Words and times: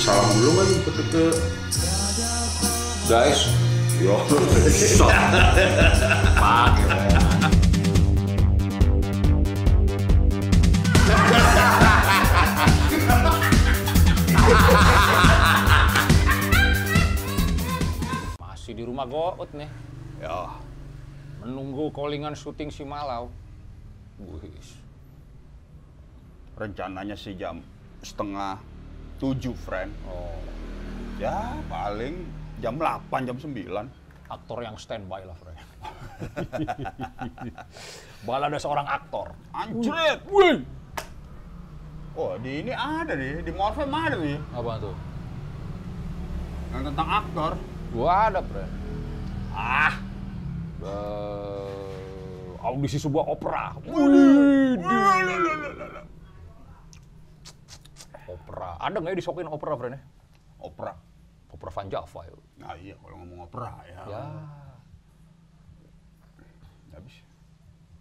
salam 0.00 0.32
dulu 0.32 0.50
kan 0.56 0.64
ke, 0.64 0.90
ke, 0.96 1.04
ke 1.12 1.24
guys 3.04 3.52
yo. 4.00 4.16
Pakai 6.40 7.20
Masih 18.40 18.72
di 18.72 18.88
rumah 18.88 19.04
Goot 19.04 19.52
nih. 19.52 19.68
Ya, 20.24 20.48
Menunggu 21.44 21.92
callingan 21.92 22.32
syuting 22.32 22.72
si 22.72 22.88
Malau. 22.88 23.28
Wih, 24.16 24.48
rencananya 26.56 27.16
sih 27.20 27.36
jam 27.36 27.60
setengah 28.00 28.69
tujuh, 29.20 29.52
friend. 29.54 29.92
oh, 30.08 30.32
Ya, 31.20 31.52
paling 31.68 32.24
jam 32.64 32.80
8, 32.80 33.28
jam 33.28 33.36
9. 33.36 33.52
aktor 34.30 34.62
yang 34.62 34.78
standby 34.78 35.26
lah, 35.26 35.36
Fre. 35.36 35.50
Bala 38.26 38.46
ada 38.46 38.56
seorang 38.56 38.86
aktor. 38.86 39.34
Anjret! 39.50 40.22
Wih, 40.30 40.62
Oh, 42.14 42.34
di 42.38 42.62
ini 42.62 42.74
ada 42.74 43.14
nih, 43.14 43.42
di 43.42 43.52
Morfem 43.54 43.86
ada 43.86 44.18
nih. 44.18 44.38
apa 44.50 44.82
tuh? 44.82 44.94
Yang 46.74 46.82
tentang 46.90 47.08
aktor. 47.10 47.52
Gua 47.90 48.30
ada, 48.30 48.40
Fre. 48.42 48.66
Ah, 49.50 49.94
eh, 50.78 52.62
audisi 52.62 52.98
sebuah 52.98 53.24
opera. 53.30 53.74
Wih, 53.82 54.78
opera. 58.60 58.76
Ada 58.76 58.96
nggak 59.00 59.12
ya 59.16 59.18
disokin 59.18 59.48
opera, 59.48 59.72
Fre? 59.80 59.88
Opera. 60.60 60.92
Opera 61.50 61.70
Van 61.72 61.86
Java 61.88 62.20
ya. 62.28 62.34
Nah 62.60 62.72
iya, 62.76 62.94
kalau 63.00 63.16
ngomong 63.24 63.40
opera 63.48 63.70
ya. 63.88 64.00
Ya, 64.06 64.22
Habis. 66.94 67.16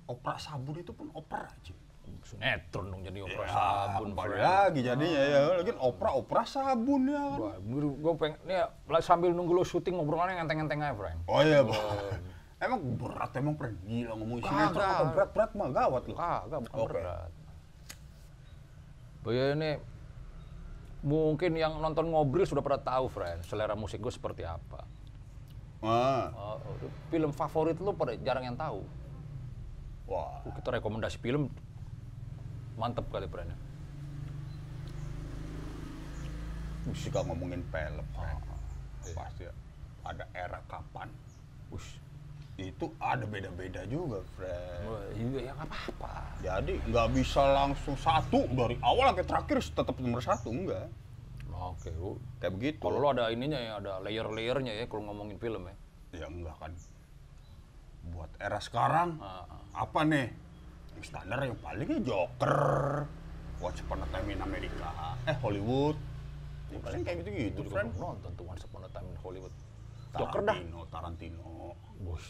Opera 0.09 0.35
sabun 0.35 0.75
itu 0.75 0.91
pun 0.91 1.07
opera, 1.15 1.47
Cik. 1.63 1.77
sinetron 2.19 2.89
dong 2.89 3.05
jadi 3.05 3.21
opera 3.21 3.45
Ya, 3.45 3.53
sabun, 3.53 4.17
apa 4.17 4.23
lagi 4.33 4.81
jadinya 4.81 5.21
ya. 5.23 5.39
Lagi 5.61 5.71
opera, 5.77 6.09
opera 6.17 6.41
sabun 6.43 7.07
ya 7.07 7.21
kan. 7.21 7.61
Gue 8.01 8.13
pengen, 8.17 8.37
ya, 8.49 8.65
sambil 8.99 9.29
nunggu 9.31 9.53
lo 9.53 9.63
syuting 9.63 9.95
ngobrolannya 9.95 10.41
ngenteng-ngenteng 10.41 10.81
aja, 10.83 10.97
Frank. 10.97 11.19
Oh 11.29 11.41
iya, 11.45 11.61
Bang. 11.63 11.77
Emang 12.65 12.81
berat 12.99 13.31
emang 13.39 13.55
friend. 13.55 13.77
Gila 13.87 14.19
ngomong 14.19 14.43
sinetron 14.43 14.83
apa 14.83 15.03
berat-berat 15.15 15.51
mah 15.55 15.69
gawat 15.71 16.03
loh. 16.11 16.17
Kagak, 16.19 16.59
bukan 16.67 16.75
Oke. 16.83 16.91
berat. 16.91 17.31
Ini 19.29 19.71
mungkin 20.99 21.55
yang 21.55 21.79
nonton 21.79 22.11
ngobrol 22.11 22.43
sudah 22.43 22.63
pada 22.63 22.79
tahu, 22.79 23.07
friend, 23.07 23.43
selera 23.47 23.75
musik 23.75 24.03
gue 24.03 24.11
seperti 24.11 24.43
apa. 24.43 24.83
Ah. 25.79 26.27
Oh, 26.35 26.59
film 27.07 27.31
favorit 27.31 27.79
lu 27.79 27.95
pada 27.95 28.11
jarang 28.19 28.51
yang 28.51 28.57
tahu. 28.59 28.83
Wah. 30.11 30.43
Kita 30.43 30.75
rekomendasi 30.75 31.21
film 31.23 31.47
mantep 32.75 33.07
kali, 33.07 33.31
friend. 33.31 33.55
Suka 36.91 37.23
ngomongin 37.23 37.63
film, 37.71 38.05
friend. 38.11 38.39
iya. 39.07 39.13
Pasti 39.15 39.43
ada 40.03 40.25
era 40.35 40.59
kapan. 40.67 41.07
Ush. 41.71 42.08
Itu 42.59 42.91
ada 42.99 43.23
beda-beda 43.23 43.87
juga, 43.87 44.19
friend. 44.35 44.83
Wah, 44.83 45.03
iya 45.15 45.39
ya 45.47 45.51
nggak 45.55 45.67
apa-apa. 45.67 46.11
Jadi 46.39 46.73
nggak 46.85 47.07
bisa 47.11 47.41
langsung 47.55 47.95
satu 47.95 48.43
dari 48.49 48.75
awal 48.79 49.11
sampai 49.11 49.25
terakhir 49.25 49.57
tetap 49.63 49.95
nomor 49.95 50.19
satu 50.19 50.51
enggak. 50.51 50.87
Oke, 51.49 51.91
lu- 51.91 52.19
Kayak 52.39 52.53
begitu. 52.55 52.79
kalau 52.79 52.99
lo 52.99 53.07
ada 53.09 53.27
ininya 53.29 53.59
ya, 53.59 53.73
ada 53.79 53.99
layer-layernya 53.99 54.75
ya 54.75 54.85
kalau 54.85 55.07
ngomongin 55.07 55.35
film 55.35 55.67
ya. 55.67 55.75
Ya 56.15 56.27
enggak 56.27 56.55
kan. 56.55 56.71
Buat 58.09 58.31
era 58.39 58.59
sekarang 58.59 59.19
Ah, 59.19 59.43
ah. 59.45 59.61
apa 59.77 60.03
nih? 60.03 60.27
Yang 60.95 61.03
standar 61.05 61.39
yang 61.41 61.55
paling 61.57 61.87
ya 61.87 61.99
Joker. 62.01 62.55
Once 63.59 63.79
Upon 63.81 63.99
a 63.99 64.07
Time 64.07 64.29
in 64.29 64.39
America. 64.39 64.87
Eh 65.25 65.35
Hollywood. 65.37 65.99
Ya 66.71 66.79
paling 66.79 67.01
kayak 67.03 67.17
gitu-gitu, 67.23 67.59
juga 67.61 67.75
friend. 67.75 67.91
nonton 67.93 68.31
tuh 68.33 68.45
Once 68.45 68.63
Upon 68.63 68.83
a 68.83 68.89
Time 68.89 69.07
in 69.09 69.17
Hollywood. 69.19 69.51
Joker 70.09 70.41
dah. 70.41 70.55
Tarantino, 70.55 70.79
Tarantino. 70.87 71.75
Bos. 71.99 72.23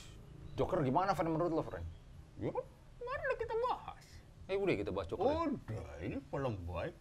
Joker 0.60 0.84
gimana, 0.84 1.16
Fan, 1.16 1.32
menurut 1.32 1.56
lo, 1.56 1.64
Friend? 1.64 1.88
Ya 2.36 2.52
kan, 2.52 2.66
kemarin 3.00 3.22
udah 3.24 3.40
kita 3.40 3.56
bahas. 3.64 4.04
Eh, 4.52 4.58
udah 4.60 4.76
kita 4.76 4.92
bahas 4.92 5.08
Joker. 5.08 5.24
ya? 5.24 5.40
Udah, 5.48 5.92
ini 6.04 6.18
film 6.20 6.54
baik. 6.68 6.96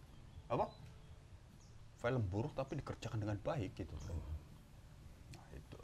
Apa? 0.47 0.65
Film 1.99 2.21
buruk 2.31 2.55
tapi 2.55 2.79
dikerjakan 2.79 3.19
dengan 3.19 3.35
baik 3.43 3.75
gitu. 3.75 3.91
friend. 3.99 4.23
Nah 5.35 5.47
itu. 5.51 5.79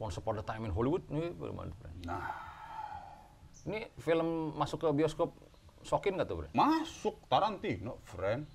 Once 0.00 0.16
Upon 0.16 0.40
a 0.40 0.44
Time 0.44 0.64
in 0.64 0.72
Hollywood, 0.72 1.04
ini 1.12 1.28
bagaimana, 1.36 1.68
Friend? 1.76 1.98
Nah, 2.08 2.24
Ini 3.68 3.92
film 4.00 4.56
masuk 4.56 4.80
ke 4.80 4.88
bioskop 4.96 5.36
sokin 5.84 6.16
nggak 6.16 6.24
tuh, 6.24 6.40
Friend? 6.40 6.52
masuk 6.56 7.20
Tarantino, 7.28 8.00
friend. 8.08 8.48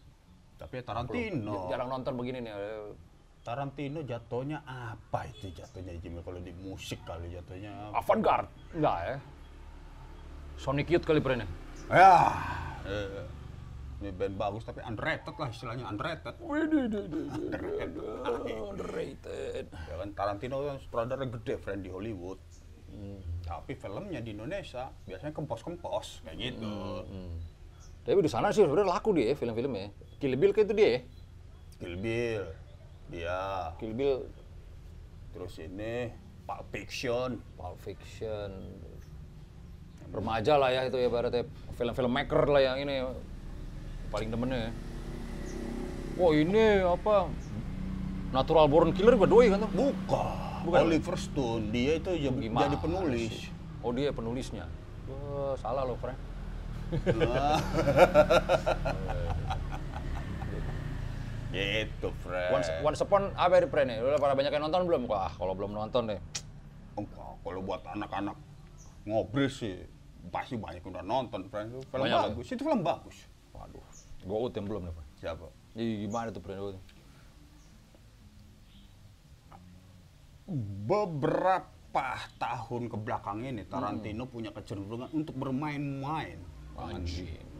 Tapi 0.57 0.81
ya 0.81 0.83
Tarantino. 0.83 1.69
Jarang 1.69 1.93
nonton 1.93 2.17
begini 2.17 2.41
nih. 2.41 2.53
Tarantino 3.43 3.99
jatuhnya 4.07 4.63
apa 4.63 5.27
itu 5.27 5.51
jatuhnya 5.51 5.99
Jimmy 5.99 6.23
kalau 6.23 6.39
di 6.39 6.55
musik 6.55 7.03
kali 7.03 7.35
jatuhnya 7.35 7.91
Avant-garde? 7.91 8.47
Enggak 8.71 8.97
ya? 9.03 9.17
Sonic 10.55 10.87
Youth 10.87 11.03
kali, 11.03 11.19
Friend, 11.19 11.43
ya? 11.43 11.47
eh, 12.87 13.25
ini 13.99 14.11
band 14.15 14.35
bagus 14.35 14.63
tapi 14.63 14.79
underrated 14.83 15.35
lah 15.35 15.49
istilahnya 15.51 15.83
underrated 15.87 16.35
Underrated. 18.71 19.65
ya 19.71 19.95
kan 19.99 20.09
Tarantino 20.11 20.63
kan 20.63 20.77
sutradara 20.79 21.23
gede 21.23 21.55
friend 21.57 21.83
di 21.83 21.89
Hollywood 21.91 22.39
tapi 23.43 23.73
filmnya 23.73 24.21
di 24.21 24.31
Indonesia 24.37 24.87
biasanya 25.03 25.33
kempos-kempos 25.33 26.21
kayak 26.23 26.37
gitu 26.39 26.71
Tapi 28.03 28.19
di 28.19 28.27
sana 28.27 28.51
sih 28.51 28.67
sebenarnya 28.67 28.99
laku 28.99 29.15
dia 29.15 29.31
ya, 29.31 29.35
film-filmnya. 29.39 29.87
Kill 30.19 30.35
Bill 30.35 30.51
kayak 30.51 30.67
itu 30.67 30.75
dia 30.75 30.89
ya? 30.91 30.99
Kill 31.79 31.95
Bill 31.95 32.43
dia. 33.13 33.69
Kill 33.77 33.93
Bill, 33.93 34.25
terus 35.37 35.53
ini 35.61 36.09
Pulp 36.49 36.65
Fiction. 36.73 37.37
Pulp 37.53 37.77
Fiction, 37.85 38.49
remaja 40.09 40.57
lah 40.57 40.73
ya 40.73 40.89
itu 40.89 40.97
ya 40.97 41.07
ibaratnya. 41.07 41.45
Film-film 41.77 42.09
maker 42.09 42.41
lah 42.49 42.61
yang 42.73 42.77
ini 42.81 43.05
paling 44.09 44.33
demennya 44.33 44.69
ya. 44.69 44.71
Wah 46.17 46.33
ini 46.33 46.81
apa? 46.81 47.29
Natural 48.33 48.65
Born 48.65 48.97
Killer 48.97 49.13
gue 49.13 49.29
doi 49.29 49.53
kan 49.53 49.61
tuh 49.61 49.69
bukan, 49.69 50.65
Bukan. 50.65 50.79
Oliver 50.89 51.15
Stone. 51.21 51.69
Dia 51.69 52.01
itu 52.01 52.17
jadi, 52.17 52.33
Gimana 52.33 52.65
jadi 52.65 52.77
penulis. 52.81 53.29
Sih? 53.29 53.53
Oh 53.85 53.93
dia 53.93 54.09
penulisnya? 54.09 54.65
Wah 55.05 55.53
salah 55.61 55.85
loh 55.85 56.01
Frank 56.01 56.17
gitu 61.53 62.09
friend 62.25 62.49
Once, 62.49 62.69
once 62.81 62.99
Upon 63.05 63.29
apa 63.37 63.61
ya 63.61 63.69
Frank 63.69 63.85
nih? 63.85 63.97
Udah 64.01 64.17
pada 64.17 64.33
banyak 64.33 64.51
yang 64.51 64.63
nonton 64.65 64.81
belum? 64.89 65.01
Wah 65.05 65.29
kalau 65.29 65.53
belum 65.53 65.71
nonton 65.77 66.09
deh 66.09 66.19
Enggak, 66.97 67.31
kalau 67.41 67.61
buat 67.61 67.81
anak-anak 67.93 68.37
ngobrol 69.05 69.49
sih 69.49 69.85
pasti 70.31 70.55
banyak 70.55 70.79
yang 70.79 70.95
udah 70.95 71.05
nonton, 71.05 71.51
friend. 71.51 71.75
Itu 71.75 71.83
film 71.91 72.07
Banyak, 72.07 72.21
bagus, 72.31 72.45
itu 72.47 72.63
film 72.63 72.81
bagus. 72.81 73.17
Waduh 73.53 73.85
Gue 74.23 74.49
yang 74.55 74.65
belum 74.65 74.81
nih 74.89 74.93
Frank 74.95 75.09
Siapa? 75.19 75.47
Ih, 75.77 76.05
gimana 76.05 76.27
tuh? 76.29 76.41
Goat? 76.41 76.77
Beberapa 80.83 82.07
tahun 82.41 82.91
ke 82.91 82.97
belakang 82.99 83.45
ini 83.47 83.63
Tarantino 83.65 84.27
punya 84.27 84.51
kecenderungan 84.51 85.09
untuk 85.15 85.37
bermain-main. 85.39 86.41
Anjing 86.73 87.52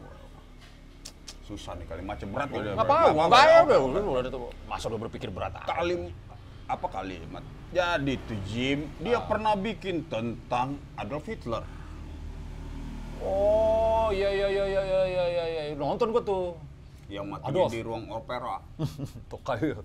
susah 1.44 1.76
nih 1.76 1.84
kali 1.84 2.00
macam 2.00 2.26
berat 2.32 2.48
gitu. 2.48 2.72
nggak 2.72 2.88
apa 2.88 2.96
apa 3.28 3.38
ya 3.44 3.60
udah 3.84 4.00
udah 4.00 4.20
itu 4.24 4.40
masa 4.64 4.88
udah 4.88 5.00
berpikir 5.04 5.28
berat 5.28 5.52
kalim 5.68 6.08
apa 6.64 6.86
kalimat? 6.88 7.44
Jadi 7.74 8.14
tuh 8.24 8.38
Jim 8.48 8.88
dia 9.02 9.20
ah. 9.20 9.24
pernah 9.24 9.52
bikin 9.58 10.08
tentang 10.08 10.80
Adolf 10.96 11.28
Hitler. 11.28 11.64
Oh 13.24 14.08
iya 14.12 14.28
iya 14.32 14.48
iya 14.48 14.64
iya 14.64 14.82
iya 14.84 15.04
iya 15.04 15.24
iya, 15.28 15.62
iya. 15.72 15.74
nonton 15.76 16.12
gua 16.12 16.24
tuh. 16.24 16.56
Yang 17.12 17.26
mati 17.36 17.52
di 17.52 17.80
ruang 17.84 18.08
opera. 18.08 18.64
Tuh 19.30 19.40
kayak 19.44 19.84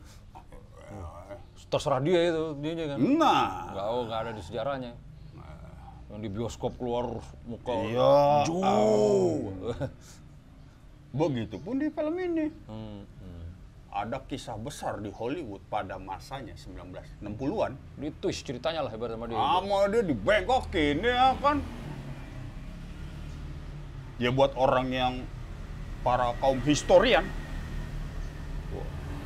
terserah 1.70 2.02
dia 2.02 2.32
itu 2.32 2.46
dia 2.64 2.72
aja 2.74 2.86
kan. 2.96 2.98
Nah. 3.04 3.48
Nggak 3.76 3.86
oh 3.92 4.02
nggak 4.08 4.20
ada 4.24 4.32
di 4.32 4.42
sejarahnya. 4.48 4.92
Nah. 5.36 6.08
Yang 6.16 6.20
di 6.24 6.30
bioskop 6.32 6.74
keluar 6.80 7.20
muka 7.44 7.74
iya. 7.92 8.48
jauh 8.48 9.52
begitupun 11.14 11.82
di 11.82 11.88
film 11.90 12.16
ini. 12.18 12.48
Hmm, 12.70 13.02
hmm. 13.06 13.46
ada 13.90 14.22
kisah 14.30 14.58
besar 14.62 15.02
di 15.02 15.10
Hollywood 15.10 15.62
pada 15.68 15.98
masanya 15.98 16.54
1960-an. 16.54 17.72
Di 17.98 18.10
twist 18.22 18.46
ceritanya 18.46 18.86
lah 18.86 18.92
hebat 18.94 19.14
sama 19.14 19.26
dia. 19.26 19.38
Sama 19.38 19.78
dia 19.90 20.02
dibengkokin 20.06 20.98
ya 21.02 21.34
kan. 21.42 21.58
Ya 24.20 24.30
buat 24.36 24.52
orang 24.60 24.88
yang 24.92 25.14
para 26.04 26.36
kaum 26.44 26.60
historian 26.64 27.24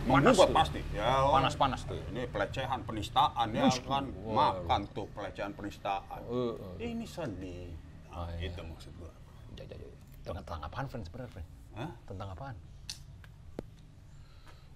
Panas 0.04 0.36
Menggugat 0.36 0.52
pasti. 0.52 0.82
Ya, 0.92 1.24
oh, 1.24 1.32
Panas-panas 1.32 1.82
tuh. 1.88 1.96
Ini 2.12 2.28
pelecehan, 2.28 2.84
penistaan 2.84 3.48
ya 3.56 3.72
kan. 3.88 4.12
Makan 4.12 4.82
tuh 4.92 5.08
pelecehan, 5.16 5.56
penistaan. 5.56 6.20
Uh, 6.28 6.60
uh. 6.60 6.76
Ini 6.76 7.08
sedih. 7.08 7.72
Oh, 8.12 8.28
iya. 8.36 8.52
Itu 8.52 8.68
maksud 8.68 8.92
gua. 9.00 9.08
Ja, 9.56 9.64
ja, 9.64 9.76
ja. 9.80 9.88
Tentang, 10.28 10.44
tentang 10.44 10.60
apaan, 10.68 10.86
friend, 10.92 11.08
sebenarnya, 11.08 11.32
friend? 11.40 11.48
Hah? 11.74 11.90
Tentang 12.06 12.30
apaan? 12.30 12.56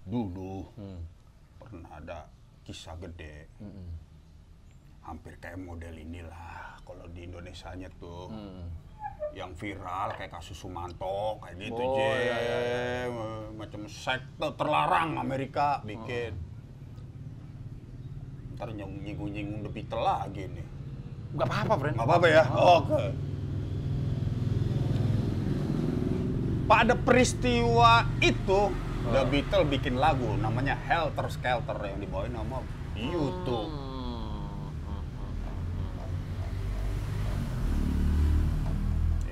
Dulu 0.02 0.64
Hmm. 0.74 1.00
pernah 1.60 1.90
ada 1.94 2.18
kisah 2.64 2.96
gede. 2.98 3.46
Hampir 5.04 5.36
kayak 5.38 5.56
model 5.56 5.94
inilah 5.94 6.76
kalau 6.82 7.04
di 7.08 7.24
Indonesianya 7.24 7.88
tuh. 7.96 8.32
Yang 9.28 9.50
viral 9.60 10.16
kayak 10.16 10.32
kasus 10.32 10.56
Sumanto 10.56 11.36
kayak 11.38 11.60
gitu, 11.60 11.76
Oh, 11.76 11.94
Je. 11.94 12.10
iya, 12.16 12.36
iya, 12.38 12.58
Macam 13.52 13.84
sekte 13.84 14.48
terlarang 14.56 15.18
Amerika 15.18 15.84
bikin. 15.84 16.32
Ntar 18.56 18.72
nyinggung-nyinggung 18.72 19.62
The 19.62 19.70
Beatles 19.70 20.02
lagi 20.02 20.44
nih. 20.48 20.66
Gak 21.36 21.46
apa-apa, 21.46 21.74
friend. 21.76 21.94
Nggak 22.00 22.08
apa-apa 22.08 22.26
ya? 22.26 22.42
Oke. 22.48 23.04
Pada 26.68 26.92
peristiwa 26.92 28.04
itu, 28.20 28.68
The 29.08 29.24
Beatles 29.24 29.72
bikin 29.72 29.96
lagu 29.96 30.28
namanya 30.36 30.76
Helter 30.76 31.32
Skelter 31.32 31.80
yang 31.80 31.96
dibawain 31.96 32.28
nama 32.28 32.60
YouTube. 32.92 33.72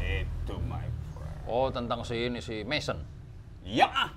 Itu 0.00 0.54
my 0.64 0.88
friend. 1.12 1.44
Oh, 1.44 1.68
tentang 1.68 2.08
si 2.08 2.16
ini, 2.24 2.40
si 2.40 2.64
Mason. 2.64 3.04
Ya, 3.68 4.16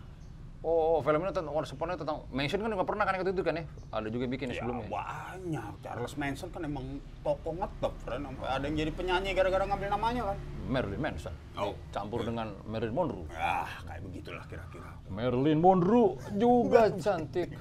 Oh, 0.60 1.00
oh, 1.00 1.00
film 1.00 1.24
ini 1.24 1.32
tentang 1.32 1.56
Once 1.56 1.72
Upon 1.72 1.88
a 1.88 1.96
Time 1.96 2.04
tentang 2.04 2.20
Mason 2.36 2.60
kan 2.60 2.68
nggak 2.68 2.84
pernah 2.84 3.08
kan 3.08 3.16
ikut 3.16 3.32
itu 3.32 3.44
kan 3.48 3.56
ya? 3.56 3.64
Ada 3.96 4.08
juga 4.12 4.28
yang 4.28 4.34
bikin 4.36 4.48
ya 4.52 4.60
sebelumnya. 4.60 4.92
banyak. 4.92 5.74
Charles 5.80 6.16
Manson 6.20 6.50
kan 6.52 6.62
emang 6.68 6.86
tokoh 7.24 7.56
ngetop, 7.56 7.96
friend. 8.04 8.28
Sampai 8.28 8.48
ada 8.52 8.64
yang 8.68 8.76
jadi 8.76 8.92
penyanyi 8.92 9.32
gara-gara 9.32 9.64
ngambil 9.64 9.88
namanya 9.88 10.22
kan. 10.36 10.38
Marilyn 10.68 11.00
Manson. 11.00 11.32
Oh. 11.56 11.80
Campur 11.96 12.28
dengan 12.28 12.52
Marilyn 12.68 12.92
Monroe. 12.92 13.24
Ah, 13.32 13.72
kayak 13.88 14.04
begitulah 14.04 14.44
kira-kira. 14.52 14.92
Marilyn 15.08 15.64
Monroe 15.64 16.20
juga 16.36 16.92
cantik. 17.08 17.56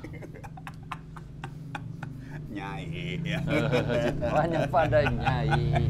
Nyai, 2.51 3.23
ya. 3.23 3.39
Banyak 4.43 4.63
pada 4.75 5.07
nyai. 5.07 5.87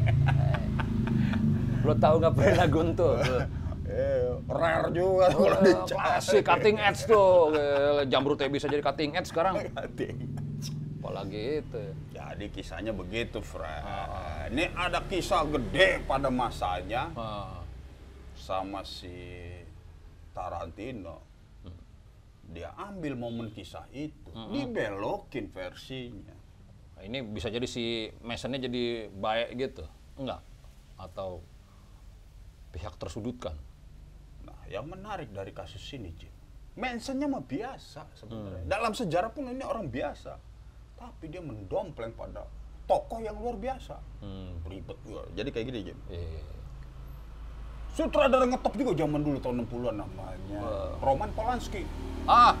Lo 1.81 1.97
tahu 1.97 2.15
nggak 2.21 2.33
pernah 2.37 2.55
lagu 2.69 2.81
tuh? 2.93 3.17
Eh, 3.99 4.31
rare 4.47 4.87
juga 4.89 5.27
kalau 5.29 5.59
Eh, 5.59 5.63
dicari. 5.67 5.99
Klasik 5.99 6.41
cutting 6.41 6.77
edge 6.79 7.01
tuh. 7.03 7.51
Jamrut 8.07 8.39
teh 8.39 8.47
bisa 8.47 8.65
jadi 8.65 8.79
cutting 8.79 9.11
edge 9.13 9.27
sekarang. 9.27 9.59
Hati. 9.77 10.07
Apalagi 10.99 11.43
itu. 11.59 11.83
Jadi 12.11 12.45
kisahnya 12.49 12.91
begitu, 12.91 13.39
Fred. 13.41 13.83
Ini 14.49 14.71
ada 14.71 15.03
kisah 15.03 15.43
gede 15.45 16.03
pada 16.03 16.29
masanya 16.29 17.11
Ah, 17.13 17.59
sama 18.35 18.81
si 18.81 19.11
Tarantino. 20.31 21.19
Dia 22.49 22.73
ambil 22.75 23.13
momen 23.13 23.53
kisah 23.53 23.85
itu, 23.93 24.33
dibelokin 24.49 25.53
versinya. 25.53 26.33
Nah, 26.97 27.05
ini 27.05 27.21
bisa 27.21 27.45
jadi 27.47 27.63
si 27.63 28.09
Masonnya 28.19 28.65
jadi 28.65 29.05
baik 29.07 29.49
gitu. 29.53 29.85
Enggak. 30.17 30.41
Atau 30.97 31.45
pihak 32.69 32.97
tersudutkan. 32.97 33.53
Nah, 34.69 34.77
yang 34.77 34.85
menarik 34.85 35.33
dari 35.33 35.49
kasus 35.49 35.81
ini, 35.97 36.13
Jim, 36.13 36.29
Mansonnya 36.77 37.25
mah 37.25 37.41
biasa 37.41 38.05
sebenarnya. 38.13 38.69
Dalam 38.69 38.93
sejarah 38.93 39.33
pun 39.33 39.49
ini 39.49 39.65
orang 39.65 39.89
biasa. 39.89 40.37
Tapi 40.93 41.25
dia 41.25 41.41
mendompleng 41.41 42.13
pada 42.13 42.45
tokoh 42.85 43.17
yang 43.17 43.33
luar 43.41 43.57
biasa. 43.57 43.97
Hmm. 44.21 44.61
Ribet 44.69 44.93
juga. 45.01 45.25
Jadi 45.33 45.49
kayak 45.49 45.65
gini, 45.73 45.79
Jim. 45.89 45.97
Iya. 46.13 46.45
Sutradara 47.97 48.45
ngetop 48.45 48.77
juga 48.77 48.93
zaman 48.93 49.25
dulu 49.25 49.37
tahun 49.41 49.65
60-an 49.65 49.95
namanya. 50.05 50.61
Roman 51.01 51.33
Polanski. 51.33 51.81
Ah, 52.29 52.53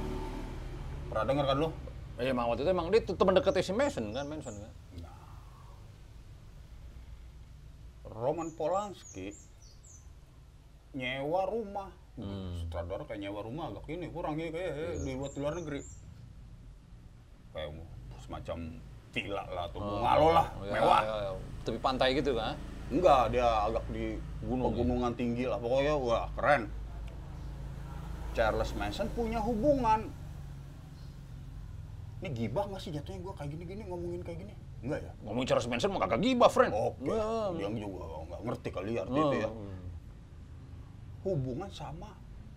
Pernah 1.13 1.25
dengar 1.25 1.45
kan 1.45 1.57
lo? 1.61 1.69
iya 2.19 2.35
emang 2.35 2.51
waktu 2.51 2.67
itu 2.67 2.71
emang 2.75 2.91
dia 2.91 2.99
teman 2.99 3.31
dekatnya 3.31 3.63
si 3.63 3.71
Mason 3.71 4.11
kan, 4.11 4.27
Manson 4.27 4.51
kan. 4.59 4.71
Roman 8.03 8.51
Polanski 8.51 9.31
nyewa 10.91 11.41
rumah. 11.45 11.89
Sutradara 12.59 13.07
kayak 13.07 13.21
nyewa 13.21 13.39
rumah 13.41 13.71
agak 13.71 13.87
ini 13.87 14.11
kurang 14.11 14.35
ya 14.35 14.51
kayak 14.51 14.71
eh, 14.75 14.93
di 14.99 15.11
luar 15.15 15.31
luar 15.35 15.53
negeri. 15.55 15.79
Kayak 17.55 17.69
semacam 18.19 18.57
villa 19.09 19.43
lah 19.47 19.63
atau 19.65 19.79
bungalow 19.79 20.29
lah, 20.29 20.47
Oh, 20.53 20.63
ya, 20.63 20.71
mewah. 20.75 21.01
ya, 21.01 21.15
ya. 21.17 21.31
Tepi 21.65 21.79
pantai 21.79 22.13
gitu 22.13 22.37
kan. 22.37 22.53
Enggak, 22.89 23.33
dia 23.33 23.45
agak 23.65 23.85
di 23.89 24.17
Gunung, 24.39 24.69
ya? 24.69 24.75
pegunungan 24.75 25.13
tinggi 25.15 25.45
lah. 25.45 25.57
Pokoknya 25.57 25.93
wah 25.95 26.29
keren. 26.37 26.69
Charles 28.33 28.71
Manson 28.77 29.09
punya 29.13 29.41
hubungan. 29.41 30.13
Ini 32.19 32.29
gibah 32.35 32.67
nggak 32.67 32.81
sih 32.83 32.91
jatuhnya 32.91 33.23
gue 33.23 33.33
kayak 33.33 33.49
gini-gini 33.49 33.81
ngomongin 33.87 34.21
kayak 34.21 34.43
gini? 34.43 34.53
Enggak 34.83 34.99
ya? 35.01 35.11
Ngomongin 35.23 35.47
Charles 35.47 35.67
Manson 35.67 35.89
mah 35.89 36.01
kagak 36.03 36.21
gibah, 36.21 36.49
friend. 36.51 36.71
Oke, 36.71 37.07
Ya. 37.07 37.49
dia 37.55 37.67
juga 37.73 38.05
nggak 38.27 38.41
ngerti 38.43 38.69
kali 38.69 38.91
arti 38.95 39.17
itu 39.17 39.37
ya. 39.39 39.49
Hubungan 41.29 41.69
sama 41.69 42.09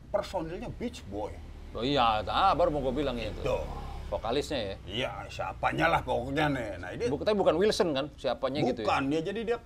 personilnya 0.08 0.72
Beach 0.72 1.04
Boy. 1.06 1.36
Oh 1.72 1.84
iya, 1.84 2.24
ah, 2.24 2.52
baru 2.52 2.68
mau 2.68 2.80
gue 2.82 2.94
bilang 2.94 3.16
itu. 3.16 3.36
Tuh. 3.40 3.60
Vokalisnya 4.08 4.56
ya. 4.58 4.76
Iya, 4.86 5.10
siapanya 5.28 5.88
lah 5.88 6.00
pokoknya 6.00 6.48
nih. 6.48 6.68
Nah 6.78 6.88
ini 6.90 7.04
Bu- 7.08 7.20
tapi 7.20 7.32
bukan 7.32 7.56
Wilson 7.56 7.92
kan, 7.92 8.06
siapanya 8.14 8.60
gitu 8.62 8.80
ya. 8.80 8.86
bukan 8.86 9.02
dia 9.08 9.20
jadi 9.22 9.40
dia 9.42 9.58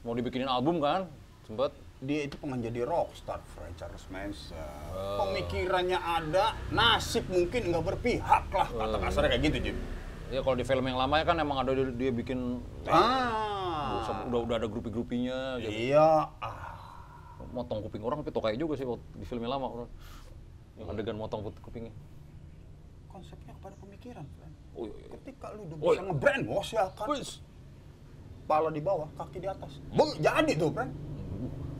Mau 0.00 0.12
dibikinin 0.12 0.44
album 0.44 0.76
kan, 0.78 1.08
sempet. 1.42 1.72
dia 1.98 2.28
itu 2.28 2.36
pengen 2.36 2.60
jadi 2.62 2.84
rockstar, 2.84 3.40
Fred 3.46 3.72
Charles 3.74 4.04
Manson. 4.08 4.60
Oh. 4.92 5.24
Pemikirannya 5.24 5.96
ada, 5.96 6.52
nasib 6.68 7.24
mungkin 7.26 7.72
nggak 7.72 7.84
berpihak 7.86 8.44
lah, 8.50 8.68
Oh. 8.70 8.84
kata 8.84 8.96
kasarnya 9.00 9.30
kayak 9.32 9.42
gitu, 9.42 9.58
Jim. 9.64 9.76
Ya 10.28 10.40
kalau 10.40 10.52
di 10.52 10.64
film 10.64 10.84
yang 10.84 11.00
lama 11.00 11.16
ya 11.16 11.24
kan 11.24 11.36
emang 11.38 11.56
ada 11.58 11.72
dia, 11.72 11.88
dia 11.88 12.10
bikin 12.10 12.60
Ah, 12.84 14.04
udah 14.28 14.40
udah 14.42 14.56
ada 14.58 14.68
grupi-grupinya 14.68 15.56
gitu. 15.58 15.72
iya, 15.72 16.28
ah, 16.36 16.73
Motong 17.50 17.82
kuping 17.86 18.02
orang 18.02 18.22
tapi 18.22 18.30
tokai 18.30 18.54
juga 18.54 18.74
sih 18.74 18.86
waktu 18.86 19.02
di 19.14 19.24
film 19.24 19.42
yang 19.42 19.58
lama 19.58 19.66
orang. 19.70 19.90
Yang 20.74 20.86
adegan 20.90 21.16
motong 21.16 21.40
kupingnya. 21.62 21.94
konsepnya 23.06 23.54
kepada 23.54 23.78
pemikiran. 23.78 24.26
Oh 24.74 24.90
iya, 24.90 24.94
iya. 24.98 25.08
Ketika 25.14 25.46
lu 25.54 25.70
udah 25.70 25.76
Oh, 25.78 25.86
bisa 25.86 25.94
iya. 25.94 26.08
nge-brainwash 26.10 26.70
ya 26.74 26.84
kan, 26.98 27.06
kepala 28.42 28.68
di 28.74 28.82
bawah, 28.82 29.06
kaki 29.14 29.38
di 29.38 29.46
atas. 29.46 29.72
Beng, 29.94 30.10
jadi 30.18 30.52
tuh, 30.58 30.68
Fred. 30.74 30.90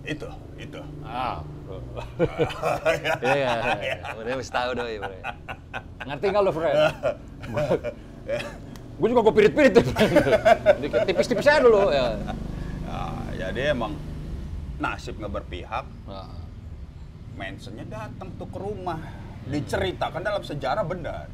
Itu, 0.04 0.26
itu. 0.54 0.80
Ah. 1.02 1.42
Iya, 3.24 3.50
iya. 3.82 3.96
Udah 4.14 4.36
mesti 4.38 4.52
tahu 4.52 4.70
doi, 4.78 5.02
Bre. 5.02 5.18
Ngerti 6.06 6.24
nggak 6.30 6.42
lo, 6.46 6.50
Fred? 6.54 6.76
Gue 8.94 9.08
juga 9.10 9.20
gue 9.26 9.34
pirit-pirit 9.34 9.72
tipis-tipis 11.02 11.50
aja 11.50 11.58
dulu 11.58 11.90
ya. 11.90 12.14
Nah, 12.86 13.26
jadi 13.34 13.74
emang 13.74 13.90
nasib 14.78 15.18
nggak 15.20 15.34
berpihak, 15.42 15.86
Nah, 16.06 16.42
Mansonnya 17.34 17.86
datang 17.86 18.30
tuh 18.38 18.46
ke 18.46 18.58
rumah. 18.58 18.98
Diceritakan 19.44 20.22
dalam 20.22 20.42
sejarah 20.42 20.86
benar. 20.86 21.26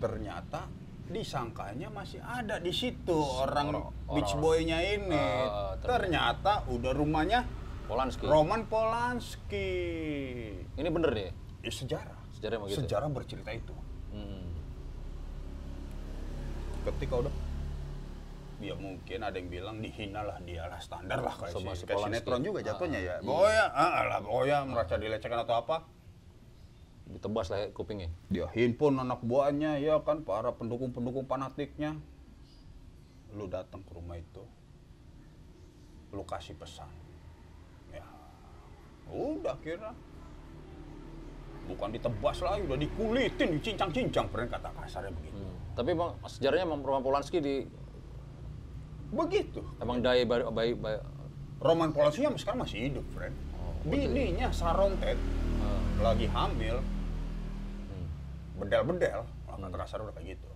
Ternyata 0.00 0.66
disangkanya 1.06 1.92
masih 1.92 2.24
ada 2.24 2.56
di 2.56 2.72
situ 2.72 3.12
orang, 3.14 3.68
Orang- 3.68 3.92
beach 4.16 4.32
boy-nya 4.40 4.80
ini. 4.80 5.12
Ah, 5.14 5.76
ternyata 5.78 6.64
udah 6.72 6.92
rumahnya 6.96 7.44
Polanski. 7.86 8.24
Roman 8.24 8.64
Polanski. 8.64 9.68
Ini 10.72 10.88
bener 10.88 11.10
deh. 11.12 11.30
Ya, 11.60 11.70
sejarah. 11.70 12.18
Sejarah 12.32 12.54
emang 12.56 12.68
gitu? 12.72 12.80
Sejarah 12.80 13.06
bercerita 13.12 13.50
itu. 13.52 13.76
Mm. 14.16 14.48
Ketika 16.88 17.14
udah 17.22 17.32
ya 18.62 18.78
mungkin 18.78 19.18
ada 19.26 19.34
yang 19.34 19.50
bilang 19.50 19.76
dihina 19.82 20.22
lah 20.22 20.38
dia 20.46 20.70
lah 20.70 20.78
standar 20.78 21.18
lah 21.18 21.34
kayak, 21.34 21.52
Sama 21.58 21.74
si, 21.74 21.82
kayak 21.82 22.06
sinetron 22.06 22.40
juga 22.46 22.62
jatuhnya 22.62 23.00
Ah, 23.02 23.02
ya. 23.02 23.14
iya. 23.18 23.26
Pokoknya 23.26 23.64
ah, 23.74 24.02
lah 24.06 24.18
pokoknya 24.22 24.58
merasa 24.70 24.94
dilecehkan 24.96 25.40
atau 25.42 25.56
apa. 25.58 25.76
Ditebas 27.10 27.46
lah 27.50 27.58
ya 27.66 27.68
kupingnya. 27.74 28.08
Dia 28.30 28.46
himpun 28.54 28.94
anak 29.02 29.20
buahnya 29.26 29.82
ya 29.82 29.98
kan 30.06 30.22
para 30.22 30.54
pendukung-pendukung 30.54 31.26
fanatiknya. 31.26 31.98
Lu 33.34 33.50
datang 33.50 33.82
ke 33.82 33.90
rumah 33.92 34.16
itu. 34.16 34.46
Lu 36.14 36.22
kasih 36.22 36.54
pesan. 36.54 36.88
Ya. 37.90 38.06
Udah 39.10 39.58
kira. 39.60 39.90
Bukan 41.62 41.94
ditebas 41.94 42.42
lagi, 42.42 42.66
udah 42.66 42.74
dikulitin, 42.74 43.54
dicincang-cincang, 43.54 44.26
pernah 44.34 44.50
kata 44.50 44.74
kasarnya 44.82 45.14
begitu. 45.14 45.38
Hmm. 45.38 45.56
Tapi 45.78 45.88
emang 45.94 46.18
sejarahnya 46.26 46.66
Roman 46.66 47.06
Polanski 47.06 47.38
di 47.38 47.62
Begitu. 49.12 49.60
emang 49.76 50.00
daya 50.00 50.24
bayi, 50.24 50.42
bayi, 50.48 50.72
bayi- 50.72 51.04
Roman 51.60 51.92
Polanski 51.92 52.24
yang 52.24 52.34
sekarang 52.34 52.64
masih 52.64 52.90
hidup, 52.90 53.06
friend. 53.12 53.36
Oh, 53.54 53.76
Bininya 53.86 54.48
Sharon 54.50 54.96
Tate 54.98 55.20
lagi 56.00 56.26
hamil. 56.26 56.80
bedel-bedel, 58.52 59.26
lah 59.26 59.56
kata 59.58 59.74
kasar 59.74 59.98
udah 60.06 60.14
kayak 60.14 60.38
gitu. 60.38 60.48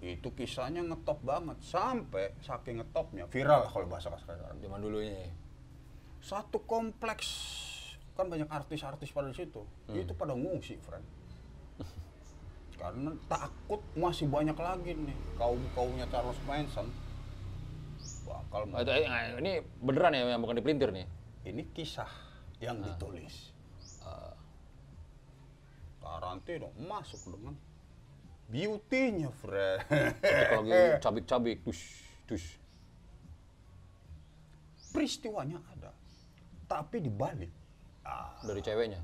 Itu 0.00 0.30
kisahnya 0.30 0.80
ngetop 0.80 1.18
banget, 1.20 1.58
sampai 1.58 2.38
saking 2.38 2.78
ngetopnya, 2.78 3.26
viral 3.26 3.66
kalau 3.66 3.90
bahasa 3.90 4.14
kasar 4.14 4.38
sekarang. 4.38 4.62
Zaman 4.62 4.78
dulunya. 4.78 5.26
ya. 5.26 5.32
Satu 6.22 6.62
kompleks, 6.62 7.26
kan 8.14 8.30
banyak 8.30 8.46
artis-artis 8.46 9.10
pada 9.10 9.32
situ, 9.34 9.66
itu 9.90 10.12
pada 10.14 10.32
ngungsi, 10.32 10.78
friend. 10.78 11.02
Karena 12.80 13.12
takut 13.28 13.84
masih 13.92 14.24
banyak 14.26 14.56
lagi 14.56 14.96
nih, 14.96 15.16
kaum-kaumnya 15.36 16.08
Charles 16.08 16.40
Manson. 16.48 16.88
Bakal 18.24 18.72
Ah, 18.72 18.80
itu, 18.80 18.90
eh, 18.96 19.26
ini 19.36 19.52
beneran 19.78 20.16
ya 20.16 20.32
yang 20.32 20.40
bukan 20.40 20.56
dipelintir 20.56 20.88
nih. 20.90 21.06
ini 21.40 21.64
kisah 21.72 22.08
yang 22.60 22.80
ditulis. 22.80 23.52
Tarantino 26.00 26.72
masuk 26.80 27.36
dengan 27.36 27.54
beauty-nya, 28.48 29.30
friend. 29.30 29.84
Kalau 30.20 30.64
lagi 30.64 30.80
cabik-cabik, 31.04 31.58
dus, 31.62 31.80
dus. 32.26 32.44
Peristiwanya 34.90 35.62
ada, 35.70 35.94
tapi 36.66 36.98
dibalik. 36.98 37.52
Ah, 38.02 38.34
Dari 38.42 38.58
ceweknya. 38.58 38.98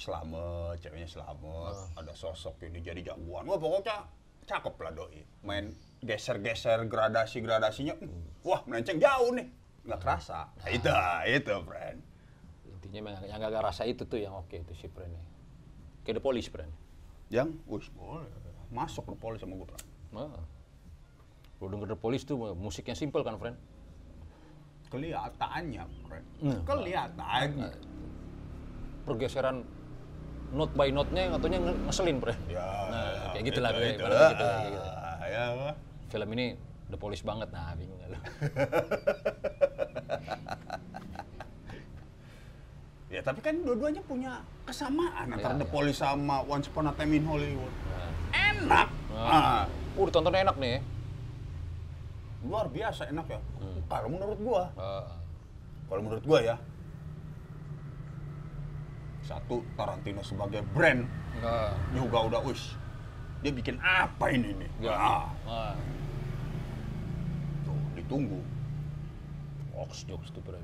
Selamat, 0.00 0.80
ceweknya 0.80 1.04
selamat, 1.04 1.92
ada 1.92 2.12
sosok 2.16 2.64
ini 2.64 2.80
jadi 2.80 3.12
jagoan. 3.12 3.44
Wah 3.44 3.60
pokoknya 3.60 4.08
cakep 4.48 4.74
lah 4.80 4.92
doi. 4.96 5.20
Main 5.44 5.76
geser-geser 6.00 6.88
gradasi-gradasinya, 6.88 8.00
hmm, 8.00 8.40
wah 8.40 8.64
melenceng 8.64 8.96
jauh 8.96 9.36
nih. 9.36 9.44
Nggak 9.84 10.00
kerasa. 10.00 10.48
Nah, 10.56 10.68
itu, 10.72 10.88
itu, 11.28 11.54
friend. 11.68 11.98
Intinya 12.64 13.00
memang 13.12 13.24
yang 13.28 13.38
gak 13.44 13.60
rasa 13.60 13.84
itu 13.84 14.08
tuh 14.08 14.16
yang 14.16 14.32
oke 14.32 14.56
itu 14.56 14.72
si 14.72 14.88
nih. 14.88 15.24
Kayak 16.00 16.16
The 16.16 16.24
Police 16.24 16.48
Pren. 16.48 16.72
Yang, 17.28 17.60
wih 17.68 17.84
boleh. 17.92 18.32
Masuk 18.72 19.04
ke 19.04 19.14
polis 19.20 19.44
sama 19.44 19.60
gue, 19.60 19.68
friend. 19.68 19.88
Nah. 20.16 20.40
Lu 21.60 21.68
denger 21.68 21.92
The 21.92 21.98
Police 22.00 22.24
tuh 22.24 22.40
musiknya 22.56 22.96
simple 22.96 23.20
kan, 23.20 23.36
friend? 23.36 23.60
Kelihatannya, 24.88 25.84
friend. 26.08 26.26
Hmm. 26.40 26.60
Kelihatannya. 26.64 27.68
Pergeseran 29.04 29.64
note 30.50 30.74
by 30.74 30.90
note-nya 30.90 31.22
yang 31.24 31.34
katanya 31.34 31.58
nge- 31.62 31.80
ngeselin, 31.84 32.16
friend. 32.18 32.40
Ya, 32.46 32.66
Nah, 32.90 33.30
kayak 33.32 33.44
gitulah, 33.46 33.70
itu, 33.70 33.78
kayak 33.78 33.88
itu. 33.88 34.00
ibaratnya 34.00 34.28
gitu, 34.28 34.44
kayak 34.44 34.66
gitu. 34.68 34.90
Ah, 34.90 35.16
Ya, 35.24 35.42
Pak. 35.52 35.74
Film 36.10 36.28
ini 36.32 36.46
The 36.88 36.98
Police 36.98 37.22
banget, 37.22 37.48
nah 37.48 37.70
bingung 37.72 37.98
lu? 38.02 38.18
Ya 43.10 43.20
tapi 43.20 43.42
kan 43.42 43.58
dua-duanya 43.60 43.98
punya 44.00 44.38
kesamaan 44.62 45.26
antara 45.28 45.50
Ya, 45.52 45.58
The 45.58 45.66
ya. 45.66 45.72
Police 45.72 45.98
sama 45.98 46.46
Once 46.46 46.70
Upon 46.70 46.86
a 46.86 46.94
Time 46.94 47.10
in 47.12 47.26
Hollywood. 47.26 47.74
Nah. 47.84 48.10
Enak. 48.32 48.88
Nah. 49.08 49.26
Ah, 49.26 49.62
Uh, 49.92 50.06
ditonton 50.06 50.30
enak 50.32 50.54
nih. 50.56 50.78
luar 52.40 52.70
biasa 52.70 53.04
enak 53.04 53.26
ya. 53.28 53.40
Hmm. 53.58 53.82
Kalau 53.84 54.08
menurut 54.08 54.38
gua, 54.38 54.62
Ah, 54.72 55.12
kalau 55.84 56.00
menurut 56.00 56.22
gua 56.22 56.38
ya. 56.40 56.56
Satu 59.30 59.62
Tarantino 59.78 60.26
sebagai 60.26 60.66
brand 60.74 61.06
enggak. 61.38 61.70
juga 61.94 62.18
udah 62.26 62.40
wis. 62.42 62.74
Dia 63.40 63.54
bikin 63.54 63.78
apa 63.78 64.26
ini 64.34 64.58
nih? 64.58 64.70
Ya. 64.82 64.90
Ah, 64.92 65.24
Ah. 65.46 65.74
tuh 67.62 67.78
ditunggu. 67.94 68.42
Ox 69.78 70.02
jokes 70.04 70.34
tuh, 70.34 70.42
Pren. 70.42 70.60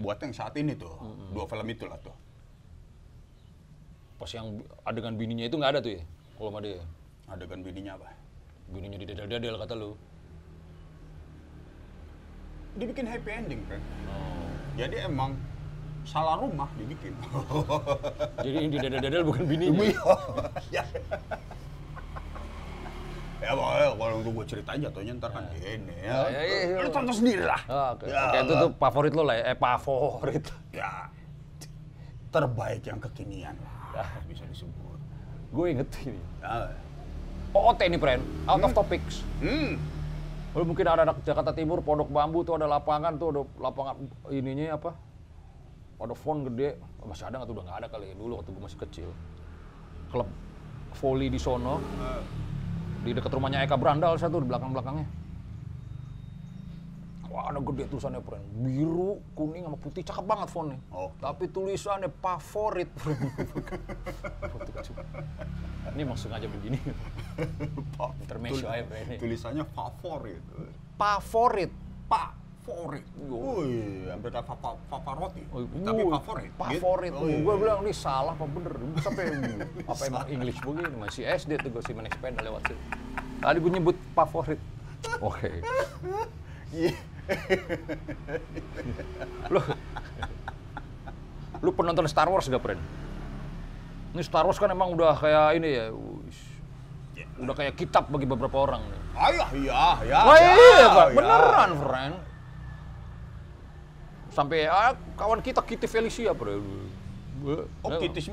Buat 0.00 0.24
yang 0.24 0.32
saat 0.32 0.56
ini 0.56 0.72
tuh, 0.72 0.90
Hmm, 0.98 1.36
dua 1.36 1.44
film 1.44 1.68
itulah 1.68 2.00
tuh. 2.00 2.16
Pas 4.16 4.32
yang 4.32 4.56
adegan 4.82 5.14
bininya 5.14 5.46
itu 5.46 5.54
nggak 5.54 5.78
ada 5.78 5.80
tuh 5.84 6.00
ya? 6.00 6.02
Kalau 6.34 6.48
sama 6.48 6.64
dia. 6.64 6.80
Adegan 7.28 7.60
bininya 7.60 8.00
apa? 8.00 8.08
Bininya 8.72 8.96
didedel-dedel 8.96 9.54
kata 9.60 9.74
lu. 9.76 9.94
Dibikin 12.72 13.04
happy 13.04 13.30
ending, 13.30 13.60
kan? 13.68 13.78
Oh. 14.08 14.48
Jadi 14.80 14.96
emang 15.04 15.36
salah 16.02 16.34
rumah 16.38 16.68
dibikin. 16.74 17.14
Jadi 18.44 18.56
yang 18.58 18.70
didedel-dedel 18.74 19.22
bukan 19.22 19.44
bininya. 19.46 19.86
ya. 20.74 20.82
ya 23.42 23.50
boleh, 23.54 23.90
kalau 23.98 24.14
untuk 24.22 24.32
gue 24.42 24.46
cerita 24.46 24.70
aja 24.74 24.86
tuh 24.90 25.02
ntar 25.02 25.30
kan 25.30 25.44
ya. 25.54 25.78
Ya, 26.02 26.16
ya, 26.30 26.42
ya, 26.42 26.76
Lu 26.82 26.88
ya. 26.88 26.94
tonton 26.94 27.14
sendiri 27.14 27.42
lah. 27.46 27.60
Ah, 27.66 27.88
Oke, 27.94 28.10
Ya, 28.10 28.22
Oke, 28.30 28.38
itu 28.46 28.52
tuh 28.58 28.70
favorit 28.78 29.12
lo 29.14 29.22
lah 29.26 29.36
ya. 29.38 29.44
Eh, 29.54 29.56
favorit. 29.58 30.44
Ya, 30.74 31.10
terbaik 32.32 32.82
yang 32.86 32.98
kekinian 32.98 33.54
lah, 33.94 34.08
bisa 34.26 34.42
disebut. 34.48 34.98
Gue 35.52 35.66
inget 35.76 35.90
ini. 36.06 36.20
Ya. 36.40 36.72
OOT 37.52 37.80
ini, 37.84 37.98
Pren. 38.00 38.24
Out 38.48 38.64
of 38.64 38.72
topics. 38.72 39.20
Hmm, 39.44 39.76
Lu 40.52 40.68
mungkin 40.68 40.84
ada 40.84 41.08
anak 41.08 41.24
Jakarta 41.24 41.52
Timur, 41.56 41.80
Pondok 41.80 42.12
Bambu 42.12 42.44
tuh 42.44 42.60
ada 42.60 42.68
lapangan 42.68 43.16
tuh, 43.16 43.28
ada 43.32 43.42
lapangan 43.56 43.96
ininya 44.28 44.76
apa? 44.76 44.92
Ada 46.00 46.14
font 46.14 46.46
gede. 46.46 46.78
Oh, 47.02 47.10
Masih 47.10 47.26
ada 47.26 47.40
nggak 47.40 47.48
tuh? 47.50 47.54
Udah 47.58 47.64
nggak 47.66 47.78
ada 47.84 47.88
kali 47.90 48.06
ya. 48.10 48.14
Dulu 48.14 48.32
waktu 48.38 48.50
gue 48.54 48.62
masih 48.62 48.78
kecil. 48.80 49.10
Klub 50.12 50.28
volley 51.00 51.32
di 51.32 51.40
sono. 51.40 51.80
Di 53.02 53.10
dekat 53.10 53.32
rumahnya 53.34 53.64
Eka 53.66 53.74
Brandal 53.80 54.14
satu 54.20 54.38
di 54.38 54.46
belakang-belakangnya. 54.46 55.06
Wah, 57.32 57.48
ada 57.48 57.64
gede 57.64 57.88
tulisannya, 57.88 58.20
Pren. 58.20 58.44
Biru, 58.60 59.16
kuning, 59.32 59.64
sama 59.64 59.80
putih. 59.80 60.04
Cakep 60.04 60.24
banget 60.28 60.52
fontnya. 60.52 60.76
Oke. 60.92 61.16
Tapi 61.16 61.44
tulisannya 61.48 62.12
favorit. 62.20 62.92
Ini 65.96 66.00
emang 66.04 66.20
sengaja 66.20 66.44
begini. 66.44 66.76
Pak. 67.96 68.10
Intermezzo 68.20 68.68
aja, 68.68 68.84
ini. 68.84 69.16
Tulisannya 69.16 69.64
favorit. 69.72 70.44
Favorit. 71.00 71.72
Favorit. 72.62 73.02
Wih, 73.18 74.06
hampir 74.06 74.30
kayak 74.30 74.46
fa- 74.46 74.78
Pavarotti. 74.86 75.42
Oh, 75.50 75.66
Tapi 75.66 76.02
favorit. 76.06 76.50
Favorit. 76.54 77.10
Gitu. 77.10 77.18
Oh, 77.18 77.26
iya. 77.26 77.38
Gue 77.42 77.54
bilang 77.58 77.78
ini 77.82 77.90
salah 77.92 78.32
apa 78.32 78.46
bener? 78.46 78.74
Sampai 79.02 79.24
apa 79.90 80.02
emang 80.06 80.26
English 80.30 80.58
begini? 80.62 80.94
Masih 80.94 81.26
SD 81.26 81.58
tuh 81.58 81.74
gue 81.74 81.82
sih 81.82 81.90
main 81.90 82.06
sepeda 82.06 82.38
lewat 82.38 82.62
situ. 82.64 82.78
Tadi 83.38 83.58
gue 83.58 83.70
nyebut 83.72 83.96
favorit. 84.14 84.60
Oke. 85.18 85.50
Iya. 86.70 86.94
Lu, 89.50 89.58
lu 91.60 91.70
penonton 91.72 92.06
Star 92.06 92.30
Wars 92.30 92.46
gak, 92.46 92.62
Pren? 92.62 92.78
Ini 94.12 94.22
Star 94.22 94.46
Wars 94.46 94.56
kan 94.56 94.70
emang 94.70 94.94
udah 94.94 95.18
kayak 95.18 95.58
ini 95.58 95.68
ya. 95.72 95.86
wis, 95.90 96.38
Udah 97.36 97.52
kayak 97.52 97.74
kitab 97.74 98.06
bagi 98.06 98.24
beberapa 98.24 98.54
orang 98.56 98.86
nih. 98.86 99.00
Ah, 99.12 99.28
iya, 99.28 99.46
iya, 99.52 99.82
ya. 100.06 100.18
Wah 100.22 100.36
ya, 100.36 100.52
iya, 100.54 100.86
Pak. 100.88 101.06
ya. 101.08 101.16
Beneran, 101.18 101.70
friend. 101.76 102.14
Sampai 104.32 104.64
ah, 104.64 104.96
kawan 105.14 105.44
kita 105.44 105.60
Kitty 105.60 105.84
Felicia, 105.84 106.32
bro. 106.32 106.56
Oh, 107.84 107.90
Kitty 108.00 108.20
96. 108.24 108.32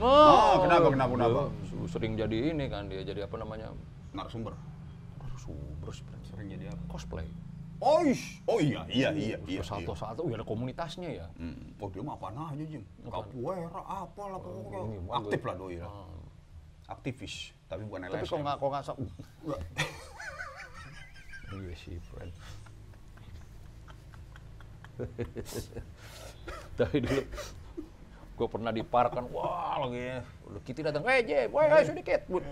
Oh, 0.00 0.08
Ah, 0.08 0.56
kenapa, 0.58 0.88
kenapa, 0.90 1.12
kenapa? 1.14 1.42
dia 1.46 1.86
Sering 1.86 2.18
jadi 2.18 2.50
ini 2.50 2.66
kan 2.66 2.90
dia, 2.90 3.06
jadi 3.06 3.24
apa 3.24 3.38
namanya? 3.38 3.70
Narasumber. 4.10 4.52
Narasumber. 5.22 5.94
Sering 6.26 6.48
jadi 6.50 6.74
apa? 6.74 6.82
Cosplay. 6.90 7.28
Oh, 7.78 8.02
ish. 8.02 8.42
oh 8.50 8.58
iya, 8.58 8.82
iya, 8.90 9.14
iya, 9.14 9.38
iya. 9.38 9.38
iya. 9.46 9.62
Satu-satu, 9.62 10.26
oh, 10.26 10.34
ada 10.34 10.42
komunitasnya 10.42 11.14
ya. 11.14 11.26
Hmm. 11.38 11.78
Oh, 11.78 11.86
dia 11.86 12.02
mah 12.02 12.18
apaan 12.18 12.34
aja, 12.34 12.58
Jim? 12.58 12.82
Apaan? 13.06 13.30
Capoeira, 13.30 13.80
apalah 13.86 14.38
pokoknya. 14.42 14.78
ini, 14.82 14.98
Bang, 15.06 15.22
Aktif 15.22 15.40
lah 15.46 15.54
doi 15.54 15.78
lah. 15.78 15.92
Aktivis, 16.90 17.34
tapi 17.70 17.86
bukan 17.86 18.10
Tapi 18.10 18.18
LSM. 18.18 18.32
kok 18.34 18.38
nggak 18.42 18.56
kok 18.58 18.68
nggak 18.68 18.82
sa- 18.82 18.98
Nggak. 19.46 19.60
Iya 21.48 21.74
sih, 21.80 21.96
friend. 22.02 22.32
Dari 26.78 26.98
dulu 27.02 27.22
gue 28.38 28.46
pernah 28.46 28.70
di 28.70 28.86
park 28.86 29.18
kan, 29.18 29.26
wah 29.34 29.82
lagi 29.82 30.22
udah 30.46 30.62
Kitty 30.62 30.86
datang, 30.86 31.02
eh 31.10 31.26
Jeb, 31.26 31.50
woi 31.50 31.66
ayo 31.66 31.90
sedikit, 31.90 32.22
Bud. 32.30 32.46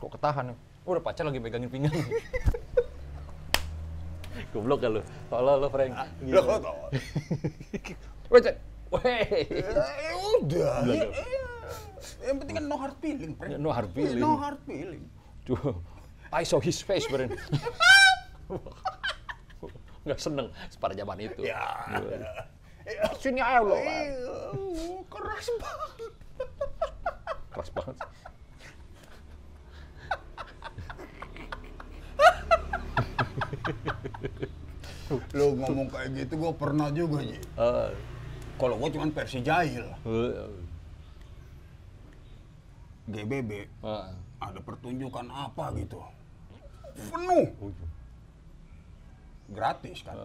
Kok 0.00 0.08
ketahan? 0.16 0.56
Udah 0.88 1.02
pacar 1.04 1.28
lagi 1.28 1.36
pegangin 1.36 1.68
pinggang. 1.68 1.92
Goblok 4.56 4.80
kan 4.80 4.96
lu, 4.96 5.00
tolol 5.28 5.60
lu 5.60 5.68
Frank. 5.68 5.92
Lah, 5.92 6.08
kok 6.16 6.58
tau? 6.64 6.88
Woi, 8.32 8.40
Cek. 8.40 8.56
Woi. 8.88 9.04
Eh, 9.04 10.16
udah. 10.40 10.72
Ya, 10.88 11.04
dong. 11.04 11.12
eh, 11.12 11.44
yang 12.24 12.36
penting 12.40 12.54
kan 12.56 12.64
no 12.64 12.76
hard 12.80 12.96
feeling. 12.96 13.32
Ya, 13.44 13.56
no 13.60 13.68
hard 13.68 13.92
feeling. 13.92 14.20
No 14.22 14.32
hard 14.40 14.60
feeling. 14.64 15.04
I 16.32 16.40
saw 16.40 16.56
his 16.56 16.80
face, 16.80 17.04
Bren. 17.12 17.36
Nggak 20.06 20.20
seneng 20.22 20.46
pada 20.78 20.94
zaman 20.94 21.18
itu. 21.18 21.40
Ya. 21.42 21.60
Sini 23.18 23.42
ayo 23.42 23.60
lo. 23.66 23.74
Eh, 23.74 24.14
keras 25.10 25.46
banget. 25.58 25.92
Keras 27.50 27.70
banget. 27.74 27.96
Lo 35.34 35.54
ngomong 35.54 35.86
kayak 35.86 36.08
gitu, 36.18 36.34
gue 36.34 36.52
pernah 36.54 36.88
juga, 36.90 37.22
Ji. 37.22 37.38
Eh, 37.38 37.90
Kalau 38.56 38.80
gua 38.80 38.88
cuma 38.88 39.04
versi 39.12 39.44
jahil. 39.44 39.84
GBB 43.06 43.68
Ah. 43.84 44.10
ada 44.40 44.58
pertunjukan 44.64 45.28
apa 45.28 45.76
gitu. 45.76 46.00
Penuh. 47.12 47.52
Gratis 49.46 50.02
kan. 50.02 50.16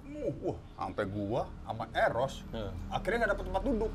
Penuh. 0.00 0.32
Wah, 0.42 0.58
sampai 0.76 1.04
gua 1.06 1.42
sama 1.64 1.84
Eros 1.92 2.34
Ah. 2.50 2.72
akhirnya 2.90 3.24
nggak 3.24 3.30
dapet 3.32 3.44
tempat 3.48 3.62
duduk. 3.62 3.92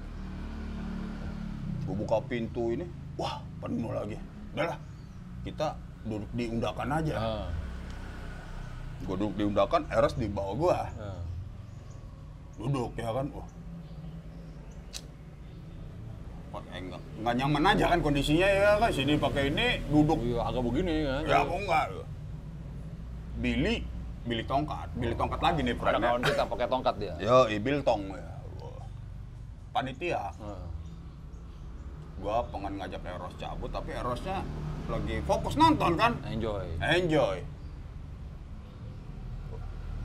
Gua 1.85 1.95
buka 1.97 2.17
pintu 2.25 2.63
ini, 2.69 2.85
wah 3.15 3.41
penuh 3.57 3.89
lagi. 3.89 4.17
Udahlah, 4.53 4.77
kita 5.41 5.67
duduk 6.03 6.29
di 6.33 6.45
undakan 6.47 6.89
aja. 6.91 7.13
Ah. 7.17 7.47
Gua 9.03 9.15
duduk 9.17 9.35
di 9.35 9.43
undakan, 9.45 9.81
Eros 9.89 10.13
di 10.13 10.27
bawah 10.27 10.53
gua. 10.53 10.77
Ah. 10.97 11.21
Duduk 12.57 12.93
ya 12.93 13.09
kan, 13.09 13.25
wah. 13.33 13.47
Pakai 16.49 16.81
nggak 16.81 17.01
nggak 17.21 17.35
nyaman 17.37 17.63
aja 17.69 17.85
kan 17.87 17.99
kondisinya 18.01 18.47
ya 18.49 18.73
kan 18.75 18.89
sini 18.89 19.13
pakai 19.15 19.53
ini 19.53 19.85
duduk 19.85 20.17
Iya, 20.19 20.41
agak 20.41 20.65
begini 20.65 20.95
kan. 21.05 21.21
ya 21.23 21.39
kok 21.45 21.57
enggak 21.61 21.85
Billy 23.37 23.75
Billy 24.27 24.43
tongkat 24.43 24.87
Billy 24.99 25.15
tongkat 25.15 25.39
lagi 25.39 25.59
nih 25.63 25.75
Ada 25.79 25.99
kawan 25.99 26.21
kita 26.25 26.43
pakai 26.47 26.67
tongkat 26.67 26.95
dia. 26.99 27.13
yo 27.23 27.47
ibil 27.47 27.79
tong 27.83 28.03
ya 28.11 28.39
panitia. 29.69 30.33
Ah. 30.41 30.65
gua 32.19 32.43
pengen 32.51 32.83
ngajak 32.83 32.99
Eros 32.99 33.35
cabut 33.39 33.71
tapi 33.71 33.95
Erosnya 33.95 34.43
lagi 34.89 35.21
fokus 35.23 35.55
nonton 35.55 35.95
kan? 35.95 36.17
Enjoy. 36.27 36.65
enjoy. 36.81 37.37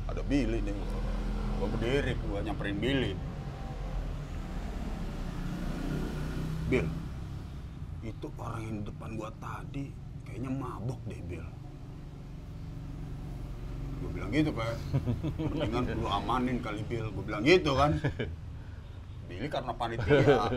Ada 0.06 0.22
Billy 0.28 0.62
nih 0.62 0.72
gua. 0.76 1.00
Berdiri 1.64 2.12
gua 2.28 2.38
nyamperin 2.44 2.78
Billy. 2.78 3.12
Bill 6.70 6.88
itu 8.04 8.26
orang 8.36 8.60
yang 8.60 8.76
di 8.78 8.84
depan 8.92 9.10
gua 9.16 9.30
tadi 9.40 9.84
kayaknya 10.28 10.50
mabok 10.52 11.00
deh 11.08 11.20
Bill 11.24 11.44
gua 14.04 14.12
bilang 14.12 14.30
gitu 14.30 14.50
kan 14.52 14.76
mendingan 15.40 15.84
lu 15.96 16.08
amanin 16.08 16.56
kali 16.60 16.84
Bill 16.84 17.08
gua 17.08 17.24
bilang 17.24 17.42
gitu 17.42 17.72
kan 17.72 17.96
Billy 19.24 19.48
karena 19.48 19.72
panitia 19.72 20.52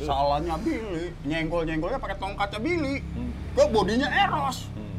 salahnya 0.00 0.56
Billy 0.64 1.12
nyenggol 1.28 1.68
nyenggolnya 1.68 2.00
pakai 2.00 2.16
tongkatnya 2.16 2.60
Billy 2.64 3.04
ke 3.52 3.64
bodinya 3.68 4.08
Eros 4.08 4.72
Hmm. 4.72 4.92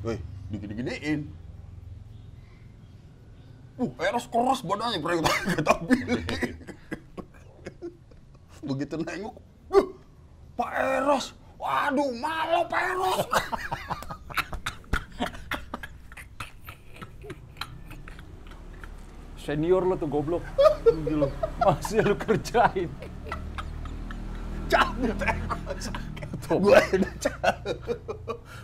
Wih, 0.00 0.20
digede-gedein. 0.48 1.28
Uh, 3.76 3.92
Eros 4.00 4.24
keras 4.32 4.64
badannya, 4.64 5.00
bro. 5.00 5.20
Kata 5.60 5.74
Billy. 5.84 6.24
Begitu 8.68 8.96
nengok, 8.96 9.36
uh, 9.72 9.86
Pak 10.56 10.70
Eros. 10.72 11.36
Waduh, 11.60 12.12
malu 12.16 12.64
Pak 12.68 12.82
Eros. 12.96 13.20
Senior 19.40 19.88
lo 19.88 19.96
tuh 19.96 20.04
goblok. 20.04 20.44
Gila. 20.84 21.24
Masih 21.64 22.04
lu 22.04 22.12
kerjain. 22.12 22.92
Cabut. 24.68 25.16
Gue 26.50 26.76
udah 26.76 27.14
cabut. 27.16 27.78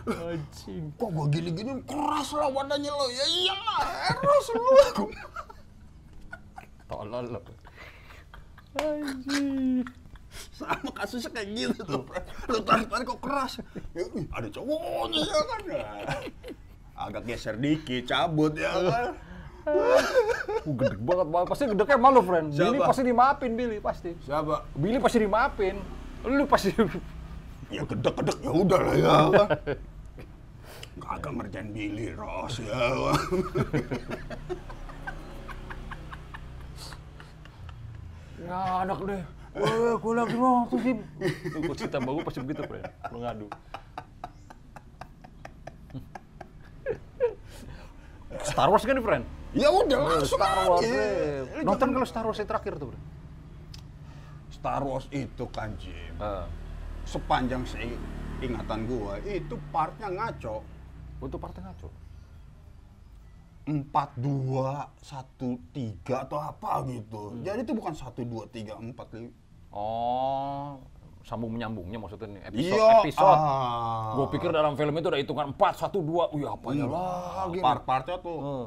Anjing. 0.05 0.93
Kok 0.95 1.09
gue 1.09 1.25
gini-gini 1.33 1.81
keras 1.83 2.29
lah 2.37 2.53
badannya 2.53 2.93
lo. 2.93 3.05
Ya 3.09 3.25
iyalah, 3.25 3.81
Eros 4.13 4.47
lu. 4.53 4.63
Tolol 6.85 7.25
lo. 7.33 7.39
Anjing. 8.77 9.81
Sama 10.53 10.93
kasusnya 10.93 11.33
kayak 11.33 11.49
gitu 11.57 11.81
tuh. 11.81 12.05
Lu 12.53 12.61
tarik-tarik 12.61 13.09
kok 13.09 13.19
keras. 13.25 13.57
Ya, 13.97 14.05
ada 14.29 14.47
cowoknya 14.53 15.25
ya 15.25 15.41
kan. 15.41 15.61
Agak 16.97 17.25
geser 17.25 17.57
dikit, 17.57 18.05
cabut 18.05 18.53
ya 18.53 18.69
kan. 18.77 19.17
Uh, 19.67 19.99
gede 20.63 20.95
banget, 21.03 21.27
banget. 21.27 21.47
pasti 21.51 21.63
gedeknya 21.67 21.97
malu, 21.99 22.23
friend. 22.23 22.55
Billy 22.55 22.79
Siapa? 22.79 22.87
pasti 22.87 23.01
dimaafin, 23.03 23.51
Billy 23.51 23.77
pasti. 23.83 24.11
Siapa? 24.23 24.55
Billy 24.79 24.97
pasti 25.03 25.17
dimaafin. 25.19 25.75
Lu 26.23 26.43
pasti 26.47 26.71
Ya 27.75 27.83
gedek-gedek 27.83 28.37
ya 28.39 28.51
udah 28.55 28.79
lah 28.79 28.95
ya. 28.95 29.15
Kagak 31.03 31.31
ngerjain 31.35 31.67
Billy 31.75 32.15
Ross 32.15 32.63
ya. 32.63 33.11
Ya 38.47 38.87
anak 38.87 39.03
deh. 39.03 39.23
Eh, 39.57 39.93
gue 39.97 40.13
lagi 40.13 40.35
mau 40.37 40.63
tuh 40.69 40.79
sih. 40.79 40.95
Tuh, 41.49 41.59
gue 41.65 41.75
cerita 41.75 41.97
bagus 41.99 42.23
pasti 42.23 42.39
begitu, 42.39 42.61
friend. 42.63 42.85
Lu 43.11 43.19
ngadu. 43.25 43.47
Star 48.47 48.69
Wars 48.71 48.85
kan 48.85 48.95
nih, 48.95 49.03
friend? 49.03 49.25
Ya 49.57 49.69
udah 49.69 49.97
langsung 49.99 50.37
Star 50.37 50.57
Wars. 50.63 50.85
aja. 50.85 51.01
Nonton 51.65 51.87
kalau 51.91 52.05
Star 52.05 52.23
Wars 52.23 52.37
yang 52.37 52.47
terakhir 52.47 52.73
tuh, 52.77 52.87
friend? 52.89 53.05
Star 54.47 54.81
Wars 54.81 55.05
itu 55.09 55.45
kan 55.49 55.73
Jim. 55.75 56.13
Ah. 56.17 56.45
Sepanjang 57.03 57.65
ingatan 58.37 58.85
gua 58.85 59.17
itu 59.19 59.57
partnya 59.69 60.07
ngaco. 60.07 60.61
Untuk 61.17 61.41
partai 61.41 61.63
ngaco. 61.63 61.89
empat 63.67 64.15
dua 64.15 64.87
satu 64.95 65.59
tiga 65.75 66.23
atau 66.23 66.39
apa 66.39 66.87
gitu. 66.87 67.35
Jadi 67.43 67.67
itu 67.67 67.75
bukan 67.75 67.91
satu 67.91 68.23
dua 68.23 68.47
tiga 68.47 68.79
empat 68.79 69.11
lima. 69.11 69.27
Oh, 69.75 70.79
sambung 71.19 71.51
menyambungnya 71.51 71.99
maksudnya 71.99 72.31
nih. 72.31 72.41
Episode, 72.47 72.79
Iya. 72.79 73.03
episode. 73.03 73.27
ah. 73.35 74.15
Gue 74.15 74.25
pikir 74.31 74.55
dalam 74.55 74.79
film 74.79 74.95
itu 74.95 75.07
ada 75.11 75.19
hitungan 75.19 75.51
4, 75.51 75.83
1, 75.83 75.99
2. 75.99 76.31
Wih, 76.31 76.47
apanya 76.47 76.85
lagi? 76.87 77.59
nih? 77.59 77.63
Part-partnya 77.67 78.17
tuh. 78.23 78.39
Eh, 78.39 78.65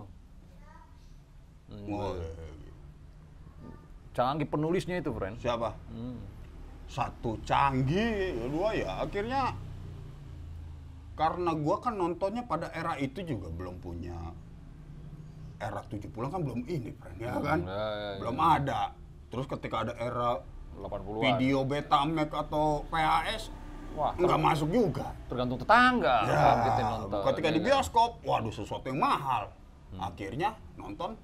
Wah, 1.86 2.18
canggih 4.10 4.48
penulisnya 4.50 4.98
itu, 4.98 5.10
friend. 5.14 5.38
siapa? 5.38 5.74
Hmm. 5.90 6.18
Satu 6.90 7.38
canggih, 7.46 8.34
dua 8.50 8.74
ya 8.74 9.06
akhirnya 9.06 9.54
karena 11.14 11.52
gua 11.54 11.78
kan 11.78 11.94
nontonnya 11.94 12.42
pada 12.42 12.72
era 12.74 12.98
itu 12.98 13.22
juga 13.22 13.46
belum 13.52 13.78
punya 13.78 14.16
era 15.60 15.84
70-an 15.86 16.32
kan 16.32 16.40
belum 16.40 16.64
ini, 16.64 16.90
friend, 16.96 17.16
ya 17.20 17.36
kan? 17.36 17.60
Ya, 17.62 17.68
ya, 17.70 18.08
ya. 18.16 18.18
Belum 18.18 18.38
ada. 18.40 18.82
Terus 19.28 19.46
ketika 19.46 19.84
ada 19.84 19.92
era 20.00 20.40
80-an. 20.80 21.20
video 21.20 21.62
Betamax 21.68 22.28
atau 22.32 22.82
PAS 22.88 23.52
Wah, 23.98 24.14
nggak 24.14 24.38
masuk 24.38 24.68
juga. 24.70 25.10
tergantung 25.26 25.58
tetangga. 25.58 26.16
Ya, 26.24 26.38
kalau 26.38 26.58
kita 26.62 26.82
nonton. 26.86 27.20
ketika 27.34 27.48
Ya, 27.50 27.54
di 27.54 27.60
ya. 27.60 27.66
bioskop, 27.66 28.10
waduh 28.22 28.54
sesuatu 28.54 28.86
yang 28.86 29.02
mahal. 29.02 29.50
Akhirnya 29.98 30.54
nonton 30.78 31.18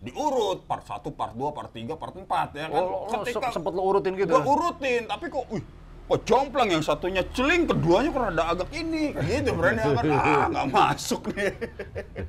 diurut 0.00 0.64
part 0.64 0.80
1, 0.82 1.12
part 1.12 1.32
2, 1.36 1.52
part 1.52 1.70
3, 1.70 1.92
part 1.92 2.14
4 2.16 2.56
ya 2.56 2.66
kan. 2.68 2.80
Oh, 2.80 3.06
lo, 3.06 3.20
lo 3.20 3.24
se- 3.24 3.52
sempet 3.52 3.72
lo 3.72 3.82
urutin 3.84 4.16
gitu? 4.16 4.32
Gua 4.32 4.44
urutin, 4.48 5.04
tapi 5.04 5.28
kok 5.28 5.44
wih, 5.52 5.60
kok 6.08 6.20
jomplang 6.24 6.68
yang 6.72 6.80
satunya 6.80 7.20
celing, 7.36 7.68
keduanya 7.68 8.08
kok 8.08 8.22
rada 8.24 8.44
agak 8.48 8.68
ini. 8.72 9.12
Gitu 9.12 9.52
berani 9.52 9.76
ya 9.78 9.90
kan. 9.92 10.04
Ah, 10.08 10.46
nggak 10.48 10.66
masuk 10.72 11.22
nih. 11.36 11.52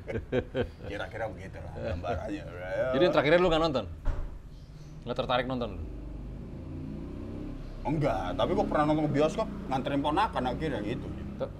Kira-kira 0.92 1.24
begitu 1.32 1.56
lah 1.56 1.72
gambarannya. 1.80 2.44
Ya. 2.44 2.86
Jadi 2.92 3.02
yang 3.02 3.12
terakhirnya 3.16 3.38
lu 3.40 3.48
nggak 3.48 3.62
nonton? 3.64 3.84
Nggak 5.02 5.16
tertarik 5.16 5.46
nonton? 5.48 5.70
Enggak, 7.82 8.38
tapi 8.38 8.50
kok 8.54 8.66
pernah 8.70 8.84
nonton 8.86 9.04
ke 9.10 9.12
bioskop, 9.12 9.48
nganterin 9.66 9.98
ponakan 9.98 10.44
akhirnya 10.46 10.80
gitu. 10.86 11.06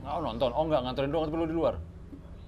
Oh, 0.06 0.20
nonton. 0.22 0.54
Oh, 0.54 0.62
nggak 0.62 0.80
nganterin 0.86 1.10
doang, 1.10 1.26
tapi 1.26 1.34
lu 1.34 1.46
di 1.48 1.56
luar? 1.56 1.74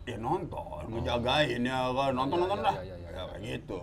Ya 0.04 0.20
nonton, 0.20 0.84
ngejagain 0.92 1.64
ya 1.64 1.88
kan, 1.90 2.12
nonton-nonton 2.12 2.60
Ya, 2.60 2.66
lah. 2.68 2.74
ya, 2.76 2.82
ya, 2.84 2.96
ya, 3.00 3.03
Ya, 3.14 3.22
kayak 3.30 3.42
gitu. 3.46 3.78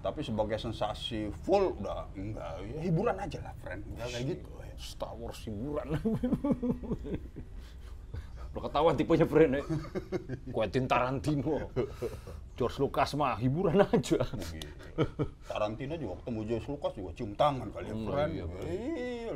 Tapi 0.00 0.20
sebagai 0.20 0.56
sensasi 0.56 1.28
full 1.44 1.76
udah 1.76 2.08
enggak, 2.16 2.56
ya 2.64 2.80
hiburan 2.80 3.16
aja 3.16 3.38
lah 3.44 3.52
friend, 3.60 3.84
udah 3.86 4.06
kayak 4.08 4.24
gitu. 4.32 4.48
ya. 4.58 4.72
Star 4.80 5.12
Wars 5.12 5.36
hiburan. 5.44 5.92
Udah 8.50 8.66
ketahuan 8.66 8.98
tipenya 8.98 9.22
friend 9.22 9.52
ya. 9.54 9.64
Quentin 10.50 10.90
Tarantino. 10.90 11.70
George 12.58 12.82
Lucas 12.82 13.14
mah 13.14 13.38
hiburan 13.38 13.78
aja. 13.78 14.18
Gitu. 14.26 14.66
Tarantino 15.46 15.94
juga 15.94 16.18
ketemu 16.18 16.40
George 16.48 16.66
Lucas 16.66 16.92
juga 16.98 17.10
cium 17.14 17.32
tangan 17.38 17.70
kali 17.70 17.86
ya 17.86 17.94
Hmm, 17.94 18.06
friend. 18.10 18.30
iya, 18.34 18.44
Iya. 18.66 19.34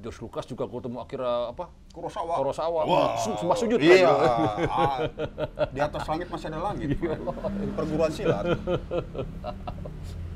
George 0.00 0.18
Lucas 0.18 0.44
juga 0.44 0.64
ketemu 0.64 0.98
akhirnya 0.98 1.52
apa? 1.52 1.64
Kurosawa. 1.92 2.34
Kurosawa. 2.40 2.80
Wah. 2.82 3.08
Su- 3.16 3.36
sembah 3.36 3.54
sujud, 3.54 3.78
Iya. 3.78 4.08
kan? 4.08 4.20
ah, 4.66 4.96
di 5.74 5.80
atas 5.80 6.02
langit 6.04 6.26
masih 6.26 6.46
ada 6.48 6.60
langit. 6.62 6.88
friend. 6.96 7.22
Perguruan 7.78 8.10
silat. 8.10 8.44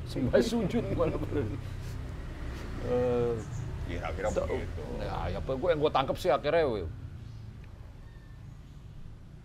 Sembah 0.05 0.37
sujud 0.39 0.85
malah 0.93 1.17
friend. 1.19 1.53
Eh, 2.85 3.33
Kira-kira 3.85 4.29
begitu. 4.31 4.83
ya, 4.97 5.15
ya 5.29 5.39
apa 5.41 5.51
gue 5.51 5.69
yang 5.69 5.81
gue 5.81 5.89
tangkap 5.91 6.17
sih 6.17 6.29
akhirnya 6.29 6.65
we, 6.65 6.85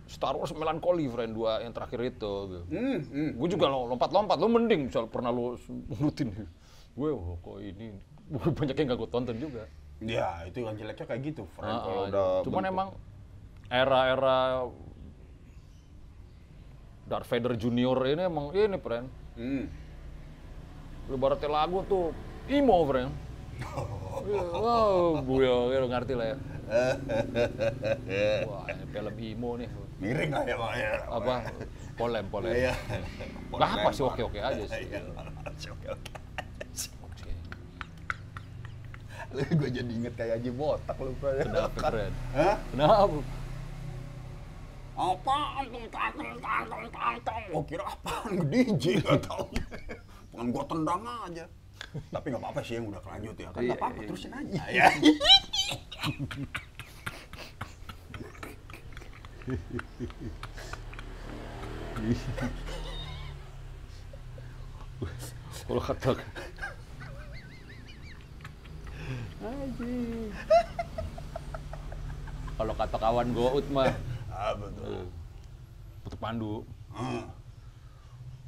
Star 0.04 0.34
Wars 0.34 0.50
Melancholy, 0.50 1.06
friend, 1.06 1.32
dua 1.32 1.60
yang 1.60 1.70
terakhir 1.70 2.00
itu. 2.02 2.60
Hmm, 2.66 2.98
hmm. 3.00 3.30
Gue 3.38 3.48
juga 3.48 3.70
lo 3.70 3.86
lompat-lompat, 3.86 4.36
lo 4.36 4.48
mending 4.48 4.90
misal 4.90 5.06
pernah 5.06 5.30
lo 5.30 5.54
rutin. 5.96 6.34
Gue, 6.92 7.08
oh, 7.08 7.38
kok 7.38 7.62
ini 7.62 7.94
banyak 8.58 8.74
yang 8.74 8.86
gak 8.90 8.98
gue 8.98 9.10
tonton 9.10 9.36
juga. 9.38 9.64
Ya, 10.00 10.48
itu 10.48 10.64
yang 10.64 10.76
jeleknya 10.80 11.04
kayak 11.04 11.22
gitu, 11.28 11.44
friend. 11.52 11.76
Ah, 11.76 11.84
Kalau 11.84 12.00
ah, 12.00 12.08
udah 12.08 12.26
Cuman 12.48 12.62
bentuk. 12.64 12.72
emang 12.72 12.88
era-era 13.68 14.38
Darth 17.04 17.28
Vader 17.28 17.54
Junior 17.60 17.98
ini 18.08 18.22
emang 18.24 18.48
ini, 18.56 18.76
friend. 18.80 19.06
Hmm. 19.36 19.64
Lu 21.10 21.16
baratnya 21.20 21.50
lagu 21.52 21.84
tuh 21.84 22.16
emo, 22.48 22.76
friend. 22.88 23.12
Wow, 24.20 25.24
buya, 25.24 25.72
ya, 25.72 25.80
lo 25.80 25.88
ngerti 25.88 26.12
lah 26.12 26.26
ya. 26.34 26.36
Wah, 28.52 28.68
ini 28.68 28.84
film 28.92 29.14
emo 29.16 29.50
nih. 29.56 29.68
Miring 29.96 30.30
lah 30.32 30.44
ya, 30.44 30.56
Pak. 30.60 30.72
Ya. 30.76 30.92
Apa? 31.08 31.34
Polem, 31.96 32.24
polem. 32.28 32.52
Iya. 32.52 32.72
Nggak 33.48 33.70
apa 33.80 33.88
sih, 33.96 34.04
oke-oke 34.04 34.38
aja 34.44 34.64
sih. 34.64 34.92
Iya, 34.92 35.00
oke-oke. 35.72 36.12
Oke. 37.00 37.32
Lu 39.16 39.19
gue 39.58 39.70
jadi 39.70 39.90
inget 39.90 40.14
kayak 40.18 40.42
Haji 40.42 40.50
Botak 40.50 40.96
lu, 40.98 41.14
Pak. 41.22 41.46
Kenapa, 41.46 41.78
friend? 41.94 42.14
Hah? 42.34 42.56
Kenapa? 42.74 43.18
Apaan 45.00 45.64
tuh 45.72 45.86
tantang 45.88 46.36
tantang 46.44 46.84
tantang? 46.92 47.42
Gua 47.48 47.64
kira 47.64 47.84
apaan 47.88 48.32
DJ 48.52 48.84
nggak 49.00 49.24
tahu. 49.24 49.48
Pengen 50.34 50.46
gua 50.52 50.64
tendang 50.68 51.00
aja. 51.06 51.44
Tapi 52.12 52.26
nggak 52.28 52.42
apa-apa 52.44 52.60
sih 52.60 52.76
yang 52.76 52.86
udah 52.92 53.00
kelanjut 53.00 53.36
ya 53.40 53.48
kan 53.48 53.60
Iya, 53.64 53.68
nggak 53.72 53.80
apa-apa 53.80 54.00
iya, 54.02 54.08
terusin 54.12 54.32
aja. 54.36 54.62
Ya. 54.68 54.86
Kalau 65.64 65.82
kata 65.82 66.08
Kalau 72.60 72.72
kata 72.76 72.96
kawan 73.00 73.28
Gout 73.32 73.64
mah 73.72 73.88
Ah 74.40 74.56
betul. 74.56 75.04
Putu 76.00 76.16
Pandu. 76.16 76.54
Ah. 76.96 77.28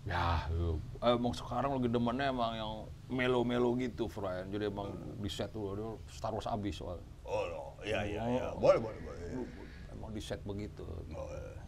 Ya, 0.03 0.51
eh, 0.51 1.15
emang 1.15 1.31
sekarang 1.37 1.79
lagi 1.79 1.87
demennya 1.87 2.35
emang 2.35 2.53
yang 2.59 2.73
melo-melo 3.07 3.77
gitu, 3.79 4.11
friend. 4.11 4.51
Jadi 4.51 4.67
emang 4.67 4.91
di 5.21 5.31
set 5.31 5.55
tuh, 5.55 5.77
aduh, 5.77 5.95
Star 6.11 6.35
Wars 6.35 6.49
abis 6.49 6.81
soal. 6.81 6.99
Oh, 7.23 7.45
no. 7.47 7.79
iya 7.87 8.03
iya 8.03 8.23
iya. 8.27 8.47
Boleh 8.57 8.83
boleh 8.83 8.99
boleh. 9.05 9.47
Emang 9.95 10.11
di 10.11 10.19
set 10.19 10.43
begitu. 10.43 10.83
Oh, 11.15 11.29
iya. 11.31 11.63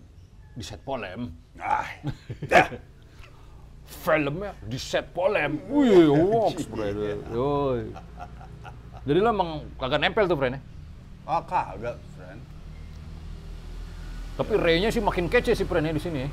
Di 0.56 0.64
set 0.66 0.80
polem. 0.82 1.30
Ah. 1.60 1.86
Dah. 2.48 2.66
Filmnya 4.02 4.56
di 4.64 4.80
set 4.80 5.12
polem. 5.14 5.60
Wih, 5.68 6.10
works, 6.10 6.64
friend. 6.66 7.22
Yoi. 7.30 7.92
Jadi 9.04 9.18
lo 9.20 9.28
emang 9.28 9.50
kagak 9.76 10.00
nempel 10.00 10.24
tuh, 10.24 10.36
friend 10.40 10.56
ya? 10.56 10.60
Ah 11.28 11.44
kagak, 11.44 12.00
friend. 12.16 12.40
Tapi 14.40 14.52
Ray-nya 14.56 14.88
sih 14.88 15.04
makin 15.04 15.28
kece 15.28 15.52
sih, 15.52 15.68
friend 15.68 15.88
ya 15.88 15.92
di 15.92 16.02
sini. 16.02 16.24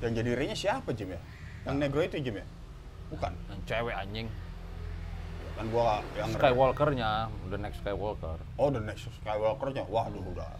Yang 0.00 0.12
jadi 0.22 0.30
ringnya 0.38 0.56
siapa 0.56 0.90
Jim 0.94 1.12
ya? 1.12 1.20
Yang 1.66 1.76
negro 1.76 2.00
itu 2.00 2.16
Jim 2.22 2.40
ya? 2.40 2.46
Bukan. 3.12 3.32
Yang 3.50 3.60
cewek 3.66 3.94
anjing. 3.94 4.28
Kan 5.58 5.66
gua 5.74 5.98
yang 6.14 6.30
Skywalker-nya, 6.30 7.10
the 7.50 7.58
next 7.58 7.82
Skywalker. 7.82 8.38
Oh, 8.54 8.70
the 8.70 8.78
next 8.78 9.10
Skywalker-nya. 9.20 9.82
Waduh, 9.90 10.22
udah. 10.22 10.54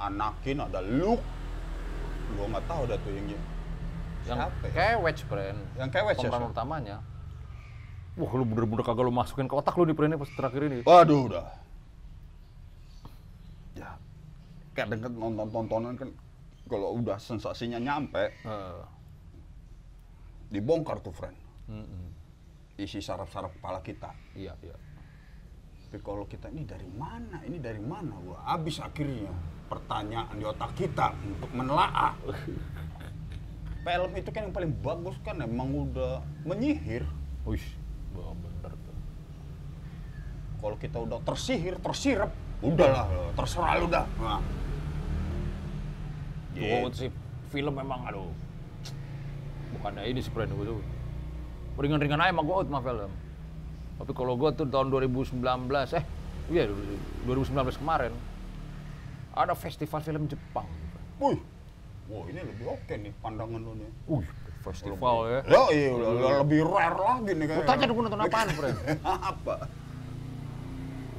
Anakin 0.00 0.64
ada 0.64 0.80
Luke. 0.80 1.20
Gua 2.34 2.46
nggak 2.56 2.64
tahu 2.64 2.82
dah 2.88 2.96
tuh 3.04 3.12
yang 3.12 3.26
Yang 4.24 4.38
Siapa 4.44 4.64
ya? 4.64 4.72
kewet, 4.72 5.16
friend. 5.28 5.58
Yang 5.76 5.90
kewet 5.92 6.16
ya, 6.16 6.28
Pemeran 6.32 6.50
utamanya. 6.50 6.96
Wah, 8.18 8.30
lu 8.34 8.42
bener-bener 8.42 8.82
kagak 8.82 9.06
lu 9.06 9.14
masukin 9.14 9.46
ke 9.46 9.54
otak 9.54 9.78
lu 9.78 9.86
nih, 9.86 9.94
friend, 9.94 10.18
pas 10.18 10.30
terakhir 10.34 10.62
ini. 10.66 10.78
Waduh, 10.82 11.30
udah. 11.30 11.46
Ya. 13.78 13.94
Kayak 14.74 14.98
deket 14.98 15.12
nonton-tontonan 15.14 15.94
kan 15.94 16.10
kalau 16.66 16.98
udah 16.98 17.16
sensasinya 17.22 17.78
nyampe, 17.78 18.34
Heeh. 18.42 18.82
dibongkar 20.50 20.98
tuh, 20.98 21.14
friend. 21.14 21.38
Mm-mm. 21.70 22.10
Isi 22.74 22.98
saraf-saraf 22.98 23.54
kepala 23.54 23.78
kita. 23.86 24.10
Iya, 24.34 24.58
iya. 24.66 24.76
Tapi 25.88 26.04
kalau 26.04 26.28
kita 26.28 26.52
ini 26.52 26.68
dari 26.68 26.84
mana? 26.84 27.40
Ini 27.40 27.58
dari 27.62 27.80
mana? 27.80 28.12
Gua 28.20 28.44
habis 28.44 28.76
akhirnya 28.76 29.32
pertanyaan 29.72 30.36
di 30.36 30.44
otak 30.44 30.76
kita 30.76 31.16
untuk 31.22 31.48
menelaah. 31.54 32.12
Film 33.88 34.12
itu 34.12 34.28
kan 34.28 34.50
yang 34.50 34.52
paling 34.52 34.72
bagus 34.84 35.16
kan 35.24 35.40
emang 35.40 35.88
udah 35.88 36.20
menyihir. 36.44 37.08
Wih, 37.48 37.64
wah, 38.16 38.32
bener 38.36 38.72
tuh. 38.72 38.96
Kalau 40.58 40.76
kita 40.78 40.98
udah 41.02 41.18
tersihir, 41.26 41.74
tersirap, 41.82 42.30
udahlah, 42.62 43.06
terserah 43.34 43.72
lu 43.80 43.86
dah. 43.90 44.06
Nah. 44.22 44.40
Tuh 46.58 46.90
sih 46.94 47.10
film 47.54 47.74
memang 47.74 48.06
aduh. 48.08 48.30
Bukannya 49.78 50.08
ini 50.10 50.18
sih 50.24 50.32
friend 50.32 50.52
gue 50.52 50.66
tuh. 50.66 50.80
Ringan-ringan 51.78 52.18
aja 52.18 52.34
emang 52.34 52.44
gue 52.48 52.56
out 52.58 52.66
mah 52.66 52.82
film. 52.82 53.12
Tapi 53.98 54.12
kalau 54.14 54.34
gue 54.34 54.50
tuh 54.54 54.66
tahun 54.66 54.90
2019, 54.90 55.38
eh 55.94 56.04
iya 56.50 56.66
2019 57.26 57.78
kemarin 57.78 58.12
ada 59.38 59.54
festival 59.54 60.02
film 60.02 60.26
Jepang. 60.26 60.66
Wih, 61.22 61.38
wah 62.10 62.24
ini 62.26 62.40
lebih 62.42 62.66
oke 62.66 62.94
nih 62.94 63.12
pandangan 63.22 63.60
lu 63.62 63.72
nih. 63.78 63.90
Wih, 64.10 64.26
festival 64.62 65.16
ya. 65.26 65.40
Ya 65.46 65.62
iya, 65.72 65.88
udah, 65.94 66.08
udah 66.14 66.30
lebih 66.44 66.60
rare 66.66 66.98
lagi 66.98 67.32
nih 67.34 67.46
kayaknya. 67.46 67.68
tanya 67.68 67.84
dong 67.86 67.98
nonton 68.02 68.20
apaan, 68.22 68.48
friend? 68.52 68.78
Apa? 69.30 69.54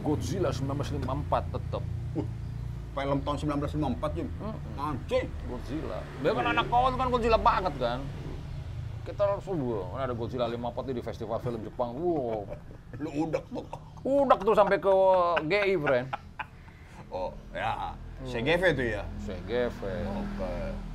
Godzilla 0.03 0.49
1954 0.51 1.55
tetep. 1.55 1.83
Uh, 2.15 2.27
film 2.95 3.17
tahun 3.23 3.37
1954 3.59 4.15
Jim. 4.15 4.27
Anjing. 4.79 5.27
Godzilla. 5.47 5.99
Dia 6.23 6.31
kan 6.35 6.45
anak 6.51 6.65
kau 6.71 6.87
kan 6.87 7.07
Godzilla 7.11 7.39
banget 7.39 7.73
kan. 7.79 7.99
Kita 9.03 9.21
harus 9.25 9.41
subuh, 9.41 9.89
kan 9.95 10.05
ada 10.05 10.13
Godzilla 10.13 10.45
54 10.45 10.97
di 10.97 11.03
festival 11.03 11.37
film 11.41 11.59
Jepang. 11.65 11.91
Wow. 11.97 12.45
Lu 13.03 13.09
udah 13.27 13.41
tuh. 13.47 13.65
Udah 13.99 14.37
tuh 14.39 14.55
sampai 14.55 14.79
ke 14.79 14.93
GI, 15.47 15.75
friend. 15.81 16.07
Oh, 17.09 17.33
ya. 17.51 17.97
CGV 18.27 18.63
tuh 18.75 18.85
ya. 18.85 19.03
CGV. 19.23 19.79
Oke. 20.05 20.88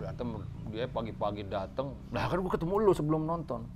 Berantem 0.00 0.32
dia 0.72 0.88
pagi-pagi 0.88 1.44
dateng. 1.44 1.92
Nah 2.08 2.24
kan 2.24 2.40
gue 2.40 2.48
ketemu 2.48 2.88
lu 2.88 2.92
sebelum 2.96 3.28
nonton. 3.28 3.68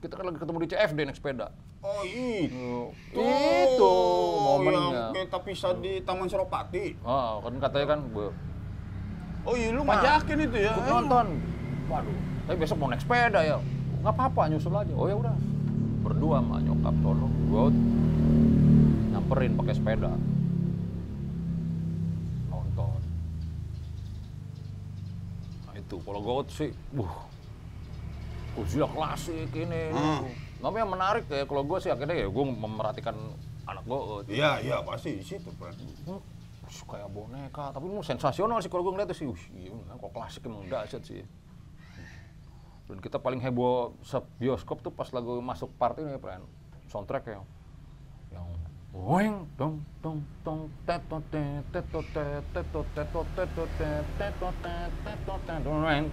Kita 0.00 0.16
kan 0.16 0.24
lagi 0.32 0.40
ketemu 0.40 0.58
di 0.64 0.68
CFD 0.72 0.98
naik 1.04 1.16
sepeda. 1.20 1.52
Oh 1.84 2.00
itu. 2.00 2.96
Itu 3.12 3.92
momennya. 4.40 5.12
Yang 5.12 5.28
kita 5.28 5.38
pisah 5.44 5.76
di 5.76 6.00
Taman 6.00 6.32
Suropati. 6.32 6.96
Ah, 7.04 7.36
kan 7.44 7.60
katanya 7.60 7.86
kan 7.92 8.00
gue 8.08 8.28
Oh 9.46 9.54
iya, 9.54 9.70
lu 9.70 9.86
ngajakin 9.86 10.38
itu 10.42 10.56
ya. 10.58 10.74
ikut 10.74 10.90
nonton. 10.90 11.26
Waduh, 11.86 12.18
tapi 12.50 12.56
besok 12.58 12.82
mau 12.82 12.90
naik 12.90 13.04
sepeda 13.04 13.40
ya. 13.46 13.62
Nggak 14.02 14.14
apa-apa, 14.16 14.50
nyusul 14.50 14.74
aja. 14.74 14.90
Oh 14.96 15.06
ya 15.06 15.14
udah. 15.14 15.36
Berdua 16.02 16.40
sama 16.42 16.58
nyokap 16.64 16.94
sono. 17.04 17.28
Gue 17.46 17.64
nyamperin 19.12 19.52
pakai 19.60 19.74
sepeda. 19.76 20.10
Nah 25.86 25.94
itu, 25.94 26.02
kalau 26.02 26.18
gue 26.18 26.50
sih, 26.50 26.70
buh. 26.90 27.14
Godzilla 28.58 28.90
klasik 28.90 29.54
ini. 29.54 29.94
Hmm. 29.94 30.26
Tapi 30.58 30.76
yang 30.82 30.90
menarik 30.90 31.30
ya, 31.30 31.46
kalau 31.46 31.62
gue 31.62 31.78
sih 31.78 31.94
akhirnya 31.94 32.26
ya 32.26 32.26
gue 32.26 32.44
memerhatikan 32.44 33.14
anak 33.70 33.86
gue. 33.86 34.34
Iya, 34.34 34.58
iya 34.66 34.76
pasti 34.82 35.20
di 35.20 35.22
situ. 35.22 35.46
Hmm, 35.54 36.18
kayak 36.66 37.06
boneka, 37.14 37.70
tapi 37.70 37.86
lu 37.86 38.02
sensasional 38.02 38.58
sih 38.58 38.66
kalau 38.66 38.82
gue 38.82 38.98
ngeliat 38.98 39.14
sih, 39.14 39.30
wih, 39.30 39.44
iya, 39.54 39.70
kok 39.94 40.10
klasik 40.10 40.42
emang 40.42 40.66
dahsyat 40.66 41.06
sih. 41.06 41.22
Dan 42.90 42.98
kita 42.98 43.22
paling 43.22 43.38
heboh 43.38 43.94
bioskop 44.42 44.82
tuh 44.82 44.90
pas 44.90 45.06
lagu 45.14 45.38
masuk 45.38 45.70
part 45.78 45.94
ini, 46.02 46.18
friend. 46.18 46.42
Soundtrack 46.90 47.30
yang 47.30 47.30
yang 47.30 47.44
Weng 48.96 49.44
dong 49.54 49.84
dong 50.00 50.24
dong 50.40 50.72
teto 50.82 51.20
te 51.28 51.42
teto 51.68 52.00
te 52.08 52.24
teto 52.48 52.80
teto 52.88 53.20
teto 53.28 53.62
te 53.76 53.90
teto 54.16 54.48
te 54.56 54.74
teto 55.04 55.34
te 55.38 55.54
dong 55.60 55.78
weng. 55.84 56.04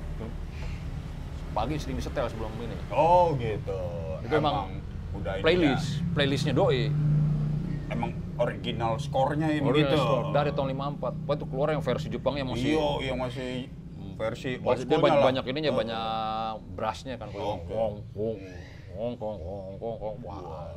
Pagi 1.54 1.80
sering 1.80 1.96
disetel 1.96 2.28
sebelum 2.28 2.52
ini. 2.60 2.76
Oh 2.92 3.32
gitu. 3.40 3.80
Itu 4.20 4.34
emang 4.36 4.84
udah 5.14 5.40
Playlist, 5.40 6.04
playlistnya 6.12 6.52
doi. 6.52 6.76
ya. 6.84 6.88
Emang 7.88 8.12
original 8.36 8.98
skornya 8.98 9.48
ini 9.48 9.62
Original 9.62 9.94
gitu. 9.94 10.04
score 10.04 10.26
dari 10.34 10.52
tahun 10.52 10.70
54. 10.74 11.24
Apa 11.24 11.32
itu 11.32 11.46
keluar 11.46 11.68
yang 11.70 11.82
versi 11.82 12.08
Jepang 12.10 12.36
yang 12.36 12.50
masih 12.50 12.74
Iya, 12.74 12.90
yang 13.06 13.18
masih 13.18 13.52
versi 14.16 14.50
old 14.56 14.66
Maksudnya 14.66 14.90
school-nya 14.92 15.06
banyak, 15.08 15.16
lah. 15.16 15.26
banyak 15.30 15.44
ininya, 15.48 15.72
Oh. 15.72 15.78
banyak 15.78 16.04
brassnya 16.74 17.16
kan. 17.16 17.28
Oke. 17.30 17.38
Wong, 17.38 17.60
wong, 17.70 17.96
wong, 18.92 19.14
wong, 19.16 19.38
wong, 19.40 19.76
wong, 19.80 19.96
wong. 20.02 20.16
Wah, 20.20 20.68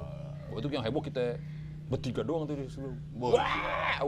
Oh, 0.47 0.57
itu 0.57 0.71
yang 0.71 0.85
heboh 0.85 1.03
kita. 1.03 1.41
Bertiga 1.87 2.27
doang 2.27 2.51
tuh 2.51 2.59
di 2.59 2.67
situ. 2.67 2.91
Bos. 3.15 3.39
Wah. 3.39 4.03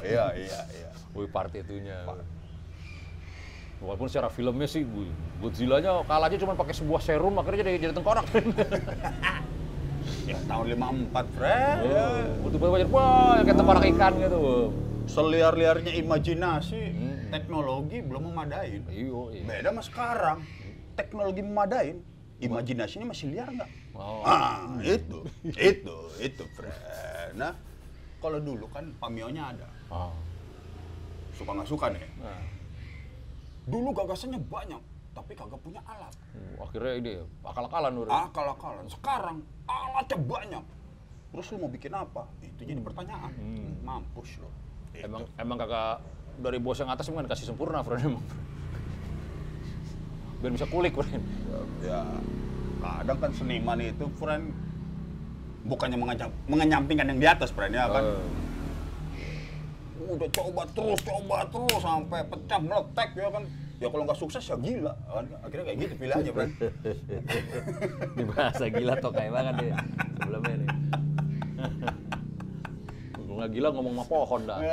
Iya, 0.00 0.32
iya, 0.36 0.60
iya. 0.72 0.90
Wih, 1.12 1.28
party 1.28 1.60
itunya. 1.60 2.00
Walaupun 3.78 4.10
secara 4.10 4.26
filmnya 4.32 4.66
sih, 4.66 4.82
wih, 4.82 5.12
Godzilla-nya 5.38 6.02
kalahnya 6.02 6.38
cuma 6.42 6.58
pakai 6.58 6.74
sebuah 6.74 6.98
serum, 6.98 7.38
akhirnya 7.38 7.62
jadi 7.62 7.78
jadi 7.88 7.94
tengkorak. 7.94 8.26
Ya, 10.28 10.36
tahun 10.44 10.76
54, 10.76 11.36
friend. 11.40 11.78
Ya. 11.88 12.04
Butuh 12.44 12.60
banyak, 12.60 12.92
wah, 12.92 13.40
kayak 13.40 13.56
tengkorak 13.56 13.84
ikan 13.96 14.12
gitu. 14.20 14.40
Seliar-liarnya 15.08 15.92
imajinasi, 16.04 16.80
teknologi 17.32 18.04
belum 18.04 18.28
memadain. 18.32 18.84
Iya, 18.92 19.20
iya. 19.32 19.44
Beda 19.48 19.68
sama 19.72 19.82
sekarang. 19.84 20.38
Teknologi 21.00 21.40
memadain, 21.40 22.04
imajinasinya 22.44 23.08
masih 23.08 23.32
liar 23.32 23.48
nggak? 23.48 23.70
Oh. 23.96 24.20
Ah, 24.20 24.68
itu, 24.84 25.17
itu, 25.56 25.96
itu, 26.20 26.44
friend. 26.52 26.76
Nah, 27.38 27.52
kalau 28.18 28.38
dulu 28.42 28.66
kan 28.68 28.90
pamionya 28.98 29.54
ada. 29.54 29.68
Ah. 29.88 30.12
Suka 31.32 31.54
nggak 31.54 31.68
suka 31.70 31.86
nih. 31.94 32.02
Nah, 32.18 32.42
Dulu 33.68 33.92
gagasannya 33.92 34.40
banyak, 34.48 34.80
tapi 35.12 35.36
kagak 35.36 35.60
punya 35.60 35.84
alat. 35.84 36.08
uh, 36.32 36.64
akhirnya 36.64 36.92
ini 37.04 37.12
akal-akalan 37.44 37.92
udah. 38.00 38.32
Akal-akalan. 38.32 38.84
Sekarang 38.88 39.44
alatnya 39.68 40.16
banyak. 40.16 40.64
Terus 41.28 41.46
lu 41.52 41.56
mau 41.60 41.68
bikin 41.68 41.92
apa? 41.92 42.24
Itu 42.40 42.64
jadi 42.64 42.80
pertanyaan. 42.80 43.28
Mampus 43.84 44.40
lo. 44.40 44.48
Emang 44.96 45.28
emang 45.36 45.56
kakak 45.60 46.00
dari 46.40 46.56
bos 46.56 46.80
yang 46.80 46.88
atas 46.88 47.12
emang 47.12 47.28
dikasih 47.28 47.52
sempurna, 47.52 47.84
friend 47.84 48.08
emang. 48.08 48.24
Biar 50.40 50.52
bisa 50.54 50.66
kulik, 50.70 50.96
friend. 50.96 51.20
ya 51.84 52.00
kadang 52.78 53.18
kan 53.20 53.30
seniman 53.34 53.78
itu 53.82 54.06
friend 54.16 54.54
bukannya 55.68 56.00
mengenyampingkan 56.48 57.12
yang 57.12 57.20
di 57.20 57.28
atas 57.28 57.52
friend 57.52 57.76
ya 57.76 57.84
kan 57.86 58.00
Eh, 58.00 58.16
udah 60.08 60.28
coba 60.32 60.64
terus 60.72 61.04
coba 61.04 61.44
terus 61.52 61.84
sampai 61.84 62.24
pecah 62.24 62.58
meletek 62.58 63.12
ya 63.12 63.28
kan? 63.28 63.44
Ya 63.78 63.86
kalau 63.92 64.02
nggak 64.08 64.18
sukses 64.18 64.42
ya 64.42 64.56
gila. 64.56 64.96
Kan? 65.06 65.24
Akhirnya 65.44 65.64
kayak 65.68 65.78
gitu 65.84 65.94
pilihannya 66.00 66.32
friend 66.32 66.52
Ini 68.16 68.24
bahasa 68.26 68.64
gila 68.72 68.94
toh 68.98 69.12
kayak 69.12 69.32
banget 69.36 69.54
deh 69.60 69.70
sebelumnya 70.18 70.54
nih. 70.58 70.68
Nggak 73.38 73.50
gila 73.54 73.68
ngomong 73.70 73.94
sama 73.94 74.04
pohon 74.10 74.40
dah. 74.48 74.58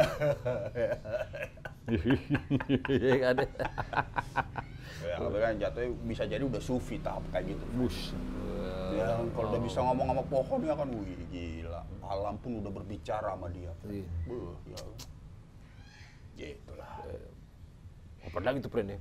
Iya 2.90 3.14
kan? 3.22 3.38
Ya 5.16 5.24
tapi 5.24 5.38
kan 5.40 5.54
jatuhnya 5.56 5.90
bisa 6.04 6.24
jadi 6.28 6.44
udah 6.44 6.60
sufi 6.60 7.00
tahap 7.00 7.24
kayak 7.32 7.56
gitu 7.56 7.64
Bus. 7.80 8.12
ya 8.92 9.16
kalau 9.32 9.48
udah 9.50 9.62
bisa 9.64 9.80
ngomong 9.80 10.08
sama 10.12 10.24
pohon 10.28 10.60
ya 10.62 10.76
kan 10.76 10.88
wih 10.92 11.16
gila 11.32 11.82
alam 12.04 12.36
pun 12.38 12.60
udah 12.60 12.72
berbicara 12.72 13.32
sama 13.34 13.48
dia 13.50 13.72
Iya. 13.88 14.06
Buh, 14.28 14.54
ya 14.68 14.80
gitulah 16.36 16.92
Apa 18.26 18.38
lagi 18.42 18.60
tuh 18.60 18.68
friend 18.68 18.90
ya? 18.92 18.98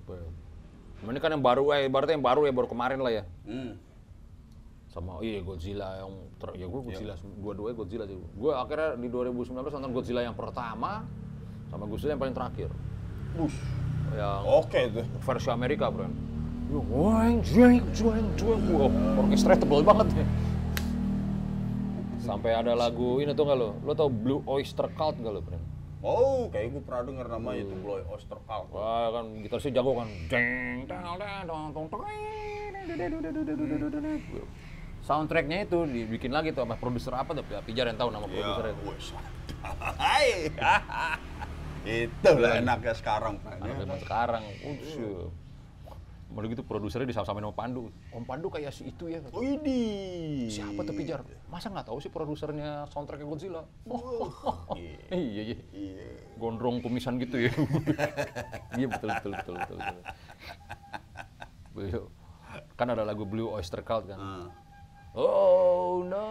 Ini 1.05 1.19
kan 1.21 1.33
yang 1.33 1.45
baru, 1.45 1.69
eh, 1.75 1.89
ibaratnya 1.89 2.17
yang 2.17 2.25
baru 2.25 2.45
ya, 2.45 2.53
baru 2.53 2.69
kemarin 2.71 2.97
lah 3.01 3.13
ya. 3.13 3.25
hmm. 3.45 3.73
sama 4.89 5.19
iya 5.21 5.43
Godzilla 5.43 5.99
yang 5.99 6.13
ter, 6.39 6.55
ya 6.55 6.71
gue 6.71 6.81
Godzilla 6.81 7.19
dua-duanya 7.43 7.75
Godzilla 7.75 8.05
sih 8.07 8.15
gue 8.15 8.53
akhirnya 8.55 8.95
di 8.95 9.11
2019 9.11 9.51
nonton 9.75 9.91
Godzilla 9.91 10.23
yang 10.23 10.39
pertama 10.39 11.03
sama 11.67 11.85
Godzilla 11.85 12.15
yang 12.15 12.23
paling 12.23 12.37
terakhir 12.39 12.71
Bush. 13.35 13.59
Yang 14.15 14.43
oke 14.47 14.81
tuh 14.95 15.05
versi 15.23 15.49
Amerika 15.51 15.91
bro 15.91 16.07
Wang, 16.75 17.39
juang, 17.47 17.79
juang, 17.95 18.25
juang, 18.35 18.59
wow, 18.75 18.91
orkestra 19.21 19.55
tebel 19.55 19.87
banget 19.87 20.11
ya. 20.19 20.27
Sampai 22.19 22.51
ada 22.57 22.75
lagu 22.75 23.23
ini 23.23 23.31
tuh 23.31 23.47
nggak 23.47 23.59
lo? 23.61 23.79
Lo 23.85 23.93
tau 23.95 24.11
Blue 24.11 24.43
Oyster 24.49 24.91
Cult 24.97 25.21
nggak 25.23 25.33
lo, 25.39 25.41
Bren? 25.45 25.63
Oh, 26.05 26.53
kayak 26.53 26.75
gue 26.75 26.83
pernah 26.85 27.05
denger 27.09 27.27
namanya 27.33 27.65
itu 27.65 27.75
Bloy 27.79 28.05
Oyster 28.13 28.41
Cult. 28.49 28.69
Wah 28.77 29.09
kan 29.13 29.41
gitarisnya 29.45 29.81
jago 29.81 29.93
kan. 30.03 30.09
Deng, 30.29 30.85
dong, 30.85 31.17
dong, 31.49 31.69
dong. 31.73 31.89
Soundtracknya 35.05 35.69
itu 35.69 35.79
dibikin 35.85 36.33
lagi 36.33 36.53
tuh 36.53 36.65
sama 36.65 36.77
produser 36.81 37.13
apa 37.17 37.33
tuh? 37.33 37.45
Pijar 37.45 37.89
yang 37.89 37.97
tahu 38.01 38.13
nama 38.13 38.25
produsernya 38.25 38.73
itu. 38.73 38.85
Wes. 41.85 42.09
Hai. 42.09 42.09
Itulah 42.09 42.53
enaknya 42.59 42.95
sekarang. 42.95 43.35
Anak 43.45 43.77
zaman 43.79 43.99
sekarang. 44.01 44.43
Udah. 44.65 45.29
Malah 46.35 46.51
gitu 46.51 46.67
produsernya 46.67 47.07
disama-samain 47.07 47.47
sama 47.47 47.55
Pandu. 47.55 47.95
Om 48.11 48.27
Pandu 48.27 48.51
kayak 48.51 48.75
si 48.75 48.91
itu 48.91 49.07
ya. 49.07 49.23
Oh, 49.31 49.39
Widih. 49.39 50.51
Siapa 50.51 50.83
tuh 50.83 50.91
Pijar? 50.91 51.23
Masa 51.47 51.71
nggak 51.71 51.87
tahu 51.87 52.03
sih 52.03 52.11
produsernya 52.11 52.91
soundtracknya 52.91 53.23
Godzilla? 53.23 53.63
Iya. 54.75 55.15
iya 55.15 55.43
iya. 55.47 55.59
Iya. 55.71 56.07
Gondrong 56.35 56.83
kumisan 56.83 57.23
gitu 57.23 57.39
ya. 57.39 57.55
iya 58.81 58.87
betul 58.91 59.15
betul 59.15 59.33
betul 59.39 59.55
betul. 59.55 59.77
betul. 59.79 60.03
Beliau- 61.71 62.11
Kan 62.75 62.91
ada 62.91 63.07
lagu 63.07 63.23
Blue 63.23 63.47
Oyster 63.47 63.87
Cult 63.87 64.11
kan. 64.11 64.19
Ah. 64.19 64.47
Oh 65.15 66.03
no, 66.03 66.27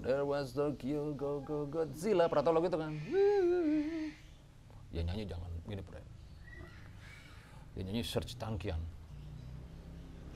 there 0.00 0.24
was 0.24 0.56
Tokyo 0.56 1.12
go 1.12 1.44
go 1.44 1.68
Godzilla. 1.68 2.32
Pernah 2.32 2.44
tau 2.48 2.54
lagu 2.56 2.72
itu 2.72 2.78
kan? 2.80 2.92
Dia 4.90 5.02
nyanyi 5.02 5.24
jangan 5.26 5.50
gini 5.66 5.82
Bre. 5.82 6.02
Dia 7.74 7.82
nyanyi 7.86 8.02
Serge 8.06 8.34
Tankian. 8.38 8.80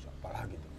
Siapa 0.01 0.29
lagi 0.35 0.57
tuh? 0.59 0.73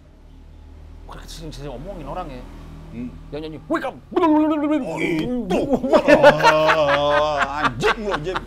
Bukan 1.08 1.18
sering 1.26 1.50
sering 1.50 1.72
ngomongin 1.74 2.06
orang 2.06 2.28
ya. 2.30 2.44
Hmm. 2.92 3.10
Dia 3.32 3.38
nyanyi 3.40 3.58
wake 3.66 3.86
up. 3.88 3.96
Oh 4.16 4.96
itu. 5.00 5.60
Oh, 5.80 7.36
anjing 7.64 7.98
lo, 8.04 8.16
Jim. 8.20 8.38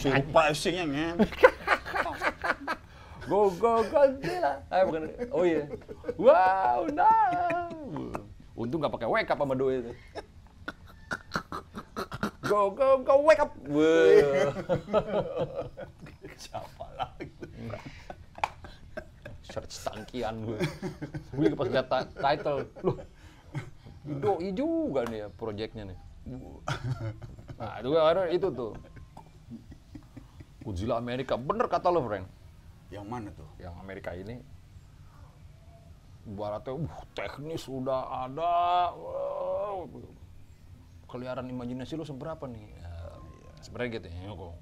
Sumpah 0.00 0.52
singnya 0.56 0.84
ngen. 0.88 1.16
Go 3.26 3.50
go 3.58 3.82
Godzilla. 3.90 4.62
Eh 4.70 4.82
bukan. 4.86 5.02
Oh 5.34 5.42
iya. 5.42 5.66
Wow, 6.14 6.86
no. 6.94 7.10
Untung 8.54 8.78
nggak 8.78 8.94
pakai 8.94 9.08
wake 9.10 9.30
up 9.34 9.38
sama 9.42 9.58
doi 9.58 9.82
itu. 9.82 9.92
Go 12.46 12.70
go 12.70 12.88
go 13.02 13.14
wake 13.26 13.42
up. 13.42 13.52
Siapa 16.42 16.86
lagi? 16.96 17.28
Search 19.46 19.74
tangkian 19.82 20.46
gue. 20.46 20.58
Gue 21.32 21.46
pas 21.54 21.68
lihat 21.70 21.88
title, 22.16 22.66
loh. 22.84 22.98
Doi 24.06 24.54
juga 24.54 25.02
nih 25.10 25.26
ya 25.26 25.28
proyeknya 25.34 25.82
nih. 25.90 25.98
Nah, 27.56 27.72
itu 27.80 27.88
ada 27.96 28.22
itu 28.30 28.48
tuh. 28.52 28.72
Godzilla 30.66 30.98
Amerika, 30.98 31.38
bener 31.38 31.70
kata 31.70 31.94
lo, 31.94 32.02
Frank. 32.04 32.26
Yang 32.90 33.06
mana 33.06 33.30
tuh? 33.34 33.46
yang 33.58 33.74
Amerika 33.82 34.14
ini 34.14 34.38
ibaratnya 36.26 36.74
uh, 36.74 37.02
teknis 37.14 37.70
udah 37.70 38.26
ada 38.26 38.90
wow. 38.94 39.86
Keliaran 41.16 41.48
imajinasi 41.48 41.96
lu 41.96 42.04
seberapa 42.04 42.44
nih 42.44 42.60
ya, 42.76 42.92
sebenarnya 43.58 43.90
gitu 43.96 44.06
ya 44.06 44.30
kok 44.30 44.54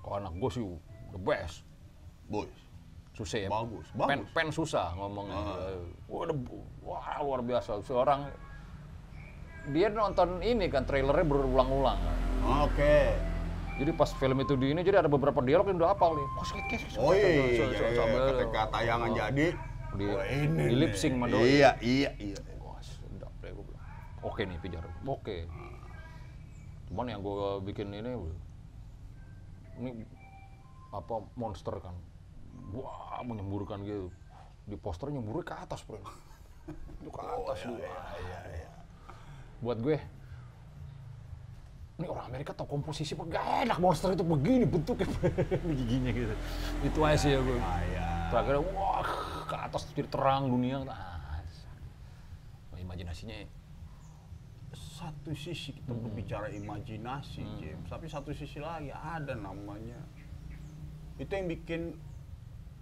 kok 0.00 0.12
anak 0.14 0.32
gue 0.34 0.50
sih 0.50 0.64
the 1.10 1.20
best 1.20 1.68
Boys. 2.26 2.56
susah 3.12 3.38
ya 3.38 3.48
Bagus, 3.48 3.86
pen 3.90 4.00
bagus. 4.16 4.28
pen 4.32 4.48
susah 4.48 4.92
ngomongnya 4.94 5.36
wah, 6.06 6.24
ada- 6.24 6.38
wah 6.80 7.04
luar 7.20 7.40
biasa 7.42 7.82
seorang 7.82 8.24
dia 9.68 9.88
nonton 9.88 10.40
ini 10.40 10.64
kan 10.66 10.82
trailernya 10.82 11.24
berulang-ulang 11.24 11.98
kan. 11.98 12.16
Oke. 12.64 13.12
jadi 13.76 13.90
pas 13.92 14.10
film 14.12 14.38
itu 14.38 14.54
di 14.54 14.72
ini 14.72 14.80
jadi 14.80 15.00
ada 15.00 15.06
beberapa 15.06 15.38
dialog 15.38 15.68
yang 15.68 15.78
udah 15.78 15.92
hafal 15.92 16.14
nih 16.14 16.26
oh, 16.26 16.42
sakit, 16.42 16.64
sakit, 16.64 16.88
sakit, 16.88 16.98
Oh 16.98 17.12
iya, 17.12 17.30
ketika 18.32 18.60
tayangan 18.72 19.08
Oh. 19.08 19.14
jadi 19.14 19.46
Di- 19.90 20.20
ini 20.36 20.62
di 20.64 20.74
lip 20.74 20.94
sync 20.94 21.16
sama. 21.16 21.26
Iya, 21.32 21.70
iya, 21.80 22.10
iya. 22.14 22.36
Wah, 22.58 22.76
sedap 22.78 23.32
deh 23.40 23.50
gue 23.50 23.64
bilang. 23.64 23.82
Oke 24.20 24.44
nih 24.44 24.56
Pijar, 24.58 24.84
oke. 25.00 25.48
Cuman 26.88 27.12
yang 27.12 27.20
gue 27.20 27.62
bikin 27.68 27.92
ini, 27.92 28.16
ini 29.78 29.90
apa 30.90 31.20
monster 31.36 31.76
kan. 31.78 31.94
Wah, 32.72 33.20
menyemburkan 33.22 33.84
gitu. 33.84 34.08
Di 34.64 34.76
poster 34.76 35.12
nyemburnya 35.12 35.44
ke 35.44 35.54
atas, 35.54 35.84
bro. 35.84 36.00
Itu 37.00 37.12
ke 37.12 37.20
atas. 37.20 37.58
Oh, 37.68 37.76
wah. 37.76 38.16
iya, 38.24 38.68
Buat 39.60 39.78
gue, 39.84 39.96
ini 41.98 42.06
orang 42.06 42.30
Amerika 42.30 42.54
tau 42.54 42.70
komposisi 42.70 43.18
apa 43.18 43.26
gak 43.26 43.44
enak 43.66 43.78
monster 43.82 44.14
itu 44.14 44.22
begini 44.22 44.62
bentuknya 44.70 45.10
giginya 45.82 46.14
gitu 46.14 46.34
itu 46.86 46.98
aja 47.02 47.18
sih 47.18 47.30
ya 47.34 47.42
gue 47.42 47.58
Ayah. 47.58 48.30
Terus 48.30 48.38
akhirnya 48.38 48.62
wah 48.70 49.10
ke 49.50 49.56
atas 49.58 49.82
jadi 49.90 50.06
terang 50.06 50.46
dunia 50.46 50.86
ah, 50.86 51.42
imajinasinya 52.78 53.34
Satu 54.98 55.30
sisi 55.30 55.70
kita 55.78 55.94
berbicara 55.94 56.50
imajinasi, 56.50 57.46
James. 57.62 57.86
Tapi 57.86 58.10
satu 58.10 58.34
sisi 58.34 58.58
lagi 58.58 58.90
ada 58.90 59.38
namanya. 59.38 60.02
Itu 61.22 61.30
yang 61.30 61.46
bikin 61.46 61.94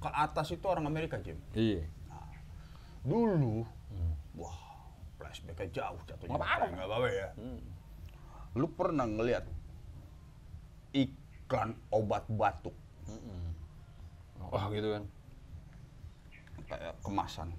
ke 0.00 0.09
atas 0.09 0.48
itu 0.57 0.64
orang 0.64 0.88
Amerika, 0.88 1.20
James. 1.20 1.44
iya 1.52 1.85
Dulu, 3.05 3.62
wah, 4.40 4.59
flashbacknya 5.20 5.68
jauh 5.70 6.00
jatuhnya. 6.09 6.35
Nggak 6.35 6.40
apa-apa. 6.40 6.66
Nggak 6.72 6.88
apa-apa 6.88 7.09
ya. 7.12 7.29
Lu 8.57 8.66
pernah 8.72 9.05
ngelihat 9.05 9.44
iklan 10.96 11.76
obat 11.92 12.24
batuk 12.33 12.72
Wah 14.40 14.72
gitu 14.72 14.88
kan. 14.96 15.05
kayak 16.66 16.94
kemasan 17.05 17.52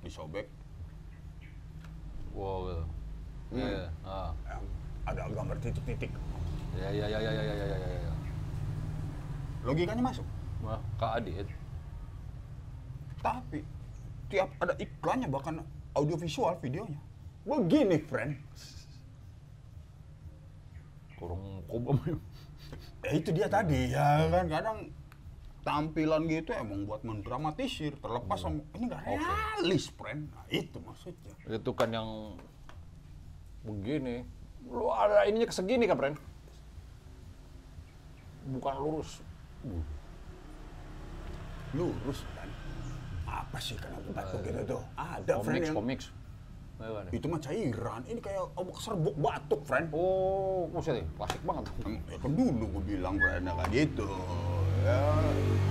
disobek 0.00 0.48
Wow 2.32 2.68
gitu. 2.68 2.84
Hmm. 3.50 3.58
Iya. 3.58 3.68
iya. 3.68 3.88
Ah. 4.02 4.30
Ya, 4.46 4.56
ada 5.06 5.22
gambar 5.30 5.56
titik-titik. 5.62 6.12
Ya, 6.76 6.88
ya 6.92 7.06
ya 7.08 7.18
ya 7.22 7.30
ya 7.30 7.42
ya 7.42 7.54
ya 7.54 7.66
ya 7.78 7.98
ya. 8.04 8.12
Logikanya 9.64 10.02
masuk. 10.02 10.26
Wah, 10.62 10.80
Kak 10.98 11.22
Adit. 11.22 11.48
Tapi 13.22 13.62
tiap 14.26 14.50
ada 14.58 14.74
iklannya 14.78 15.28
bahkan 15.30 15.62
audiovisual 15.94 16.58
videonya. 16.58 16.98
Begini, 17.46 17.98
friend. 18.02 18.34
Kurang 21.16 21.62
kobam 21.70 21.98
ya. 22.04 22.18
Ya 23.06 23.10
itu 23.14 23.30
dia 23.30 23.46
tadi 23.46 23.94
ya 23.94 24.26
kan 24.26 24.50
kadang 24.50 24.78
tampilan 25.66 26.26
gitu 26.30 26.54
emang 26.54 26.86
buat 26.86 27.02
mendramatisir 27.02 27.94
terlepas 27.98 28.38
iya. 28.38 28.44
sama 28.46 28.62
ini 28.78 28.84
gak 28.86 29.02
realis, 29.02 29.84
friend. 29.94 30.30
Nah, 30.30 30.46
itu 30.50 30.78
maksudnya. 30.78 31.34
Itu 31.46 31.70
kan 31.74 31.90
yang 31.90 32.38
begini. 33.66 34.22
Lu 34.70 34.86
ada 34.88 35.26
ininya 35.26 35.50
segini 35.50 35.84
kan, 35.84 35.98
Pren? 35.98 36.14
Bukan 38.46 38.74
lurus. 38.78 39.20
lurus 41.74 42.22
kan 42.38 42.48
apa 43.26 43.58
sih 43.58 43.74
kena 43.76 43.98
batuk 44.14 44.40
gitu 44.46 44.78
tuh 44.78 44.82
ada 44.94 45.42
friend 45.42 45.60
Komik, 45.60 45.66
yang 45.66 45.76
komik. 45.76 46.00
Itu 47.10 47.26
mah 47.26 47.40
cairan 47.42 48.00
ini 48.06 48.20
kayak 48.22 48.52
obat 48.54 48.76
serbuk 48.78 49.16
batuk 49.18 49.60
friend 49.66 49.88
Oh, 49.92 50.68
buset 50.70 51.00
ya, 51.00 51.04
klasik 51.18 51.42
banget. 51.42 51.64
ya 52.06 52.16
kan 52.22 52.30
dulu 52.32 52.64
gue 52.78 52.82
bilang 52.96 53.16
friend 53.18 53.44
kayak 53.48 53.68
gitu 53.74 54.08
ya 54.86 55.00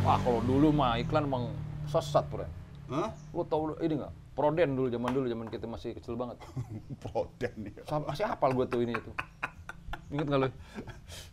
Wah, 0.04 0.18
kalau 0.22 0.42
dulu 0.44 0.70
mah 0.76 1.00
iklan 1.00 1.26
emang 1.26 1.50
sesat, 1.88 2.26
Pren. 2.28 2.50
Hah? 2.92 3.10
Lu 3.34 3.42
tau 3.48 3.74
ini 3.80 3.98
nggak? 3.98 4.14
Proden 4.36 4.76
dulu, 4.76 4.92
zaman 4.92 5.10
dulu, 5.16 5.26
zaman 5.32 5.48
kita 5.48 5.64
masih 5.64 5.96
kecil 5.96 6.20
banget. 6.20 6.36
Proden 7.04 7.56
ya. 7.72 7.82
Masih 8.04 8.28
hafal 8.28 8.52
gue 8.52 8.66
tuh 8.68 8.84
ini 8.84 8.92
itu. 8.92 9.12
Ingat 10.12 10.26
nggak 10.28 10.40
lu? 10.44 10.50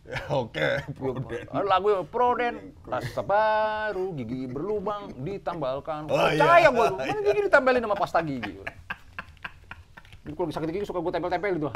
ya 0.07 0.19
Oke, 0.31 0.69
Proden. 0.95 1.45
Ada 1.51 1.67
lagu 1.67 1.87
Proden, 2.07 2.73
rasa 2.87 3.21
baru, 3.21 4.15
gigi 4.15 4.47
berlubang, 4.47 5.11
ditambalkan. 5.19 6.07
Oh, 6.07 6.31
iya. 6.31 6.39
Percaya 6.39 6.67
gue 6.71 6.85
tuh, 6.89 6.97
mana 7.11 7.21
gigi 7.27 7.41
ditambelin 7.43 7.83
sama 7.83 7.97
pasta 7.99 8.19
gigi. 8.23 8.53
Jadi 10.23 10.33
kalau 10.39 10.47
sakit 10.55 10.69
gigi 10.71 10.87
suka 10.87 11.03
gue 11.03 11.11
tempel-tempel 11.11 11.59
itu. 11.59 11.69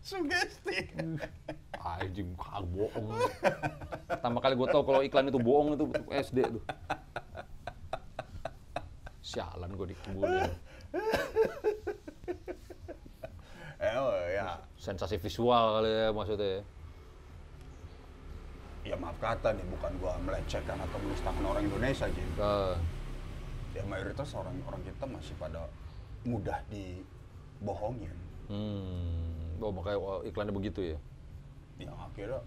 Sugesti. 0.00 0.88
Anjing, 1.76 2.32
kagak 2.32 2.64
bohong. 2.72 3.08
Pertama 4.08 4.40
kali 4.40 4.56
gue 4.56 4.68
tau 4.72 4.82
kalau 4.88 5.04
iklan 5.04 5.28
itu 5.28 5.36
bohong 5.36 5.76
itu 5.76 5.84
SD 6.08 6.38
tuh. 6.48 6.64
Sialan 9.28 9.76
gue 9.76 9.92
dikebulin. 9.92 10.48
Eh, 13.78 13.94
oh, 13.94 14.10
ya. 14.32 14.56
Sensasi 14.80 15.20
visual 15.20 15.78
kali 15.78 15.90
ya 15.92 16.08
maksudnya. 16.10 16.64
Ya 18.88 18.96
maaf 18.96 19.14
kata 19.20 19.52
nih, 19.52 19.68
bukan 19.68 19.92
gua 20.00 20.16
melecehkan 20.24 20.80
atau 20.80 20.96
menistakan 21.04 21.44
orang 21.44 21.62
Indonesia, 21.68 22.08
Jim. 22.08 22.28
Eh, 22.40 22.74
Ya 23.76 23.84
mayoritas 23.84 24.32
orang-orang 24.32 24.80
kita 24.80 25.04
masih 25.04 25.36
pada 25.36 25.68
mudah 26.24 26.56
dibohongin. 26.72 28.10
hmm, 28.48 29.60
oh 29.60 29.70
makanya 29.70 30.24
iklannya 30.24 30.54
begitu 30.56 30.96
ya. 30.96 30.98
Ya 31.78 31.92
akhirnya 31.92 32.40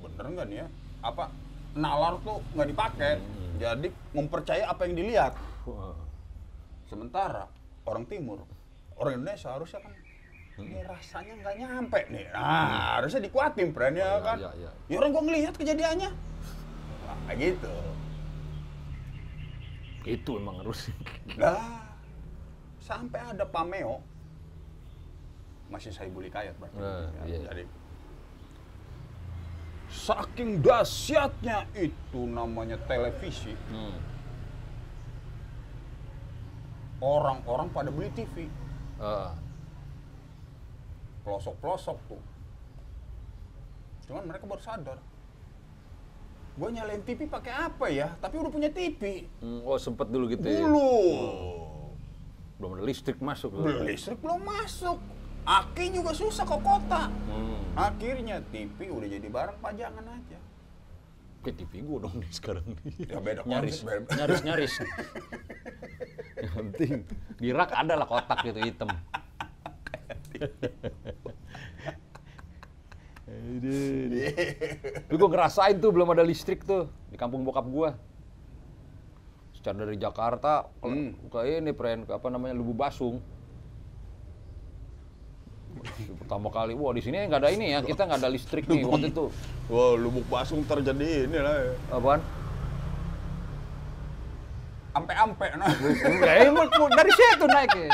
bener 0.00 0.24
nggak 0.32 0.46
nih 0.48 0.58
ya? 0.64 0.66
Apa 1.04 1.28
nalar 1.76 2.16
tuh 2.24 2.40
nggak 2.56 2.68
dipakai, 2.72 3.20
jadi 3.60 3.88
mempercayai 4.16 4.64
apa 4.64 4.80
yang 4.88 4.96
dilihat. 4.96 5.36
Sementara 6.92 7.48
orang 7.88 8.04
timur, 8.04 8.44
orang 9.00 9.16
Indonesia 9.16 9.48
harusnya 9.48 9.80
kan 9.80 9.96
ini 10.60 10.84
rasanya 10.84 11.32
nggak 11.40 11.54
nyampe 11.56 12.00
nih. 12.12 12.28
Nah, 12.28 13.00
harusnya 13.00 13.24
dikuatin 13.24 13.72
friend 13.72 13.96
ya 13.96 14.04
Oh, 14.04 14.12
iya, 14.12 14.20
kan. 14.20 14.36
iya, 14.36 14.50
iya. 14.60 14.70
Ya 14.92 14.96
orang 15.00 15.10
gua 15.16 15.24
ngelihat 15.24 15.54
kejadiannya. 15.56 16.10
Nah, 17.08 17.34
gitu. 17.40 17.72
Itu 20.04 20.30
emang 20.36 20.60
harus. 20.60 20.92
Nah, 21.40 21.96
sampai 22.76 23.24
ada 23.24 23.48
pameo 23.48 24.04
masih 25.72 25.88
saya 25.88 26.12
buli 26.12 26.28
kayat 26.28 26.52
berarti. 26.60 26.76
Nah, 26.76 27.08
Ya, 27.24 27.40
iya. 27.40 27.40
Jadi 27.48 27.64
saking 29.88 30.60
dahsyatnya 30.60 31.64
itu 31.72 32.20
namanya 32.28 32.76
televisi, 32.84 33.56
Hmm. 33.72 33.96
Orang-orang 37.02 37.66
pada 37.74 37.90
beli 37.90 38.08
TV. 38.14 38.46
Ah, 39.02 39.34
pelosok-pelosok 41.26 41.98
tuh. 42.06 42.22
Cuman 44.06 44.30
mereka 44.30 44.46
baru 44.46 44.62
sadar. 44.62 44.98
Gue 46.52 46.68
nyalain 46.70 47.02
TV 47.02 47.26
pakai 47.26 47.52
apa 47.52 47.90
ya? 47.90 48.14
Tapi 48.22 48.38
udah 48.38 48.52
punya 48.52 48.70
TV. 48.70 49.26
hmm, 49.42 49.66
oh 49.66 49.78
sempet 49.80 50.06
dulu 50.12 50.30
gitu 50.30 50.46
ya. 50.46 50.62
Dulu. 50.62 50.90
Belum 52.60 52.70
ada 52.78 52.84
listrik 52.86 53.18
masuk. 53.18 53.50
Belum 53.50 53.82
listrik 53.82 54.22
belum 54.22 54.38
masuk. 54.46 55.00
Aki 55.42 55.98
juga 55.98 56.14
susah 56.14 56.46
ke 56.46 56.56
kota. 56.62 57.10
Hmm. 57.10 57.58
Akhirnya 57.74 58.38
TV 58.54 58.92
udah 58.92 59.08
jadi 59.10 59.26
barang 59.26 59.58
pajangan 59.58 60.06
aja. 60.06 60.38
Kayak 61.42 61.56
TV 61.58 61.72
gue 61.82 61.98
dong 61.98 62.14
nih 62.16 62.30
sekarang. 62.30 62.66
Ya 63.02 63.18
beda 63.18 63.42
nyaris, 63.42 63.82
beda. 63.82 64.14
nyaris, 64.14 64.40
nyaris. 64.46 64.72
Yang 66.42 66.52
penting 66.54 66.92
di 67.36 67.48
rak 67.50 67.70
ada 67.70 67.94
lah 67.94 68.06
kotak 68.06 68.46
gitu 68.46 68.62
hitam. 68.62 68.90
Tapi 75.02 75.16
gue 75.16 75.28
ngerasain 75.28 75.76
tuh 75.78 75.90
belum 75.90 76.08
ada 76.12 76.22
listrik 76.22 76.62
tuh 76.62 76.88
di 77.10 77.16
kampung 77.16 77.42
bokap 77.42 77.66
gue. 77.66 77.90
Secara 79.54 79.82
dari 79.82 79.96
Jakarta 79.96 80.66
ke, 80.78 80.86
Hmm. 80.86 81.14
ke 81.30 81.38
ini 81.46 81.70
pren 81.70 82.02
ke 82.02 82.12
apa 82.12 82.26
namanya 82.28 82.54
Lubu 82.54 82.74
Basung. 82.74 83.22
Pertama 86.22 86.48
kali, 86.52 86.72
wah 86.76 86.92
di 86.94 87.02
sini 87.02 87.26
nggak 87.26 87.40
ada 87.42 87.50
ini 87.50 87.74
ya, 87.74 87.80
kita 87.82 88.06
nggak 88.06 88.20
ada 88.22 88.30
listrik 88.30 88.64
nih 88.68 88.84
waktu 88.86 89.10
itu. 89.10 89.26
Wah, 89.72 89.96
lubuk 89.96 90.26
basung 90.28 90.62
terjadi 90.68 91.24
ini 91.26 91.38
lah. 91.40 91.56
ya. 91.56 91.72
Apaan? 91.96 92.20
Ampe-ampe 94.92 95.46
nah. 95.56 95.72
Ku- 96.76 96.92
dari 96.92 97.12
situ 97.12 97.44
naiknya. 97.48 97.88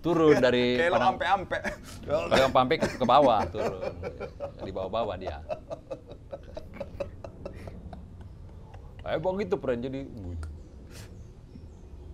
Turun 0.00 0.38
dari 0.38 0.78
Kayak 0.78 0.90
lo 0.90 0.96
Padang, 0.96 1.10
ampe-ampe. 1.18 1.58
Padang 2.06 2.52
Pampe 2.54 2.74
ke, 2.78 3.04
bawah, 3.04 3.42
turun. 3.50 3.82
Di 4.62 4.70
bawah-bawah 4.70 5.18
dia. 5.18 5.42
Emang 9.18 9.38
gitu, 9.38 9.58
Pren. 9.58 9.82
Jadi, 9.82 10.06
wih. 10.06 10.38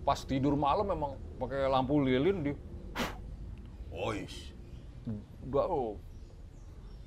Pas 0.03 0.19
tidur 0.27 0.59
malam 0.59 0.83
memang 0.83 1.11
pakai 1.39 1.67
lampu 1.71 1.99
lilin 2.03 2.43
di 2.43 2.51
Ois. 3.93 4.51
Gak, 5.47 5.67
oh. 5.69 5.99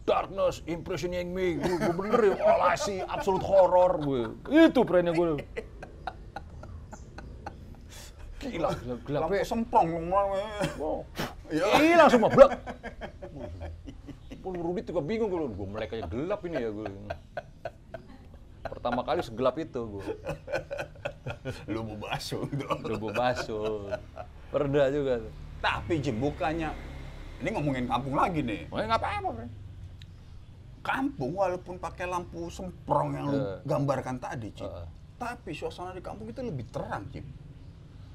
Darkness 0.06 0.62
impressioning 0.70 1.34
me. 1.34 1.58
Gue, 1.58 1.76
gue 1.82 1.94
bener 1.98 2.20
ya, 2.30 2.34
olasi 2.56 3.02
absolute 3.02 3.42
horror 3.42 3.98
gue. 4.00 4.22
Itu 4.48 4.86
perannya 4.86 5.12
gue. 5.12 5.42
Gila, 8.46 8.70
gelap, 8.78 9.00
gelap 9.02 9.30
Lampu 9.50 9.78
lu 9.82 9.98
mah. 10.06 10.24
Wow. 10.78 11.02
Ya. 11.50 11.66
Hilang 11.82 12.06
semua, 12.06 12.30
blek. 12.30 12.54
Pun 14.46 14.54
Rudi 14.62 14.86
juga 14.86 15.02
bingung 15.02 15.26
gue, 15.26 15.42
gue 15.50 15.66
melek 15.66 15.98
aja 15.98 16.06
gelap 16.06 16.46
ini 16.46 16.62
ya 16.62 16.70
gue. 16.70 16.86
Pertama 18.62 19.02
kali 19.02 19.26
segelap 19.26 19.58
itu 19.58 19.98
gue. 19.98 20.06
Lubuk 21.66 21.98
basung 22.00 22.46
tuh. 22.48 22.70
Lubu 22.86 23.08
baso. 23.10 23.90
Perda 24.48 24.88
juga. 24.88 25.18
tuh. 25.18 25.32
Tapi 25.58 25.98
Jim, 25.98 26.16
bukannya 26.16 26.70
ini 27.36 27.48
ngomongin 27.50 27.84
kampung 27.84 28.14
lagi 28.14 28.40
nih. 28.40 28.68
Oh, 28.68 28.78
nggak 28.78 28.96
apa-apa. 28.96 29.44
Kampung 30.80 31.34
walaupun 31.34 31.76
pakai 31.76 32.06
lampu 32.06 32.46
semprong 32.46 33.08
yang 33.12 33.26
lu 33.26 33.36
Eh. 33.36 33.58
gambarkan 33.64 34.16
tadi, 34.16 34.54
Jim. 34.54 34.64
Eh. 34.64 34.86
Tapi 35.16 35.50
suasana 35.50 35.90
di 35.90 36.00
kampung 36.00 36.28
itu 36.28 36.38
lebih 36.40 36.62
terang, 36.70 37.02
Jim. 37.10 37.26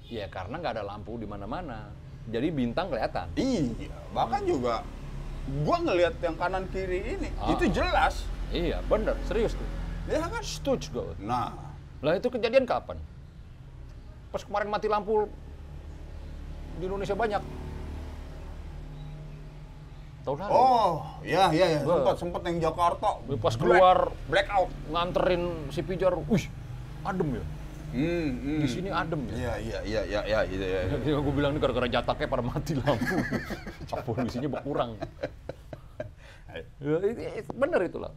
Ya 0.08 0.28
karena 0.28 0.56
nggak 0.56 0.80
ada 0.80 0.84
lampu 0.86 1.16
di 1.16 1.28
mana-mana. 1.28 1.92
Jadi 2.24 2.48
bintang 2.48 2.88
kelihatan. 2.88 3.28
Iya, 3.34 3.92
bahkan 4.12 4.46
juga 4.46 4.86
gua 5.64 5.78
ngelihat 5.82 6.16
yang 6.22 6.38
kanan 6.38 6.64
kiri 6.70 7.18
ini, 7.18 7.30
Ah. 7.36 7.52
itu 7.52 7.66
jelas. 7.68 8.24
Iya, 8.52 8.80
bener, 8.86 9.16
serius 9.26 9.52
tuh. 9.52 9.68
Ya 10.06 10.22
kan? 10.22 10.40
Setuju 10.40 10.88
gue. 10.92 11.14
Nah, 11.22 11.52
Lah 12.02 12.18
itu 12.18 12.28
kejadian 12.34 12.66
kapan? 12.66 12.98
pas 14.32 14.48
kemarin 14.48 14.72
mati 14.72 14.88
lampu 14.88 15.28
di 16.80 16.88
Indonesia 16.88 17.12
banyak. 17.14 17.44
Tahun 20.22 20.38
lalu. 20.38 20.52
Oh, 20.54 20.94
iya 21.26 21.52
iya 21.52 21.66
iya, 21.76 21.80
Wah. 21.84 22.00
sempat 22.00 22.16
sempat 22.16 22.42
yang 22.48 22.58
Jakarta. 22.64 23.20
Pas 23.20 23.36
Black- 23.36 23.60
keluar 23.60 23.98
blackout. 24.32 24.70
nganterin 24.88 25.44
si 25.74 25.82
Pijar, 25.84 26.16
wih, 26.16 26.46
adem 27.04 27.42
ya. 27.42 27.46
Hmm, 27.92 28.30
hmm. 28.40 28.60
Di 28.64 28.68
sini 28.72 28.88
adem 28.88 29.20
ya. 29.28 29.34
Iya 29.36 29.54
iya 29.60 29.80
iya 29.84 30.02
iya 30.08 30.22
iya 30.24 30.40
iya. 30.48 30.80
iya. 30.88 30.98
Ya, 31.12 31.20
gue 31.20 31.34
bilang 31.36 31.52
ini 31.52 31.60
gara-gara 31.60 31.92
jataknya 31.92 32.28
pada 32.32 32.44
mati 32.46 32.72
lampu. 32.80 33.16
Polusinya 34.08 34.50
berkurang. 34.50 34.96
Ya, 36.52 37.00
bener 37.48 37.80
itu 37.88 37.96
lah. 37.96 38.12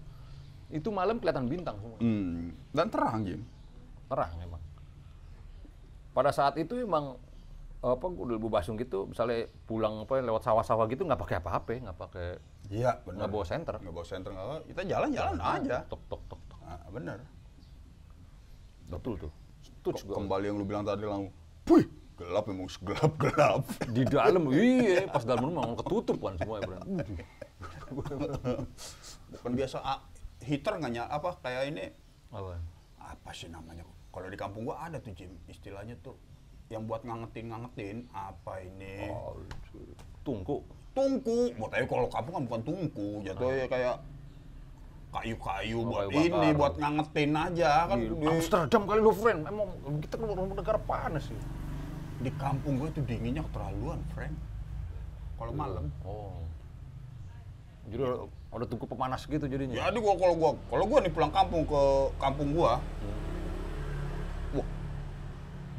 Itu 0.66 0.90
malam 0.90 1.22
kelihatan 1.22 1.46
bintang 1.46 1.78
semua. 1.78 2.02
Hmm. 2.02 2.50
Dan 2.74 2.90
terang, 2.90 3.22
Jim. 3.22 3.46
Terang 4.14 4.32
emang. 4.38 4.62
Pada 6.14 6.30
saat 6.30 6.54
itu 6.54 6.78
emang 6.78 7.18
apa 7.82 8.06
gue 8.06 8.24
udah 8.24 8.38
basung 8.48 8.78
gitu, 8.78 9.10
misalnya 9.10 9.44
pulang 9.66 10.06
apa 10.06 10.22
lewat 10.22 10.46
sawah-sawah 10.46 10.86
gitu 10.86 11.02
nggak 11.02 11.18
pakai 11.18 11.36
apa-apa, 11.42 11.74
nggak 11.82 11.98
pakai 11.98 12.28
Iya, 12.72 12.96
benar. 13.04 13.26
nggak 13.26 13.30
bawa 13.34 13.44
senter. 13.44 13.74
Nggak 13.76 13.92
bawa 13.92 14.06
senter 14.06 14.30
nggak. 14.32 14.62
Kita 14.72 14.80
jalan-jalan 14.88 15.36
aja. 15.36 15.76
Tok 15.84 16.02
tok 16.08 16.22
tok 16.30 16.40
tok. 16.48 16.60
Ah, 16.64 16.80
benar. 16.88 17.18
Betul 18.88 19.18
tuh. 19.20 19.32
Gua. 19.84 20.16
Kembali 20.16 20.48
yang 20.48 20.56
lu 20.56 20.64
bilang 20.64 20.80
tadi 20.80 21.04
langsung, 21.04 21.28
wih, 21.68 21.84
gelap 22.16 22.48
emang 22.48 22.70
gelap 22.72 23.12
gelap. 23.26 23.62
Di 23.92 24.02
dalam, 24.08 24.48
iya, 24.48 25.04
pas 25.12 25.28
dalam 25.28 25.44
rumah 25.44 25.68
mau 25.68 25.76
ketutup 25.76 26.16
kan 26.24 26.40
semua 26.40 26.56
ya. 26.64 26.80
Bukan 29.34 29.52
biasa 29.52 29.76
ah, 29.84 30.00
heater 30.40 30.80
nggak 30.80 31.04
apa 31.04 31.36
kayak 31.44 31.62
ini 31.68 31.84
Apa? 32.32 32.56
apa 32.96 33.30
sih 33.36 33.52
namanya? 33.52 33.84
Kalau 34.14 34.30
di 34.30 34.38
kampung 34.38 34.62
gua 34.62 34.78
ada 34.86 35.02
tuh 35.02 35.10
Jim, 35.10 35.34
istilahnya 35.50 35.98
tuh 35.98 36.14
yang 36.70 36.86
buat 36.86 37.02
ngangetin 37.02 37.50
ngangetin 37.50 37.96
apa 38.14 38.62
ini? 38.62 39.10
Oh, 39.10 39.42
tungku. 40.22 40.62
Tungku, 40.94 41.50
mau 41.58 41.66
tahu 41.66 41.84
kalau 41.90 42.06
kampung 42.06 42.32
kan 42.38 42.42
bukan 42.46 42.62
tungku, 42.62 43.08
jatuhnya 43.26 43.66
kayak 43.66 43.96
kayu-kayu 45.10 45.82
Oh, 45.82 45.90
buat 45.90 46.06
kayu 46.06 46.30
ini, 46.30 46.48
buat 46.54 46.74
ngangetin 46.78 47.30
aja 47.34 47.90
kan. 47.90 47.98
Di 47.98 48.06
Di, 48.14 48.26
Amsterdam 48.30 48.82
kali 48.86 49.00
lo 49.02 49.10
friend, 49.10 49.40
emang 49.50 49.68
kita 49.98 50.14
kan 50.14 50.26
negara 50.30 50.78
panas 50.78 51.26
sih. 51.26 51.40
di 52.22 52.30
kampung 52.40 52.80
gue 52.80 52.88
tuh 52.94 53.04
dinginnya 53.04 53.42
keterlaluan, 53.50 54.00
friend. 54.14 54.32
Kalau 55.36 55.52
malam. 55.52 55.90
Oh. 56.06 56.40
Jadi 57.90 58.00
ada- 58.54 58.64
tungku 58.70 58.86
pemanas 58.86 59.26
gitu 59.26 59.44
jadinya. 59.44 59.76
Jadi 59.76 59.98
gua 59.98 60.14
kalau 60.16 60.34
gua 60.38 60.50
kalau 60.70 60.84
gua 60.88 60.98
nih 61.04 61.12
pulang 61.12 61.34
kampung 61.34 61.66
ke 61.68 61.82
kampung 62.16 62.54
gua, 62.54 62.78
wah 62.78 63.33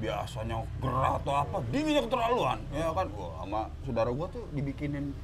biasanya 0.06 0.58
gerah 0.78 1.18
atau 1.18 1.34
apa 1.36 1.58
dinginnya 1.74 2.06
keterlaluan, 2.06 2.60
ya 2.70 2.94
kan? 2.94 3.08
Wah 3.12 3.32
sama 3.42 3.62
saudara 3.82 4.10
gua 4.14 4.28
tuh 4.30 4.46
dibikinin 4.54 5.18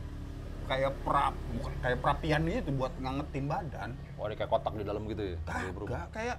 kayak 0.65 0.93
perap 1.03 1.35
bukan 1.53 1.73
kayak 1.79 1.97
perapian 1.99 2.41
gitu 2.47 2.69
buat 2.73 2.93
ngangetin 2.97 3.45
badan. 3.45 3.89
Oh, 4.17 4.25
ada 4.25 4.33
kayak 4.33 4.49
kotak 4.49 4.73
di 4.73 4.83
dalam 4.83 5.03
gitu 5.05 5.23
ya? 5.23 5.37
Kagak 5.45 6.05
kayak 6.11 6.37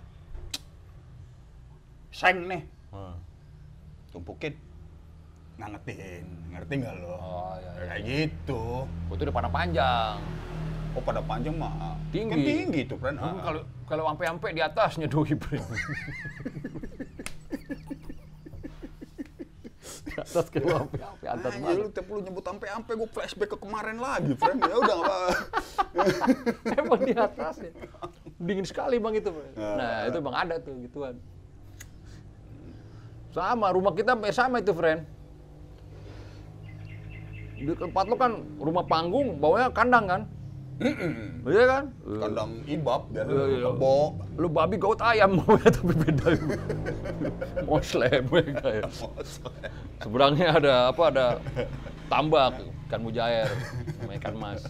seng 2.10 2.44
nih 2.44 2.62
Hmm. 2.92 3.16
tumpukin 4.12 4.52
ngangetin, 5.56 6.24
ngerti 6.50 6.72
nggak 6.76 6.94
lo? 7.00 7.14
Oh, 7.14 7.54
iya, 7.56 7.70
iya. 7.72 7.84
Kayak 7.88 8.00
gitu. 8.04 8.62
Oh, 8.84 9.12
itu 9.14 9.22
udah 9.22 9.32
panah 9.32 9.48
panjang. 9.48 10.16
Oh 10.92 11.00
pada 11.00 11.24
panjang 11.24 11.56
mah 11.56 11.96
Tinggi. 12.12 12.28
Kan 12.28 12.40
tinggi 12.44 12.80
tuh, 12.84 13.00
Ah. 13.00 13.16
Kalau 13.40 13.60
kalau 13.88 14.04
ampe-ampe 14.12 14.52
di 14.52 14.60
atasnya 14.60 15.08
doi 15.08 15.32
friend. 15.40 15.64
Di 20.12 20.20
atas 20.20 20.46
kalau 20.52 20.84
ampe-ampe 20.84 21.24
atas 21.24 21.52
Anjir, 21.56 21.64
banget. 21.64 21.80
lu 21.80 21.88
tiap 21.88 22.06
lu 22.12 22.20
nyebut 22.20 22.44
ampe-ampe 22.44 22.92
gue 22.92 23.08
flashback 23.08 23.50
ke 23.56 23.58
kemarin 23.58 23.96
lagi, 23.96 24.32
friend. 24.36 24.60
Ya 24.60 24.76
udah 24.76 24.96
apa. 25.00 25.16
Emang 26.84 27.00
di 27.00 27.14
atas 27.16 27.54
ya. 27.64 27.72
Dingin 28.36 28.66
sekali 28.68 29.00
bang 29.00 29.14
itu. 29.16 29.30
Bang. 29.32 29.48
Ya. 29.56 29.70
Nah 29.80 29.94
itu 30.12 30.18
bang 30.20 30.36
ada 30.36 30.54
tuh 30.60 30.74
gituan. 30.84 31.16
Sama 33.32 33.72
rumah 33.72 33.92
kita 33.96 34.12
sama 34.36 34.60
itu 34.60 34.72
friend. 34.76 35.00
Di 37.56 37.72
tempat 37.72 38.04
lo 38.10 38.16
kan 38.20 38.32
rumah 38.60 38.84
panggung, 38.84 39.40
bawahnya 39.40 39.72
kandang 39.72 40.04
kan? 40.04 40.22
Iya 41.42 41.62
kan? 41.66 41.84
Kandang 42.02 42.50
ibab 42.66 43.02
biasa 43.10 43.30
Iya, 43.30 43.44
iya. 43.48 43.68
kebo. 43.74 43.96
Lu 44.38 44.48
babi 44.48 44.76
gaut 44.78 45.00
ayam 45.02 45.30
maunya 45.38 45.70
tapi 45.70 45.94
beda. 45.94 46.26
Moslem 47.66 48.24
ya 48.26 48.42
kayak. 48.62 48.90
Seberangnya 50.02 50.48
ada 50.58 50.74
apa 50.90 51.02
ada 51.10 51.26
tambak 52.06 52.58
ikan 52.88 53.00
mujair 53.02 53.48
sama 53.98 54.12
ikan 54.20 54.34
mas. 54.36 54.62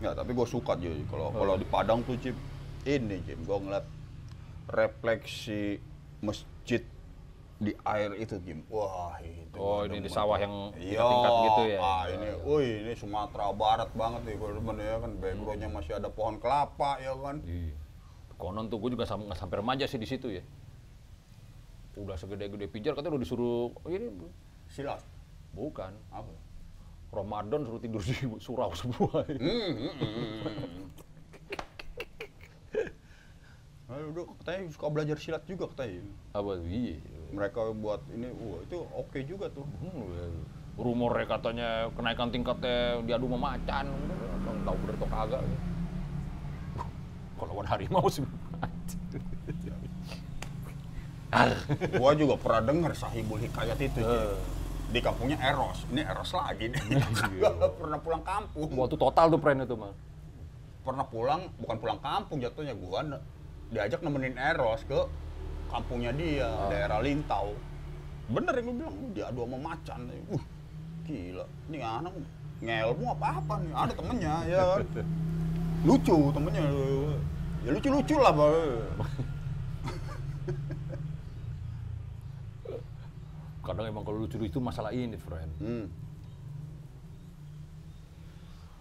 Nggak, 0.00 0.14
tapi 0.16 0.30
gue 0.32 0.46
suka 0.48 0.72
Jim. 0.80 1.04
Kalau 1.12 1.28
kalau 1.30 1.54
di 1.60 1.66
Padang 1.68 2.00
tuh 2.02 2.16
Jim, 2.16 2.32
ini 2.88 3.20
Jim, 3.28 3.36
gue 3.44 3.58
ngeliat 3.60 3.84
refleksi 4.72 5.76
masjid 6.24 6.80
di 7.60 7.76
air 7.84 8.16
itu 8.16 8.40
Jim. 8.40 8.64
Wah 8.72 9.20
itu. 9.20 9.52
Oh, 9.60 9.84
ini 9.84 10.00
di 10.00 10.08
sawah 10.08 10.40
yang 10.40 10.72
Iya, 10.80 11.04
tingkat 11.04 11.32
gitu 11.44 11.62
ya? 11.68 11.78
Ah, 11.78 12.02
ini, 12.08 12.28
wih, 12.40 12.72
ini 12.82 12.92
Sumatera 12.96 13.52
Barat 13.52 13.92
banget 13.92 14.24
nih, 14.24 14.34
gue 14.40 14.48
demen 14.56 14.76
ya 14.80 14.96
kan. 14.96 15.12
Backgroundnya 15.20 15.68
masih 15.68 15.92
ada 16.00 16.08
pohon 16.08 16.40
kelapa 16.40 16.96
ya 16.98 17.12
kan. 17.12 17.44
Iya. 17.44 17.76
Konon 18.40 18.72
tuh 18.72 18.80
gue 18.80 18.96
juga 18.96 19.04
sam- 19.04 19.28
sampai 19.36 19.60
remaja 19.60 19.84
sih 19.84 20.00
di 20.00 20.08
situ 20.08 20.32
ya. 20.32 20.40
Udah 22.00 22.16
segede-gede 22.16 22.64
pijar 22.64 22.96
katanya 22.96 23.20
udah 23.20 23.24
disuruh 23.28 23.76
oh, 23.76 23.90
ini 23.92 24.08
Silat. 24.72 25.04
bukan. 25.52 25.92
Apa? 26.08 26.32
Ramadan 27.12 27.68
suruh 27.68 27.82
tidur 27.82 28.00
di 28.00 28.16
surau 28.44 28.72
semua. 28.72 29.20
Hmm, 29.28 29.36
hmm, 29.36 29.72
hmm, 29.76 29.92
hmm. 30.00 30.88
Nah, 33.90 33.98
udah 34.06 34.22
katanya 34.38 34.70
suka 34.70 34.86
belajar 34.86 35.16
silat 35.18 35.42
juga 35.44 35.66
katanya. 35.74 36.06
Apa? 36.30 36.62
Iya. 36.62 37.02
Mereka 37.30 37.60
buat 37.78 38.00
ini, 38.10 38.28
wah 38.42 38.60
itu 38.62 38.78
oke 38.90 39.18
juga 39.22 39.46
tuh. 39.54 39.66
Hmm, 39.82 40.42
rumornya 40.74 41.26
katanya 41.26 41.68
kenaikan 41.94 42.28
tingkatnya 42.32 43.02
diadu 43.06 43.26
sama 43.30 43.38
macan. 43.54 43.84
Udah, 43.90 44.54
tahu 44.66 44.76
bener 44.84 44.94
atau 44.98 45.08
kagak. 45.08 45.42
Kalau 47.38 47.52
lawan 47.56 47.66
harimau 47.68 48.06
sih. 48.12 48.24
Gua 51.96 52.12
juga 52.18 52.34
pernah 52.36 52.62
dengar 52.66 52.92
Sahibul 52.92 53.38
Hikayat 53.38 53.78
itu. 53.78 54.00
Eh. 54.02 54.34
Di 54.90 54.98
kampungnya 54.98 55.38
Eros. 55.38 55.86
Ini 55.94 56.02
Eros 56.02 56.34
lagi 56.34 56.66
nih. 56.74 56.82
pernah 57.80 57.98
pulang 58.02 58.22
kampung. 58.26 58.68
Waktu 58.74 58.96
total 58.98 59.30
tuh 59.30 59.40
friend 59.40 59.62
itu 59.64 59.76
mah. 59.78 59.94
Pernah 60.82 61.06
pulang, 61.06 61.40
bukan 61.62 61.76
pulang 61.78 62.00
kampung 62.02 62.42
jatuhnya 62.42 62.74
gua 62.74 63.22
diajak 63.70 64.02
nemenin 64.02 64.34
Eros 64.34 64.82
ke 64.82 65.06
kampungnya 65.70 66.10
dia, 66.12 66.50
daerah 66.66 66.98
Lintau. 66.98 67.54
Bener 68.30 68.54
yang 68.58 68.66
lu 68.66 68.74
bilang, 68.82 68.94
"Uh, 68.94 69.10
dia 69.14 69.24
adu 69.30 69.42
sama 69.46 69.58
macan. 69.58 70.10
Uh, 70.30 70.42
gila. 71.06 71.46
Ini 71.70 71.78
anak 71.82 72.12
ngelmu 72.62 73.04
apa-apa 73.14 73.54
nih. 73.62 73.72
Ada 73.74 73.92
temennya, 73.94 74.34
ya 74.46 74.62
kan. 74.76 74.86
Lucu 75.88 76.30
temennya. 76.34 76.62
Ya 77.64 77.70
lucu-lucu 77.72 78.16
lah. 78.18 78.32
Kadang 83.66 83.86
emang 83.86 84.02
kalau 84.02 84.18
lucu 84.26 84.36
itu 84.42 84.58
masalah 84.58 84.90
ini 84.90 85.14
friend. 85.16 85.52
Hmm. 85.62 85.86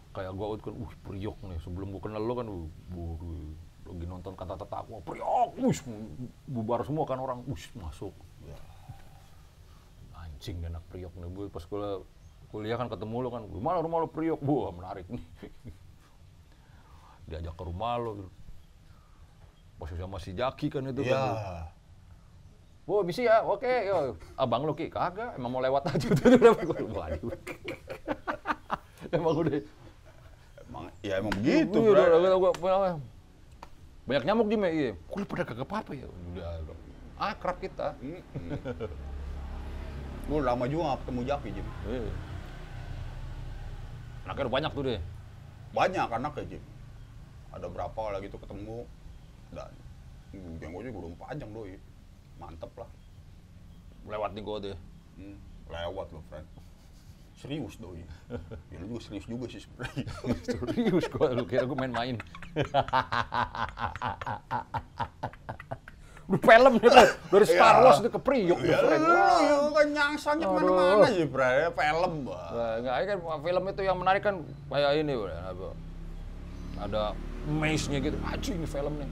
kayak 0.09 0.33
gua 0.35 0.57
kan, 0.57 0.73
uh 0.75 0.91
priok 1.05 1.37
nih 1.47 1.55
sebelum 1.63 1.95
gua 1.95 2.01
kenal 2.03 2.19
lo 2.19 2.33
kan, 2.35 2.47
uh, 2.49 2.67
lagi 3.89 4.05
nonton 4.05 4.33
kata 4.33 4.53
kata 4.53 4.75
aku, 4.85 5.01
priok, 5.01 5.57
us 5.65 5.81
bubar 6.45 6.85
semua 6.85 7.03
kan 7.03 7.17
orang, 7.17 7.41
us 7.49 7.65
masuk. 7.73 8.13
Anjing 10.13 10.61
nih 10.61 10.69
anak 10.69 10.83
priok 10.87 11.13
nih, 11.17 11.27
gue 11.27 11.45
pas 11.49 11.63
kuliah, 11.63 11.99
kuliah 12.49 12.77
kan 12.77 12.87
ketemu 12.87 13.15
lo 13.19 13.29
kan, 13.29 13.43
gimana 13.49 13.81
rumah 13.81 13.99
lo 13.99 14.07
priok, 14.07 14.39
wah 14.39 14.69
menarik 14.69 15.09
nih. 15.09 15.23
Diajak 17.29 17.53
ke 17.53 17.63
rumah 17.65 17.97
lo, 17.97 18.11
gitu. 18.15 18.29
Masih 19.79 19.95
sama 19.97 20.17
si 20.19 20.31
Jaki 20.31 20.67
kan 20.69 20.85
itu 20.85 21.01
Ya. 21.01 21.15
kan. 21.15 21.33
Wah, 22.83 23.05
misi 23.05 23.21
ya, 23.21 23.45
oke, 23.45 23.69
yo. 23.85 24.17
Abang 24.33 24.65
lo 24.65 24.73
ki, 24.73 24.89
kagak, 24.89 25.37
emang 25.37 25.53
mau 25.53 25.61
lewat 25.61 25.93
aja 25.93 26.09
tuh. 26.17 26.25
Waduh. 26.89 27.29
emang 29.15 29.33
udah 29.33 29.61
Emang, 30.69 30.85
ya 31.01 31.17
emang 31.17 31.33
begitu, 31.37 31.73
bro. 31.73 31.93
udah, 31.97 32.05
udah, 32.05 32.17
udah, 32.17 32.37
udah, 32.37 32.53
udah. 32.61 32.93
Banyak 34.09 34.25
nyamuk 34.25 34.49
di 34.49 34.57
me, 34.57 34.69
iya. 34.73 34.91
Kok 35.05 35.21
lu 35.21 35.25
pada 35.29 35.45
kagak 35.45 35.69
apa-apa 35.69 35.93
ya? 35.93 36.09
Udah, 36.09 36.65
udah. 36.65 36.77
akrab 37.21 37.61
kita. 37.61 37.93
Gue 40.25 40.39
lama 40.41 40.65
juga 40.65 40.97
gak 40.97 41.05
ketemu 41.05 41.21
Jaki, 41.29 41.49
Jim. 41.53 41.67
Iya. 41.85 42.09
Anaknya 44.25 44.41
udah 44.49 44.55
banyak 44.57 44.71
tuh 44.73 44.83
deh. 44.89 45.01
Banyak 45.77 46.09
anaknya, 46.09 46.43
Jim. 46.49 46.63
Ada 47.53 47.69
berapa 47.69 48.01
lagi 48.17 48.33
tuh 48.33 48.41
ketemu. 48.41 48.89
Dan 49.53 49.69
jenggot 50.57 50.89
juga 50.89 50.97
udah 51.05 51.09
panjang, 51.29 51.49
doi. 51.53 51.77
mantep 52.41 52.71
lah. 52.81 52.89
Lewat 54.09 54.33
nih 54.33 54.41
gue 54.41 54.55
tuh 54.57 54.69
ya. 54.73 54.77
Hmm, 55.21 55.37
lewat 55.69 56.07
loh, 56.17 56.23
friend. 56.33 56.49
Serius 57.39 57.79
doi. 57.79 58.03
ya 58.67 58.75
lu 58.83 58.91
juga 58.91 59.01
serius 59.07 59.25
juga 59.25 59.45
sih 59.47 59.63
sebenarnya. 59.63 60.05
Serius 60.67 61.05
gue, 61.07 61.27
lu 61.31 61.43
kira 61.47 61.63
gue 61.63 61.77
main-main. 61.79 62.19
Udah 66.29 66.41
film 66.45 66.73
nih. 66.77 66.91
Dari 67.31 67.45
Star 67.47 67.75
Iya. 67.79 67.83
Wars 67.87 67.97
itu 68.03 68.09
ke 68.11 68.19
Priok 68.21 68.59
ya 68.61 68.77
lu 68.83 68.89
ya 68.91 69.55
kan 69.73 69.87
nyangsanya 69.89 70.45
Aduh. 70.45 70.53
ke 70.53 70.61
mana-mana 70.61 71.07
sih, 71.09 71.25
friend. 71.25 71.57
Ya, 71.57 71.69
Film, 71.71 72.13
Bang. 72.27 72.51
Enggak, 72.83 72.95
ini 72.99 73.05
kan 73.07 73.17
film 73.41 73.63
itu 73.65 73.81
yang 73.81 73.97
menarik 73.97 74.21
kan 74.21 74.35
kayak 74.69 74.91
ini, 74.99 75.13
Bro. 75.15 75.71
Ada 76.79 77.03
maze-nya 77.49 77.97
gitu. 78.03 78.17
Anjing 78.21 78.55
ini 78.61 78.67
film 78.67 78.93
nih. 78.99 79.09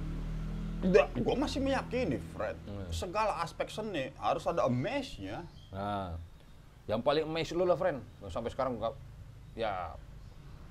Tidak, 0.78 1.07
gue 1.25 1.36
masih 1.39 1.59
meyakini, 1.63 2.21
Fred. 2.38 2.53
Hmm. 2.69 2.86
Segala 2.93 3.41
aspek 3.41 3.65
seni 3.71 4.13
harus 4.21 4.45
ada 4.45 4.69
amaze-nya. 4.69 5.41
Nah, 5.73 6.21
yang 6.88 7.04
paling 7.04 7.28
amazed 7.28 7.54
lu 7.54 7.68
lah, 7.68 7.76
friend. 7.76 8.00
Sampai 8.32 8.50
sekarang 8.52 8.80
nggak, 8.80 8.96
ya 9.60 9.92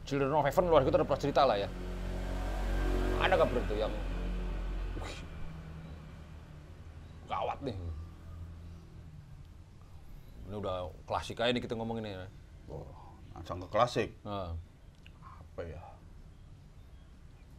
Children 0.08 0.32
of 0.32 0.46
Heaven 0.48 0.66
luar 0.70 0.82
kita 0.86 1.02
udah 1.02 1.06
pernah 1.06 1.22
cerita 1.22 1.42
lah 1.44 1.56
ya. 1.60 1.68
Ada 3.20 3.42
bro 3.42 3.60
itu 3.60 3.74
yang 3.76 3.92
wih, 5.02 5.18
gawat 7.26 7.58
nih. 7.64 7.76
Ini 10.46 10.54
udah 10.62 10.94
klasik 11.10 11.42
aja 11.42 11.50
nih 11.50 11.58
kita 11.58 11.74
ngomongin 11.74 12.06
ini. 12.06 12.28
Oh, 12.70 12.86
langsung 13.34 13.58
ke 13.58 13.68
klasik. 13.68 14.14
Nah, 14.22 14.54
Apa 15.20 15.66
ya? 15.66 15.82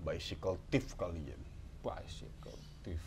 Bicycle 0.07 0.55
thief 0.71 0.95
kali 0.95 1.19
ya. 1.27 1.37
bicycle 1.83 2.59
thief. 2.85 3.03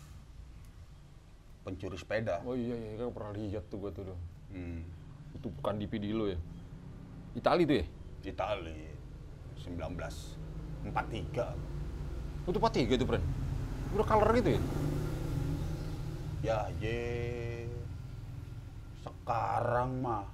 Pencuri 1.64 1.96
sepeda. 1.96 2.44
Oh 2.44 2.52
iya 2.52 2.76
iya, 2.76 3.00
kan 3.00 3.08
pernah 3.14 3.32
lihat 3.40 3.64
tuh 3.72 3.78
gua 3.80 3.90
tuh. 3.94 4.12
Hmm. 4.52 4.84
Itu 5.34 5.46
bukan 5.50 5.78
di 5.78 5.86
PD 5.86 6.10
lo 6.10 6.26
ya. 6.26 6.38
Itali 7.34 7.62
tuh 7.64 7.76
ya? 7.80 7.84
Itali 8.22 8.90
1943. 9.60 12.50
Itu 12.50 12.58
Pak 12.58 12.72
tiga 12.74 12.94
itu, 12.96 13.06
friend. 13.06 13.24
Udah 13.94 14.06
color 14.06 14.30
gitu 14.34 14.50
ya? 14.56 14.60
Ya, 16.40 16.58
ye. 16.80 17.68
Sekarang 19.00 20.00
mah 20.00 20.24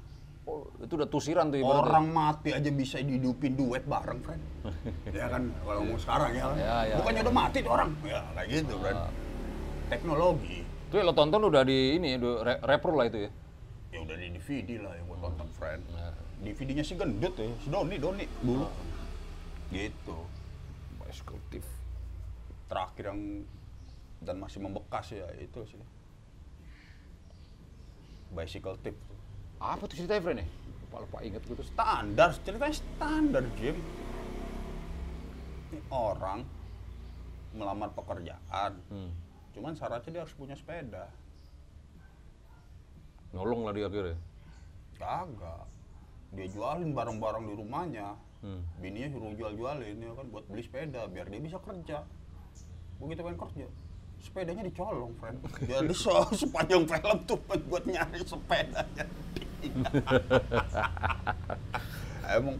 Oh, 0.47 0.62
itu 0.78 0.94
udah 0.94 1.11
tusiran 1.11 1.51
tuh 1.51 1.59
ibaratnya. 1.59 1.90
orang 1.90 2.07
mati 2.07 2.55
aja 2.55 2.70
bisa 2.70 3.03
dihidupin 3.03 3.59
duet 3.59 3.82
bareng, 3.82 4.22
friend. 4.22 4.38
ya 5.11 5.26
kan, 5.26 5.51
kalau 5.59 5.82
mau 5.82 5.99
sekarang 5.99 6.30
ya 6.38 6.47
kan. 6.47 6.55
Ya, 6.55 6.76
ya, 6.86 6.94
Bukannya 7.03 7.18
ya. 7.18 7.26
udah 7.26 7.34
mati 7.34 7.59
tuh 7.66 7.72
orang. 7.74 7.90
Ya, 8.07 8.22
kayak 8.30 8.49
gitu, 8.55 8.74
friend. 8.78 8.99
Teknologi. 9.90 10.62
Itu 10.86 10.94
ya 10.94 11.03
lo 11.03 11.11
tonton 11.18 11.42
udah 11.51 11.66
di 11.66 11.99
ini, 11.99 12.14
udah 12.14 12.47
re- 12.47 12.62
repro 12.62 12.94
lah 12.94 13.11
itu 13.11 13.26
ya. 13.26 13.30
Udah 14.07 14.16
di 14.16 14.30
DVD 14.38 14.86
lah 14.86 14.94
yang 14.94 15.07
gua 15.11 15.18
tonton, 15.26 15.48
friend. 15.59 15.82
Nah. 15.90 16.14
DVD-nya 16.46 16.84
si 16.86 16.94
gendut 16.94 17.34
ya, 17.34 17.50
si 17.59 17.68
Doni, 17.68 17.98
Doni 17.98 18.24
dulu. 18.38 18.70
Gitu. 19.74 20.18
Bicycle 21.02 21.42
thief. 21.50 21.66
Terakhir 22.70 23.11
yang 23.11 23.42
dan 24.22 24.38
masih 24.40 24.62
membekas 24.62 25.12
ya 25.12 25.26
itu 25.36 25.61
sih. 25.66 25.78
Bicycle 28.32 28.78
tip. 28.82 28.96
Apa 29.59 29.88
tuh 29.88 29.96
ceritanya, 29.96 30.22
friend 30.22 30.40
ya? 30.42 30.46
Lupa 30.86 30.96
lupa 31.02 31.18
inget 31.24 31.42
gue 31.46 31.57
tuh. 31.57 31.66
Standar, 31.66 32.30
ceritanya 32.42 32.76
standar, 32.76 33.42
Jim. 33.59 33.76
Ini 35.72 35.80
orang 35.90 36.46
melamar 37.57 37.90
pekerjaan. 37.96 38.76
Hmm. 38.92 39.11
Cuman 39.57 39.72
syaratnya 39.72 40.11
dia 40.12 40.22
harus 40.22 40.36
punya 40.36 40.52
sepeda. 40.52 41.09
Nolong 43.37 43.68
lah 43.68 43.72
dia 43.76 43.84
akhirnya. 43.93 44.16
Kagak. 44.97 45.68
Dia 46.32 46.47
jualin 46.49 46.91
barang-barang 46.97 47.45
di 47.45 47.55
rumahnya. 47.61 48.16
Hmm. 48.41 48.64
Bininya 48.80 49.12
suruh 49.12 49.37
jual-jualin 49.37 49.97
ya 50.01 50.12
kan 50.16 50.26
buat 50.32 50.45
beli 50.49 50.64
sepeda 50.64 51.05
biar 51.12 51.28
dia 51.28 51.41
bisa 51.41 51.61
kerja. 51.61 52.01
Begitu 52.97 53.20
pengen 53.20 53.37
kerja, 53.37 53.66
sepedanya 54.24 54.64
dicolong, 54.64 55.12
friend. 55.20 55.37
Jadi 55.68 55.93
so, 55.93 56.24
sepanjang 56.41 56.89
film 56.89 57.18
tuh 57.28 57.37
buat 57.45 57.84
nyari 57.84 58.24
sepedanya. 58.24 59.05
Emang 62.37 62.57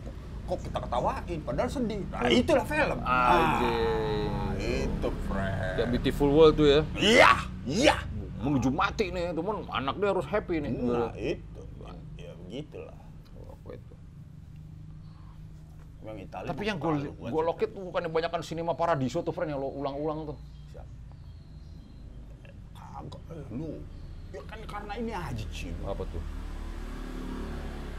kok 0.47 0.59
kita 0.61 0.79
ketawain, 0.79 1.39
padahal 1.43 1.71
sedih. 1.73 2.03
Nah, 2.13 2.29
itulah 2.29 2.67
film. 2.69 2.99
Anjing. 3.01 4.29
Ah, 4.31 4.53
itu, 4.61 5.09
friend. 5.27 5.75
Ya 5.81 5.85
Beautiful 5.89 6.31
World 6.31 6.55
tuh 6.61 6.67
ya. 6.69 6.81
Iya, 6.95 7.33
iya. 7.65 7.97
Menuju 8.41 8.69
mati 8.73 9.09
nih, 9.11 9.33
teman. 9.33 9.65
Anak 9.73 9.97
dia 9.97 10.09
harus 10.13 10.27
happy 10.29 10.61
nih. 10.61 10.73
Nah, 10.77 11.13
itu. 11.17 11.63
Ya 12.21 12.33
begitulah. 12.37 12.99
Itu? 13.67 13.95
Memang 16.07 16.23
Italia 16.23 16.49
Tapi 16.55 16.63
yang 16.71 16.79
gue 16.79 17.11
gue 17.11 17.43
lokit 17.43 17.75
tuh 17.75 17.83
bukan 17.83 18.07
kebanyakan 18.07 18.41
sinema 18.47 18.79
paradiso 18.79 19.27
tuh, 19.27 19.35
friend, 19.35 19.51
yang 19.51 19.59
lo 19.59 19.75
ulang-ulang 19.75 20.31
tuh. 20.31 20.39
Kagak, 22.77 23.23
eh, 23.35 23.47
lu. 23.51 23.83
Ya 24.31 24.43
kan 24.47 24.61
karena 24.65 24.93
ini 24.97 25.13
aja, 25.13 25.45
Cim. 25.51 25.75
Apa 25.83 26.07
tuh? 26.07 26.23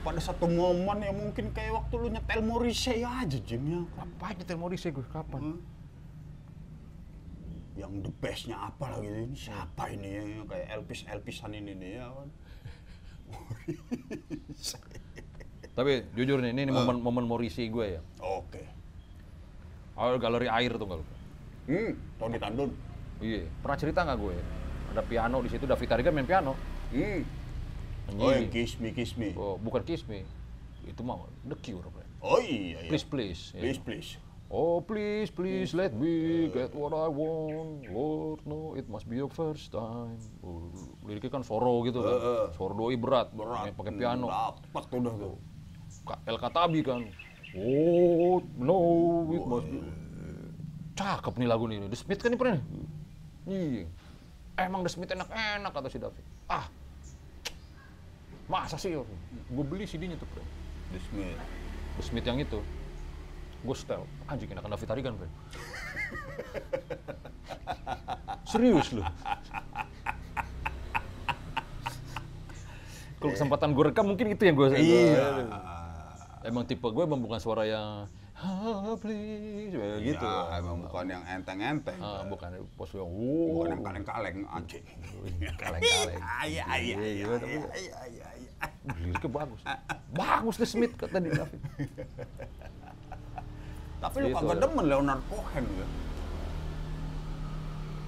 Pada 0.07 0.23
satu 0.23 0.47
momen 0.47 1.03
ya 1.03 1.11
mungkin 1.11 1.51
kayak 1.51 1.83
waktu 1.83 1.93
lu 1.99 2.07
nyetel 2.07 2.39
Morrissey 2.39 3.03
aja, 3.03 3.37
Jim 3.43 3.63
ya. 3.67 3.81
Apa 3.99 4.39
nyetel 4.39 4.55
Morrissey 4.55 4.95
gue? 4.95 5.03
Kapan? 5.11 5.51
Hmm. 5.51 5.59
Yang 7.77 8.09
the 8.09 8.11
bestnya 8.17 8.57
apa 8.57 8.89
lagi 8.89 9.05
ini 9.05 9.37
siapa 9.37 9.93
ini 9.93 10.09
ya 10.17 10.21
kayak 10.49 10.67
Elvis 10.73 11.05
Elvisan 11.05 11.53
ini 11.53 11.77
nih 11.77 12.01
ya 12.01 12.09
kan. 12.09 12.29
Tapi 15.77 16.09
jujur 16.17 16.41
nih, 16.41 16.57
ini, 16.57 16.65
ini 16.65 16.73
momen 16.73 16.97
momen 17.05 17.29
Morrissey 17.29 17.69
gue 17.69 18.01
ya. 18.01 18.01
Oke. 18.17 18.65
Awal 19.93 20.17
galeri 20.17 20.49
air 20.49 20.73
tuh 20.73 20.89
kalau. 20.89 21.05
Hmm, 21.69 21.93
Tony 22.17 22.41
Tandun. 22.41 22.73
Iya, 23.21 23.45
pernah 23.61 23.77
cerita 23.77 24.01
nggak 24.01 24.17
gue? 24.17 24.35
Ada 24.97 25.01
piano 25.05 25.37
di 25.45 25.49
situ, 25.53 25.69
David 25.69 25.85
Tarigan 25.85 26.17
main 26.17 26.25
piano. 26.25 26.57
Hmm. 26.89 27.21
Nyanyi. 28.09 28.25
Oh, 28.25 28.31
yang 28.33 28.49
Kiss 28.49 28.81
Me, 28.81 28.89
Kiss 28.95 29.13
Me. 29.19 29.37
Oh, 29.37 29.61
bukan 29.61 29.85
Kiss 29.85 30.01
Me. 30.09 30.25
Itu 30.89 31.05
mah 31.05 31.29
The 31.45 31.57
Cure. 31.61 31.93
Oh 32.25 32.41
iya, 32.41 32.81
iya. 32.81 32.89
Please, 32.89 33.05
please. 33.05 33.41
ya. 33.53 33.61
Please, 33.61 33.79
please. 33.79 34.09
Oh 34.47 34.79
please, 34.79 35.27
please 35.27 35.75
let 35.75 35.91
me 35.91 36.47
get 36.55 36.71
what 36.71 36.95
I 36.95 37.11
want. 37.11 37.83
Lord, 37.91 38.39
no, 38.47 38.79
it 38.79 38.87
must 38.87 39.03
be 39.03 39.19
your 39.19 39.27
first 39.27 39.75
time. 39.75 40.15
Oh, 40.39 40.71
liriknya 41.03 41.27
kan 41.35 41.43
soro 41.43 41.83
gitu 41.83 41.99
kan. 41.99 42.15
Soro 42.55 42.71
doi 42.71 42.95
berat, 42.95 43.27
Berat. 43.35 43.75
pakai 43.75 43.91
piano. 43.91 44.31
Dapat 44.31 44.83
tuh 44.87 44.99
dah 45.03 45.15
tuh. 45.19 45.35
El 46.23 46.39
Katabi 46.39 46.79
kan. 46.79 47.03
Oh 47.59 48.39
no, 48.55 48.79
it 49.35 49.43
must 49.43 49.67
be. 49.67 49.83
Cakep 50.95 51.33
nih 51.43 51.47
lagu 51.51 51.67
nih. 51.67 51.83
The 51.91 51.99
Smith 51.99 52.23
kan 52.23 52.31
ini 52.31 52.39
pernah. 52.39 52.55
nih? 52.55 52.63
Iya. 53.51 53.83
Emang 54.63 54.87
The 54.87 54.91
Smith 54.95 55.11
enak-enak 55.11 55.71
kata 55.75 55.91
si 55.91 55.99
David. 55.99 56.23
Ah, 56.47 56.71
masa 58.47 58.79
sih? 58.79 58.95
Gue 59.51 59.63
beli 59.67 59.83
CD-nya 59.83 60.15
tuh, 60.15 60.25
friend. 60.31 60.47
The 60.95 60.99
Smith. 61.11 61.39
The 61.99 62.03
Smith 62.07 62.23
yang 62.23 62.39
itu. 62.39 62.63
Gue 63.65 63.75
setel, 63.75 64.01
anjing 64.29 64.49
enakan 64.53 64.69
David 64.77 64.87
Tarigan, 64.87 65.13
friend. 65.17 65.33
Serius 68.47 68.87
lu. 68.95 69.03
Kalau 73.17 73.31
kesempatan 73.33 73.73
gue 73.73 73.83
rekam 73.89 74.05
mungkin 74.05 74.29
itu 74.29 74.43
yang 74.45 74.55
gue 74.55 74.67
Iya. 74.77 75.49
Emang 76.45 76.63
tipe 76.69 76.85
gue 76.85 77.03
emang 77.03 77.17
bukan 77.19 77.41
suara 77.41 77.65
yang 77.65 78.05
ah, 78.37 78.93
please 79.01 79.73
kayak 79.73 79.99
gitu. 80.05 80.21
Ya, 80.21 80.61
emang 80.61 80.85
bukan 80.85 81.05
yang 81.09 81.23
enteng-enteng. 81.25 81.97
Ah, 81.97 82.21
bukan 82.29 82.61
pos 82.77 82.93
yang 82.93 83.09
Bukan 83.09 83.57
wow, 83.57 83.73
yang 83.73 83.81
kaleng-kaleng 83.81 84.37
anjing. 84.45 84.85
kaleng-kaleng. 85.57 86.21
Iya, 86.45 86.63
iya, 86.69 86.77
iya, 86.77 86.77
Iya, 86.77 86.97
iya, 87.01 87.25
iya, 87.25 87.65
iya, 87.73 87.99
iya, 88.05 88.27
iya. 88.37 88.51
Liriknya 89.01 89.29
bagus. 89.33 89.61
Bagus 90.13 90.55
The 90.61 90.67
Smith 90.69 90.93
kata 90.95 91.17
di 91.17 91.33
David. 91.33 91.59
Tapi 93.97 94.15
lu 94.21 94.27
Gitu, 94.29 94.37
kagak 94.37 94.57
demen 94.61 94.85
Leonard 94.85 95.21
Cohen 95.29 95.65
ya? 95.65 95.87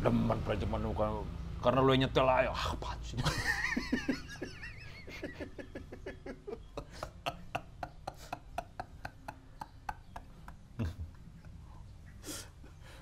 Demen 0.05 0.37
Pak, 0.45 0.53
cuman 0.63 0.81
bukan 0.93 1.09
karena 1.59 1.79
lu 1.83 1.91
nyetel 1.91 2.23
aja. 2.23 2.51
Ah, 2.55 2.95
sih? 3.03 3.19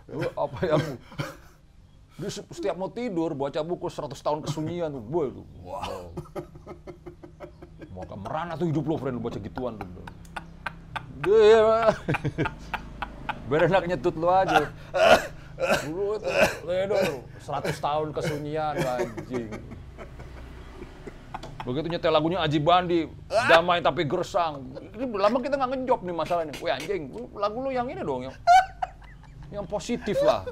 Lu 0.07 0.23
apa 0.39 0.59
yang 0.63 0.81
dia 2.17 2.29
se- 2.33 2.47
setiap 2.49 2.73
mau 2.79 2.89
tidur 2.89 3.37
baca 3.37 3.61
buku 3.61 3.91
100 3.91 4.17
tahun 4.17 4.39
kesunyian 4.41 4.89
tuh, 4.89 5.03
boy 5.03 5.29
tuh. 5.29 5.45
Wow. 5.61 6.15
Mau 7.93 8.01
ke 8.07 8.15
merana 8.17 8.57
tuh 8.57 8.65
hidup 8.71 8.89
lo, 8.89 8.97
friend, 8.97 9.19
lu 9.19 9.21
baca 9.21 9.37
gituan 9.37 9.77
tuh. 9.77 9.85
Dia 11.23 11.93
biar 13.47 13.61
enak 13.71 13.83
nyetut 13.87 14.15
lu 14.19 14.27
aja. 14.27 14.69
Dulu 15.57 16.21
itu 16.21 16.29
Ledo 16.69 16.95
tuh, 17.01 17.19
100 17.41 17.73
tahun 17.81 18.07
kesunyian 18.13 18.75
anjing. 18.77 19.49
Begitu 21.67 21.87
nyetel 21.91 22.13
lagunya 22.13 22.39
Aji 22.39 22.59
Bandi, 22.63 23.09
damai 23.27 23.83
tapi 23.83 24.07
gersang. 24.07 24.71
Ini 24.95 25.03
lama 25.11 25.37
kita 25.41 25.59
nggak 25.59 25.71
ngejob 25.73 25.99
nih 26.05 26.15
masalah 26.15 26.41
ini. 26.47 26.53
Anjing, 26.63 27.01
lagu 27.35 27.57
lu 27.59 27.69
yang 27.73 27.89
ini 27.89 27.99
dong, 28.05 28.29
yang, 28.29 28.35
yang 29.51 29.65
positif 29.67 30.15
lah. 30.23 30.47